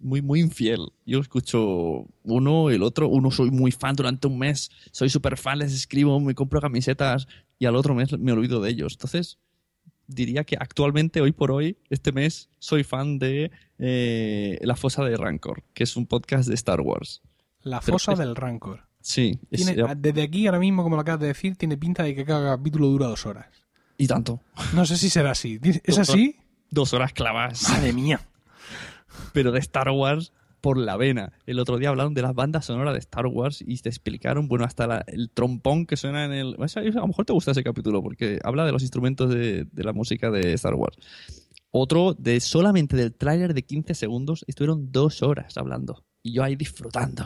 Muy, 0.00 0.22
muy 0.22 0.40
infiel. 0.40 0.80
Yo 1.04 1.20
escucho 1.20 2.06
uno, 2.22 2.70
el 2.70 2.82
otro. 2.84 3.08
Uno 3.08 3.30
soy 3.30 3.50
muy 3.50 3.70
fan 3.70 3.96
durante 3.96 4.28
un 4.28 4.38
mes. 4.38 4.70
Soy 4.92 5.10
súper 5.10 5.36
fan, 5.36 5.58
les 5.58 5.74
escribo, 5.74 6.18
me 6.20 6.34
compro 6.34 6.62
camisetas. 6.62 7.28
Y 7.58 7.66
al 7.66 7.76
otro 7.76 7.94
mes 7.94 8.18
me 8.18 8.32
olvido 8.32 8.62
de 8.62 8.70
ellos. 8.70 8.94
Entonces, 8.94 9.38
diría 10.06 10.44
que 10.44 10.56
actualmente, 10.58 11.20
hoy 11.20 11.32
por 11.32 11.50
hoy, 11.50 11.76
este 11.90 12.12
mes, 12.12 12.48
soy 12.58 12.82
fan 12.82 13.18
de 13.18 13.50
eh, 13.78 14.58
La 14.62 14.76
Fosa 14.76 15.04
de 15.04 15.16
Rancor, 15.16 15.62
que 15.74 15.84
es 15.84 15.96
un 15.96 16.06
podcast 16.06 16.48
de 16.48 16.54
Star 16.54 16.80
Wars. 16.80 17.22
La 17.62 17.80
fosa 17.80 18.14
del 18.14 18.36
rancor. 18.36 18.82
Sí, 19.00 19.38
es- 19.50 19.64
Tiene- 19.64 19.94
desde 19.96 20.22
aquí, 20.22 20.46
ahora 20.46 20.58
mismo, 20.58 20.82
como 20.82 20.96
lo 20.96 21.02
acabas 21.02 21.20
de 21.20 21.28
decir, 21.28 21.56
tiene 21.56 21.76
pinta 21.76 22.02
de 22.02 22.14
que 22.14 22.24
cada 22.24 22.56
capítulo 22.56 22.86
dura 22.88 23.06
dos 23.06 23.26
horas. 23.26 23.46
y 23.96 24.06
tanto. 24.08 24.40
No 24.74 24.84
sé 24.86 24.96
si 24.96 25.08
será 25.08 25.30
así. 25.32 25.60
¿Es 25.84 25.98
así? 25.98 26.36
Dos 26.70 26.92
horas 26.94 27.12
clavas. 27.12 27.68
Madre 27.70 27.92
mía. 27.92 28.20
pero 29.32 29.52
de 29.52 29.60
Star 29.60 29.88
Wars 29.90 30.32
por 30.60 30.76
la 30.78 30.96
vena. 30.96 31.32
El 31.46 31.60
otro 31.60 31.78
día 31.78 31.90
hablaron 31.90 32.14
de 32.14 32.22
las 32.22 32.34
bandas 32.34 32.64
sonoras 32.64 32.94
de 32.94 32.98
Star 32.98 33.26
Wars 33.26 33.62
y 33.64 33.76
te 33.78 33.88
explicaron, 33.90 34.48
bueno, 34.48 34.64
hasta 34.64 34.86
la- 34.86 35.04
el 35.06 35.30
trompón 35.30 35.86
que 35.86 35.96
suena 35.96 36.24
en 36.24 36.32
el... 36.32 36.56
A 36.58 36.80
lo 36.80 37.06
mejor 37.06 37.24
te 37.26 37.32
gusta 37.32 37.50
ese 37.52 37.62
capítulo 37.62 38.02
porque 38.02 38.38
habla 38.42 38.64
de 38.66 38.72
los 38.72 38.82
instrumentos 38.82 39.28
de, 39.32 39.64
de 39.70 39.84
la 39.84 39.92
música 39.92 40.30
de 40.30 40.54
Star 40.54 40.74
Wars. 40.74 40.96
Otro 41.76 42.14
de 42.14 42.38
solamente 42.38 42.96
del 42.96 43.12
tráiler 43.12 43.52
de 43.52 43.64
15 43.64 43.96
segundos, 43.96 44.44
estuvieron 44.46 44.92
dos 44.92 45.24
horas 45.24 45.56
hablando. 45.56 46.04
Y 46.22 46.32
yo 46.32 46.44
ahí 46.44 46.54
disfrutando. 46.54 47.24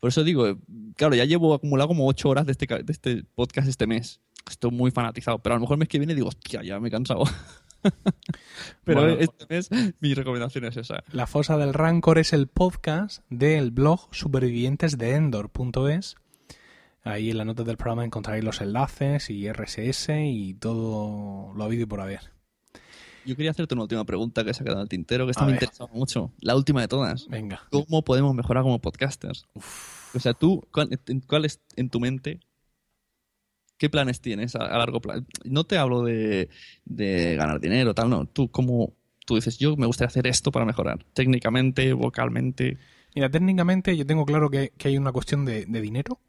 Por 0.00 0.08
eso 0.08 0.24
digo, 0.24 0.56
claro, 0.96 1.14
ya 1.14 1.26
llevo 1.26 1.52
acumulado 1.52 1.88
como 1.88 2.08
ocho 2.08 2.30
horas 2.30 2.46
de 2.46 2.52
este, 2.52 2.66
de 2.66 2.90
este 2.92 3.24
podcast 3.34 3.68
este 3.68 3.86
mes. 3.86 4.22
Estoy 4.50 4.70
muy 4.70 4.90
fanatizado, 4.90 5.38
pero 5.40 5.54
a 5.54 5.58
lo 5.58 5.60
mejor 5.60 5.74
el 5.74 5.80
mes 5.80 5.88
que 5.90 5.98
viene 5.98 6.14
digo, 6.14 6.28
hostia, 6.28 6.62
ya 6.62 6.80
me 6.80 6.88
he 6.88 6.90
cansado. 6.90 7.24
pero 8.84 9.02
Bueno. 9.02 9.18
este 9.20 9.44
mes 9.50 9.68
mi 10.00 10.14
recomendación 10.14 10.64
es 10.64 10.78
esa. 10.78 11.04
La 11.12 11.26
fosa 11.26 11.58
del 11.58 11.74
rancor 11.74 12.18
es 12.18 12.32
el 12.32 12.48
podcast 12.48 13.22
del 13.28 13.70
blog 13.70 14.08
supervivientes 14.12 14.96
de 14.96 15.14
Endor.es. 15.14 16.16
Ahí 17.02 17.30
en 17.30 17.36
las 17.36 17.46
notas 17.46 17.66
del 17.66 17.76
programa 17.76 18.06
encontraréis 18.06 18.46
los 18.46 18.62
enlaces 18.62 19.28
y 19.28 19.52
RSS 19.52 20.08
y 20.24 20.54
todo 20.54 21.52
lo 21.54 21.64
habido 21.64 21.82
y 21.82 21.86
por 21.86 22.00
haber. 22.00 22.33
Yo 23.24 23.36
quería 23.36 23.50
hacerte 23.52 23.74
una 23.74 23.82
última 23.84 24.04
pregunta 24.04 24.44
que 24.44 24.52
se 24.54 24.62
ha 24.62 24.64
quedado 24.64 24.80
en 24.80 24.84
el 24.84 24.88
tintero, 24.88 25.24
que 25.26 25.30
esta 25.32 25.44
A 25.44 25.46
me 25.46 25.52
ver. 25.52 25.62
interesaba 25.62 25.90
mucho. 25.94 26.32
La 26.40 26.54
última 26.56 26.80
de 26.80 26.88
todas. 26.88 27.26
Venga. 27.28 27.62
¿Cómo 27.70 28.02
podemos 28.04 28.34
mejorar 28.34 28.62
como 28.62 28.80
podcasters? 28.80 29.46
O 30.14 30.20
sea, 30.20 30.34
tú, 30.34 30.66
¿cuál, 30.72 30.88
en- 31.06 31.20
cuál 31.20 31.44
es 31.44 31.60
en 31.76 31.90
tu 31.90 32.00
mente? 32.00 32.40
¿Qué 33.76 33.90
planes 33.90 34.20
tienes 34.20 34.54
a, 34.54 34.60
a 34.66 34.78
largo 34.78 35.00
plazo? 35.00 35.24
No 35.44 35.64
te 35.64 35.78
hablo 35.78 36.02
de, 36.02 36.48
de 36.84 37.34
ganar 37.36 37.60
dinero, 37.60 37.94
tal, 37.94 38.08
no. 38.08 38.24
Tú, 38.26 38.48
¿cómo, 38.50 38.92
tú 39.26 39.34
dices, 39.34 39.58
yo 39.58 39.76
me 39.76 39.86
gustaría 39.86 40.08
hacer 40.08 40.26
esto 40.26 40.52
para 40.52 40.64
mejorar? 40.64 41.04
Técnicamente, 41.12 41.92
vocalmente. 41.92 42.78
Mira, 43.14 43.30
técnicamente 43.30 43.96
yo 43.96 44.06
tengo 44.06 44.24
claro 44.26 44.48
que, 44.50 44.72
que 44.76 44.88
hay 44.88 44.96
una 44.98 45.12
cuestión 45.12 45.44
de, 45.44 45.66
de 45.66 45.80
dinero, 45.80 46.20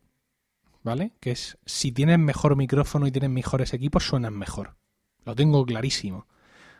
¿vale? 0.83 1.11
Que 1.19 1.31
es 1.31 1.57
si 1.65 1.91
tienes 1.91 2.17
mejor 2.19 2.55
micrófono 2.55 3.05
y 3.07 3.11
tienes 3.11 3.29
mejores 3.29 3.73
equipos, 3.73 4.03
suenan 4.05 4.33
mejor. 4.37 4.75
Lo 5.23 5.35
tengo 5.35 5.65
clarísimo. 5.65 6.27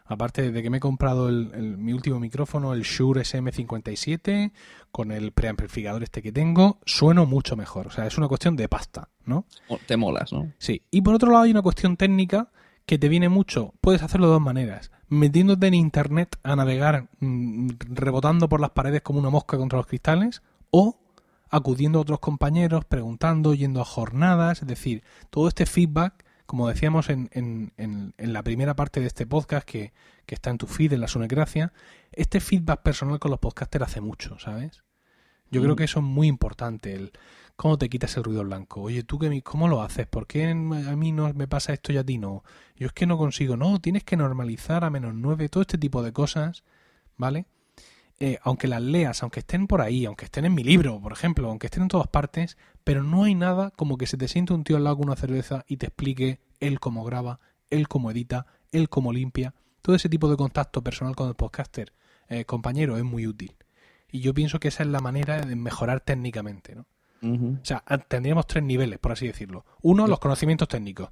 Aparte 0.08 0.52
de 0.52 0.62
que 0.64 0.70
me 0.70 0.78
he 0.78 0.80
comprado 0.80 1.30
el, 1.30 1.52
el- 1.56 1.78
mi 1.78 1.92
último 1.94 2.20
micrófono, 2.20 2.74
el 2.74 2.84
Shure 2.84 3.22
SM57, 3.22 4.52
con 4.92 5.12
el 5.12 5.32
preamplificador 5.32 6.04
este 6.04 6.22
que 6.22 6.32
tengo, 6.32 6.80
sueno 6.86 7.26
mucho 7.26 7.56
mejor. 7.56 7.88
O 7.88 7.92
sea, 7.92 8.06
es 8.06 8.18
una 8.18 8.28
cuestión 8.28 8.56
de 8.56 8.70
pasta, 8.70 9.10
¿no? 9.26 9.46
Te 9.88 9.98
molas, 9.98 10.32
¿no? 10.32 10.52
Sí. 10.58 10.84
Y 10.92 11.02
por 11.02 11.16
otro 11.16 11.32
lado 11.32 11.44
hay 11.44 11.52
una 11.52 11.62
cuestión 11.62 11.98
técnica 11.98 12.52
que 12.86 12.98
te 13.00 13.10
viene 13.10 13.30
mucho. 13.30 13.74
Puedes 13.82 14.04
hacerlo 14.04 14.28
de 14.28 14.34
dos 14.34 14.42
maneras. 14.42 14.92
Metiéndote 15.08 15.68
en 15.68 15.74
internet 15.74 16.36
a 16.44 16.56
navegar 16.56 17.10
mm, 17.20 17.70
rebotando 17.90 18.48
por 18.50 18.60
las 18.62 18.72
paredes 18.72 19.02
como 19.02 19.20
una 19.20 19.30
mosca 19.30 19.58
contra 19.58 19.78
los 19.78 19.88
cristales 19.88 20.42
o 20.72 21.00
acudiendo 21.50 22.00
a 22.00 22.02
otros 22.04 22.20
compañeros, 22.20 22.86
preguntando, 22.86 23.54
yendo 23.54 23.82
a 23.82 23.86
jornadas. 23.86 24.62
Es 24.62 24.68
decir, 24.68 25.04
todo 25.30 25.48
este 25.48 25.66
feedback, 25.66 26.25
como 26.46 26.68
decíamos 26.68 27.10
en, 27.10 27.30
en- 27.32 27.74
en- 27.78 28.14
en 28.18 28.34
la 28.34 28.44
primera 28.44 28.76
parte 28.76 29.00
de 29.00 29.08
este 29.08 29.26
podcast 29.26 29.68
que, 29.68 29.94
que 30.26 30.36
está 30.36 30.50
en 30.52 30.58
tu 30.58 30.68
feed, 30.68 30.94
en 30.94 31.02
la 31.02 31.08
Sunecracia, 31.08 31.74
este 32.12 32.40
feedback 32.40 32.82
personal 32.82 33.20
con 33.20 33.32
los 33.32 33.40
podcasters 33.40 33.86
hace 33.86 34.02
mucho, 34.02 34.38
¿sabes? 34.40 34.84
Yo 35.52 35.62
creo 35.62 35.74
Mm. 35.74 35.78
que 35.78 35.84
eso 35.84 36.00
es 36.00 36.06
muy 36.06 36.28
importante, 36.28 36.94
el 36.94 37.12
cómo 37.56 37.78
te 37.78 37.88
quitas 37.90 38.18
el 38.18 38.24
ruido 38.24 38.44
blanco. 38.44 38.82
Oye, 38.82 39.04
tú 39.04 39.18
que 39.20 39.30
mi- 39.30 39.42
cómo 39.42 39.68
lo 39.68 39.82
haces, 39.82 40.08
¿por 40.08 40.28
qué 40.28 40.50
a 40.50 40.54
mí 40.56 41.12
no 41.12 41.32
me 41.34 41.48
pasa 41.48 41.72
esto 41.74 41.94
y 41.94 41.98
a 41.98 42.04
ti 42.04 42.18
no? 42.18 42.44
Yo 42.76 42.88
es 42.88 42.94
que 42.94 43.06
no 43.06 43.18
consigo, 43.18 43.56
no, 43.56 43.80
tienes 43.80 44.04
que 44.04 44.18
normalizar 44.18 44.84
a 44.84 44.90
menos 44.90 45.14
nueve, 45.16 45.48
todo 45.50 45.62
este 45.62 45.78
tipo 45.78 46.04
de 46.04 46.12
cosas, 46.14 46.64
¿vale? 47.18 47.46
Eh, 48.20 48.40
aunque 48.44 48.68
las 48.68 48.82
leas, 48.82 49.22
aunque 49.24 49.42
estén 49.42 49.68
por 49.68 49.82
ahí, 49.82 50.06
aunque 50.06 50.26
estén 50.26 50.46
en 50.46 50.54
mi 50.54 50.64
libro, 50.64 51.02
por 51.02 51.12
ejemplo, 51.12 51.50
aunque 51.50 51.68
estén 51.68 51.84
en 51.84 51.90
todas 51.90 52.08
partes, 52.08 52.58
pero 52.86 53.04
no 53.04 53.26
hay 53.26 53.36
nada 53.36 53.72
como 53.72 53.98
que 53.98 54.08
se 54.08 54.18
te 54.18 54.30
siente 54.30 54.54
un 54.54 54.64
tío 54.64 54.78
al 54.78 54.86
lado 54.86 54.98
con 54.98 55.08
una 55.08 55.18
cerveza 55.18 55.66
y 55.68 55.78
te 55.78 55.88
explique 55.88 56.40
él 56.62 56.80
cómo 56.80 57.04
graba, 57.04 57.42
él 57.70 57.90
cómo 57.90 58.12
edita, 58.12 58.46
él 58.72 58.88
cómo 58.88 59.12
limpia. 59.12 59.54
Todo 59.82 59.98
ese 59.98 60.08
tipo 60.08 60.30
de 60.30 60.38
contacto 60.38 60.82
personal 60.82 61.16
con 61.16 61.28
el 61.28 61.36
podcaster, 61.36 61.94
eh, 62.30 62.46
compañero, 62.46 62.98
es 62.98 63.04
muy 63.04 63.28
útil. 63.28 63.56
Y 64.10 64.22
yo 64.22 64.34
pienso 64.34 64.60
que 64.60 64.70
esa 64.70 64.84
es 64.84 64.90
la 64.90 65.02
manera 65.02 65.42
de 65.42 65.56
mejorar 65.56 66.00
técnicamente, 66.00 66.76
¿no? 66.76 66.88
O 67.22 67.66
sea, 67.66 67.84
tendríamos 68.08 68.46
tres 68.46 68.64
niveles, 68.64 69.00
por 69.00 69.12
así 69.12 69.26
decirlo. 69.26 69.66
Uno, 69.82 70.06
los 70.06 70.20
conocimientos 70.20 70.68
técnicos, 70.68 71.10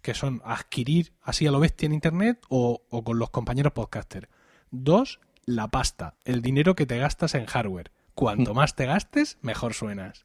que 0.00 0.12
son 0.12 0.42
adquirir 0.44 1.12
así 1.22 1.46
a 1.46 1.52
lo 1.52 1.60
bestia 1.60 1.86
en 1.86 1.92
Internet 1.92 2.44
o, 2.48 2.82
o 2.90 3.04
con 3.04 3.18
los 3.20 3.30
compañeros 3.30 3.72
podcaster. 3.72 4.28
Dos, 4.72 5.20
la 5.44 5.68
pasta, 5.68 6.14
el 6.24 6.42
dinero 6.42 6.74
que 6.74 6.86
te 6.86 6.98
gastas 6.98 7.34
en 7.34 7.46
hardware. 7.46 7.90
Cuanto 8.14 8.54
más 8.54 8.74
te 8.76 8.86
gastes, 8.86 9.38
mejor 9.42 9.74
suenas. 9.74 10.24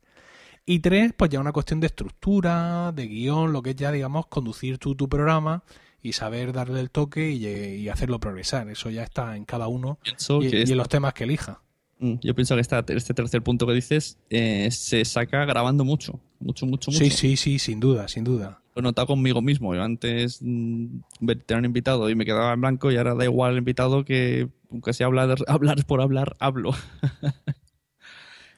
Y 0.65 0.79
tres, 0.79 1.13
pues 1.15 1.31
ya 1.31 1.39
una 1.39 1.53
cuestión 1.53 1.79
de 1.79 1.87
estructura, 1.87 2.91
de 2.91 3.07
guion, 3.07 3.53
lo 3.53 3.61
que 3.61 3.69
es 3.71 3.75
ya, 3.77 3.91
digamos, 3.91 4.27
conducir 4.27 4.77
tú 4.79 4.95
tu 4.95 5.07
programa 5.07 5.63
y 6.01 6.13
saber 6.13 6.51
darle 6.51 6.79
el 6.81 6.89
toque 6.91 7.31
y, 7.31 7.45
y 7.47 7.89
hacerlo 7.89 8.19
progresar. 8.19 8.69
Eso 8.69 8.89
ya 8.89 9.03
está 9.03 9.35
en 9.37 9.45
cada 9.45 9.67
uno 9.67 9.97
Pienso 10.03 10.41
y, 10.41 10.49
que 10.49 10.57
y 10.57 10.59
esta- 10.61 10.71
en 10.73 10.77
los 10.77 10.89
temas 10.89 11.13
que 11.13 11.23
elija. 11.23 11.61
Mm, 11.99 12.15
Yo 12.21 12.35
pienso 12.35 12.55
que 12.55 12.61
esta- 12.61 12.83
este 12.89 13.13
tercer 13.13 13.41
punto 13.41 13.65
que 13.65 13.73
dices 13.73 14.17
eh, 14.29 14.69
se 14.71 15.03
saca 15.05 15.45
grabando 15.45 15.83
mucho. 15.85 16.19
Mucho, 16.39 16.65
mucho, 16.65 16.91
mucho. 16.91 17.03
Sí, 17.03 17.09
sí, 17.09 17.37
sí, 17.37 17.59
sin 17.59 17.79
duda, 17.79 18.07
sin 18.09 18.23
duda. 18.25 18.59
Lo 18.75 18.81
he 18.81 18.83
notado 18.83 19.07
conmigo 19.07 19.41
mismo. 19.41 19.73
Yo 19.73 19.81
antes 19.81 20.39
mm, 20.41 20.99
tener 21.47 21.59
un 21.59 21.65
invitado 21.65 22.09
y 22.09 22.15
me 22.15 22.25
quedaba 22.25 22.53
en 22.53 22.61
blanco 22.61 22.91
y 22.91 22.97
ahora 22.97 23.15
da 23.15 23.23
igual 23.23 23.53
el 23.53 23.57
invitado 23.59 24.05
que, 24.05 24.49
aunque 24.71 24.93
sea 24.93 25.07
hablar, 25.07 25.37
por 25.85 26.01
hablar, 26.01 26.35
hablo. 26.39 26.71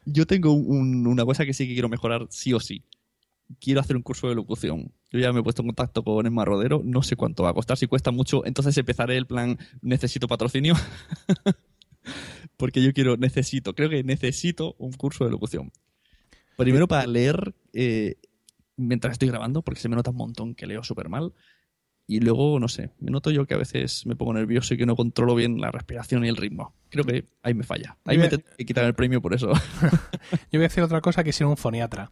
Yo 0.06 0.26
tengo 0.26 0.54
un- 0.54 1.06
una 1.08 1.26
cosa 1.26 1.45
que 1.45 1.54
sí 1.54 1.67
que 1.67 1.74
quiero 1.74 1.89
mejorar 1.89 2.28
sí 2.30 2.54
o 2.54 2.60
sí. 2.60 2.84
Quiero 3.60 3.80
hacer 3.80 3.95
un 3.95 4.04
curso 4.04 4.28
de 4.30 4.36
locución. 4.36 4.91
Yo 5.12 5.19
ya 5.19 5.34
me 5.34 5.39
he 5.39 5.43
puesto 5.43 5.62
en 5.63 5.67
contacto 5.69 6.04
con 6.04 6.26
Emma 6.26 6.45
Rodero. 6.45 6.82
No 6.84 7.02
sé 7.02 7.15
cuánto 7.15 7.43
va 7.43 7.50
a 7.50 7.54
costar. 7.54 7.78
Si 7.78 7.88
cuesta 7.88 8.12
mucho, 8.12 8.45
entonces 8.45 8.78
empezaré 8.78 9.17
el 9.17 9.26
plan 9.26 9.58
necesito 9.82 10.28
patrocinio. 10.28 10.76
Porque 12.58 12.84
yo 12.84 12.93
quiero, 12.93 13.17
necesito, 13.17 13.74
creo 13.74 13.89
que 13.89 14.04
necesito 14.04 14.76
un 14.80 14.91
curso 14.93 15.26
de 15.26 15.32
locución. 15.32 15.72
Primero 16.58 16.88
para 16.88 17.08
leer 17.08 17.56
eh, 17.74 18.15
mientras 18.76 19.13
estoy 19.13 19.30
grabando, 19.30 19.62
porque 19.62 19.80
se 19.80 19.88
me 19.89 19.95
nota 19.95 20.12
un 20.12 20.17
montón 20.17 20.56
que 20.56 20.67
leo 20.67 20.84
súper 20.84 21.08
mal. 21.08 21.34
Y 22.10 22.22
luego, 22.22 22.60
no 22.60 22.67
sé, 22.67 22.89
me 23.00 23.12
noto 23.12 23.30
yo 23.30 23.45
que 23.45 23.54
a 23.54 23.58
veces 23.58 24.04
me 24.08 24.15
pongo 24.15 24.34
nervioso 24.34 24.74
y 24.74 24.78
que 24.78 24.88
no 24.88 24.95
controlo 24.95 25.36
bien 25.36 25.62
la 25.62 25.69
respiración 25.69 26.26
y 26.26 26.28
el 26.28 26.38
ritmo. 26.38 26.74
Creo 26.89 27.06
que 27.06 27.28
ahí 27.43 27.54
me 27.54 27.63
falla. 27.63 28.00
Ahí 28.04 28.15
Yo 28.15 28.22
me 28.24 28.26
voy 28.26 28.30
tendré 28.30 28.50
que 28.58 28.65
quitar 28.65 28.86
el 28.86 28.95
premio 28.95 29.22
por 29.22 29.36
eso. 29.36 29.54
Yo 30.52 30.58
voy 30.58 30.63
a 30.63 30.65
hacer 30.65 30.84
otra 30.84 31.02
cosa 31.02 31.24
que 31.24 31.30
a 31.39 31.45
un 31.45 31.56
foniatra. 31.56 32.12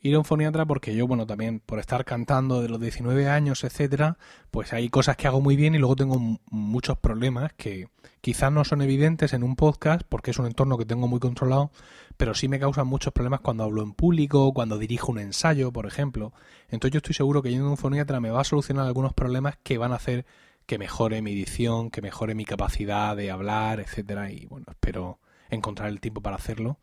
Ir 0.00 0.14
a 0.14 0.18
un 0.18 0.24
foniatra 0.24 0.66
porque 0.66 0.94
yo, 0.94 1.06
bueno, 1.06 1.26
también 1.26 1.60
por 1.60 1.78
estar 1.78 2.04
cantando 2.04 2.62
de 2.62 2.68
los 2.68 2.80
19 2.80 3.28
años, 3.28 3.64
etcétera, 3.64 4.18
pues 4.50 4.72
hay 4.72 4.88
cosas 4.88 5.16
que 5.16 5.26
hago 5.26 5.40
muy 5.40 5.56
bien 5.56 5.74
y 5.74 5.78
luego 5.78 5.96
tengo 5.96 6.38
muchos 6.50 6.98
problemas 6.98 7.52
que 7.54 7.88
quizás 8.20 8.52
no 8.52 8.64
son 8.64 8.82
evidentes 8.82 9.32
en 9.32 9.42
un 9.42 9.56
podcast 9.56 10.02
porque 10.08 10.30
es 10.30 10.38
un 10.38 10.46
entorno 10.46 10.78
que 10.78 10.84
tengo 10.84 11.08
muy 11.08 11.18
controlado, 11.18 11.70
pero 12.16 12.34
sí 12.34 12.46
me 12.46 12.60
causan 12.60 12.86
muchos 12.86 13.12
problemas 13.12 13.40
cuando 13.40 13.64
hablo 13.64 13.82
en 13.82 13.94
público, 13.94 14.52
cuando 14.52 14.78
dirijo 14.78 15.12
un 15.12 15.18
ensayo, 15.18 15.72
por 15.72 15.86
ejemplo. 15.86 16.32
Entonces 16.68 16.92
yo 16.92 16.98
estoy 16.98 17.14
seguro 17.14 17.42
que 17.42 17.50
yendo 17.50 17.66
a 17.66 17.70
un 17.70 17.76
foniatra 17.76 18.20
me 18.20 18.30
va 18.30 18.42
a 18.42 18.44
solucionar 18.44 18.86
algunos 18.86 19.12
problemas 19.14 19.56
que 19.62 19.78
van 19.78 19.92
a 19.92 19.96
hacer 19.96 20.26
que 20.66 20.78
mejore 20.78 21.22
mi 21.22 21.32
edición, 21.32 21.90
que 21.90 22.02
mejore 22.02 22.34
mi 22.34 22.44
capacidad 22.44 23.16
de 23.16 23.30
hablar, 23.30 23.80
etcétera, 23.80 24.30
y 24.30 24.46
bueno, 24.46 24.66
espero 24.68 25.20
encontrar 25.48 25.88
el 25.88 26.00
tiempo 26.00 26.20
para 26.20 26.36
hacerlo 26.36 26.78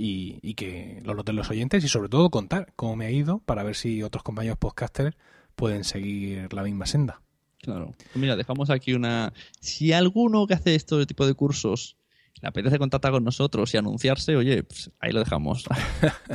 y, 0.00 0.38
y 0.42 0.54
que 0.54 1.00
lo 1.04 1.14
noten 1.14 1.34
los 1.34 1.50
oyentes 1.50 1.82
y 1.82 1.88
sobre 1.88 2.08
todo 2.08 2.30
contar 2.30 2.72
cómo 2.76 2.94
me 2.94 3.06
ha 3.06 3.10
ido 3.10 3.40
para 3.40 3.64
ver 3.64 3.74
si 3.74 4.04
otros 4.04 4.22
compañeros 4.22 4.56
podcasters 4.56 5.16
pueden 5.56 5.82
seguir 5.82 6.52
la 6.52 6.62
misma 6.62 6.86
senda. 6.86 7.20
Claro. 7.60 7.94
Pues 7.96 8.14
Mira, 8.14 8.36
dejamos 8.36 8.70
aquí 8.70 8.94
una. 8.94 9.32
Si 9.58 9.92
alguno 9.92 10.46
que 10.46 10.54
hace 10.54 10.76
este 10.76 11.04
tipo 11.04 11.26
de 11.26 11.34
cursos 11.34 11.96
le 12.40 12.46
apetece 12.46 12.78
contactar 12.78 13.10
con 13.10 13.24
nosotros 13.24 13.74
y 13.74 13.76
anunciarse, 13.76 14.36
oye, 14.36 14.62
pues 14.62 14.92
ahí 15.00 15.10
lo 15.10 15.18
dejamos. 15.18 15.64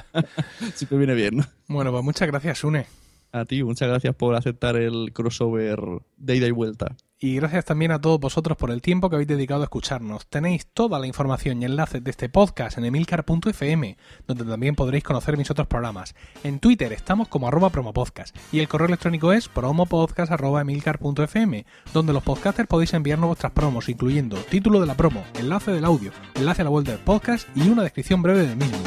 Siempre 0.76 0.98
viene 0.98 1.14
bien. 1.14 1.46
Bueno, 1.70 1.94
pues 1.94 2.04
muchas 2.04 2.28
gracias, 2.28 2.66
Une. 2.66 2.86
A 3.32 3.46
ti, 3.46 3.64
muchas 3.64 3.88
gracias 3.88 4.14
por 4.14 4.36
aceptar 4.36 4.76
el 4.76 5.14
crossover 5.14 5.80
de 6.18 6.36
ida 6.36 6.48
y 6.48 6.52
vuelta. 6.52 6.98
Y 7.24 7.38
gracias 7.38 7.64
también 7.64 7.94
a 7.94 8.02
todos 8.02 8.20
vosotros 8.20 8.58
por 8.58 8.70
el 8.70 8.82
tiempo 8.82 9.10
que 9.10 9.16
habéis 9.16 9.30
dedicado 9.30 9.62
a 9.62 9.64
escucharnos. 9.64 10.28
Tenéis 10.28 10.68
toda 10.68 11.00
la 11.00 11.08
información 11.08 11.62
y 11.62 11.66
enlaces 11.66 12.04
de 12.04 12.12
este 12.12 12.28
podcast 12.28 12.78
en 12.78 12.84
emilcar.fm, 12.84 13.96
donde 14.28 14.44
también 14.44 14.76
podréis 14.76 15.06
conocer 15.06 15.38
mis 15.38 15.50
otros 15.50 15.68
programas. 15.68 16.16
En 16.44 16.60
Twitter 16.60 16.92
estamos 16.92 17.30
como 17.30 17.48
arroba 17.48 17.70
promopodcast 17.70 18.36
y 18.52 18.60
el 18.60 18.68
correo 18.68 18.88
electrónico 18.88 19.32
es 19.32 19.48
promopodcast.emilcar.fm, 19.48 21.66
donde 21.94 22.12
los 22.12 22.24
podcasters 22.24 22.68
podéis 22.68 22.94
enviarnos 22.94 23.28
vuestras 23.28 23.54
promos, 23.54 23.88
incluyendo 23.88 24.36
título 24.36 24.82
de 24.82 24.88
la 24.88 24.96
promo, 24.96 25.24
enlace 25.40 25.72
del 25.72 25.86
audio, 25.86 26.12
enlace 26.36 26.64
a 26.64 26.66
la 26.66 26.72
web 26.72 26.84
del 26.84 27.00
podcast 27.00 27.48
y 27.56 27.70
una 27.70 27.84
descripción 27.84 28.22
breve 28.22 28.48
del 28.48 28.58
mismo. 28.58 28.80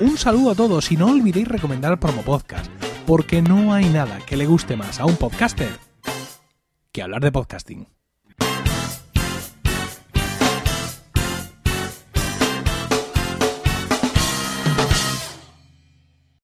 Un 0.00 0.18
saludo 0.18 0.50
a 0.50 0.56
todos 0.56 0.90
y 0.90 0.96
no 0.96 1.06
olvidéis 1.06 1.46
recomendar 1.46 1.92
el 1.92 2.00
promopodcast, 2.00 2.68
porque 3.06 3.42
no 3.42 3.72
hay 3.72 3.88
nada 3.90 4.18
que 4.26 4.36
le 4.36 4.46
guste 4.46 4.74
más 4.74 4.98
a 4.98 5.04
un 5.04 5.14
podcaster 5.14 5.89
que 6.92 7.02
hablar 7.02 7.22
de 7.22 7.30
podcasting. 7.30 7.99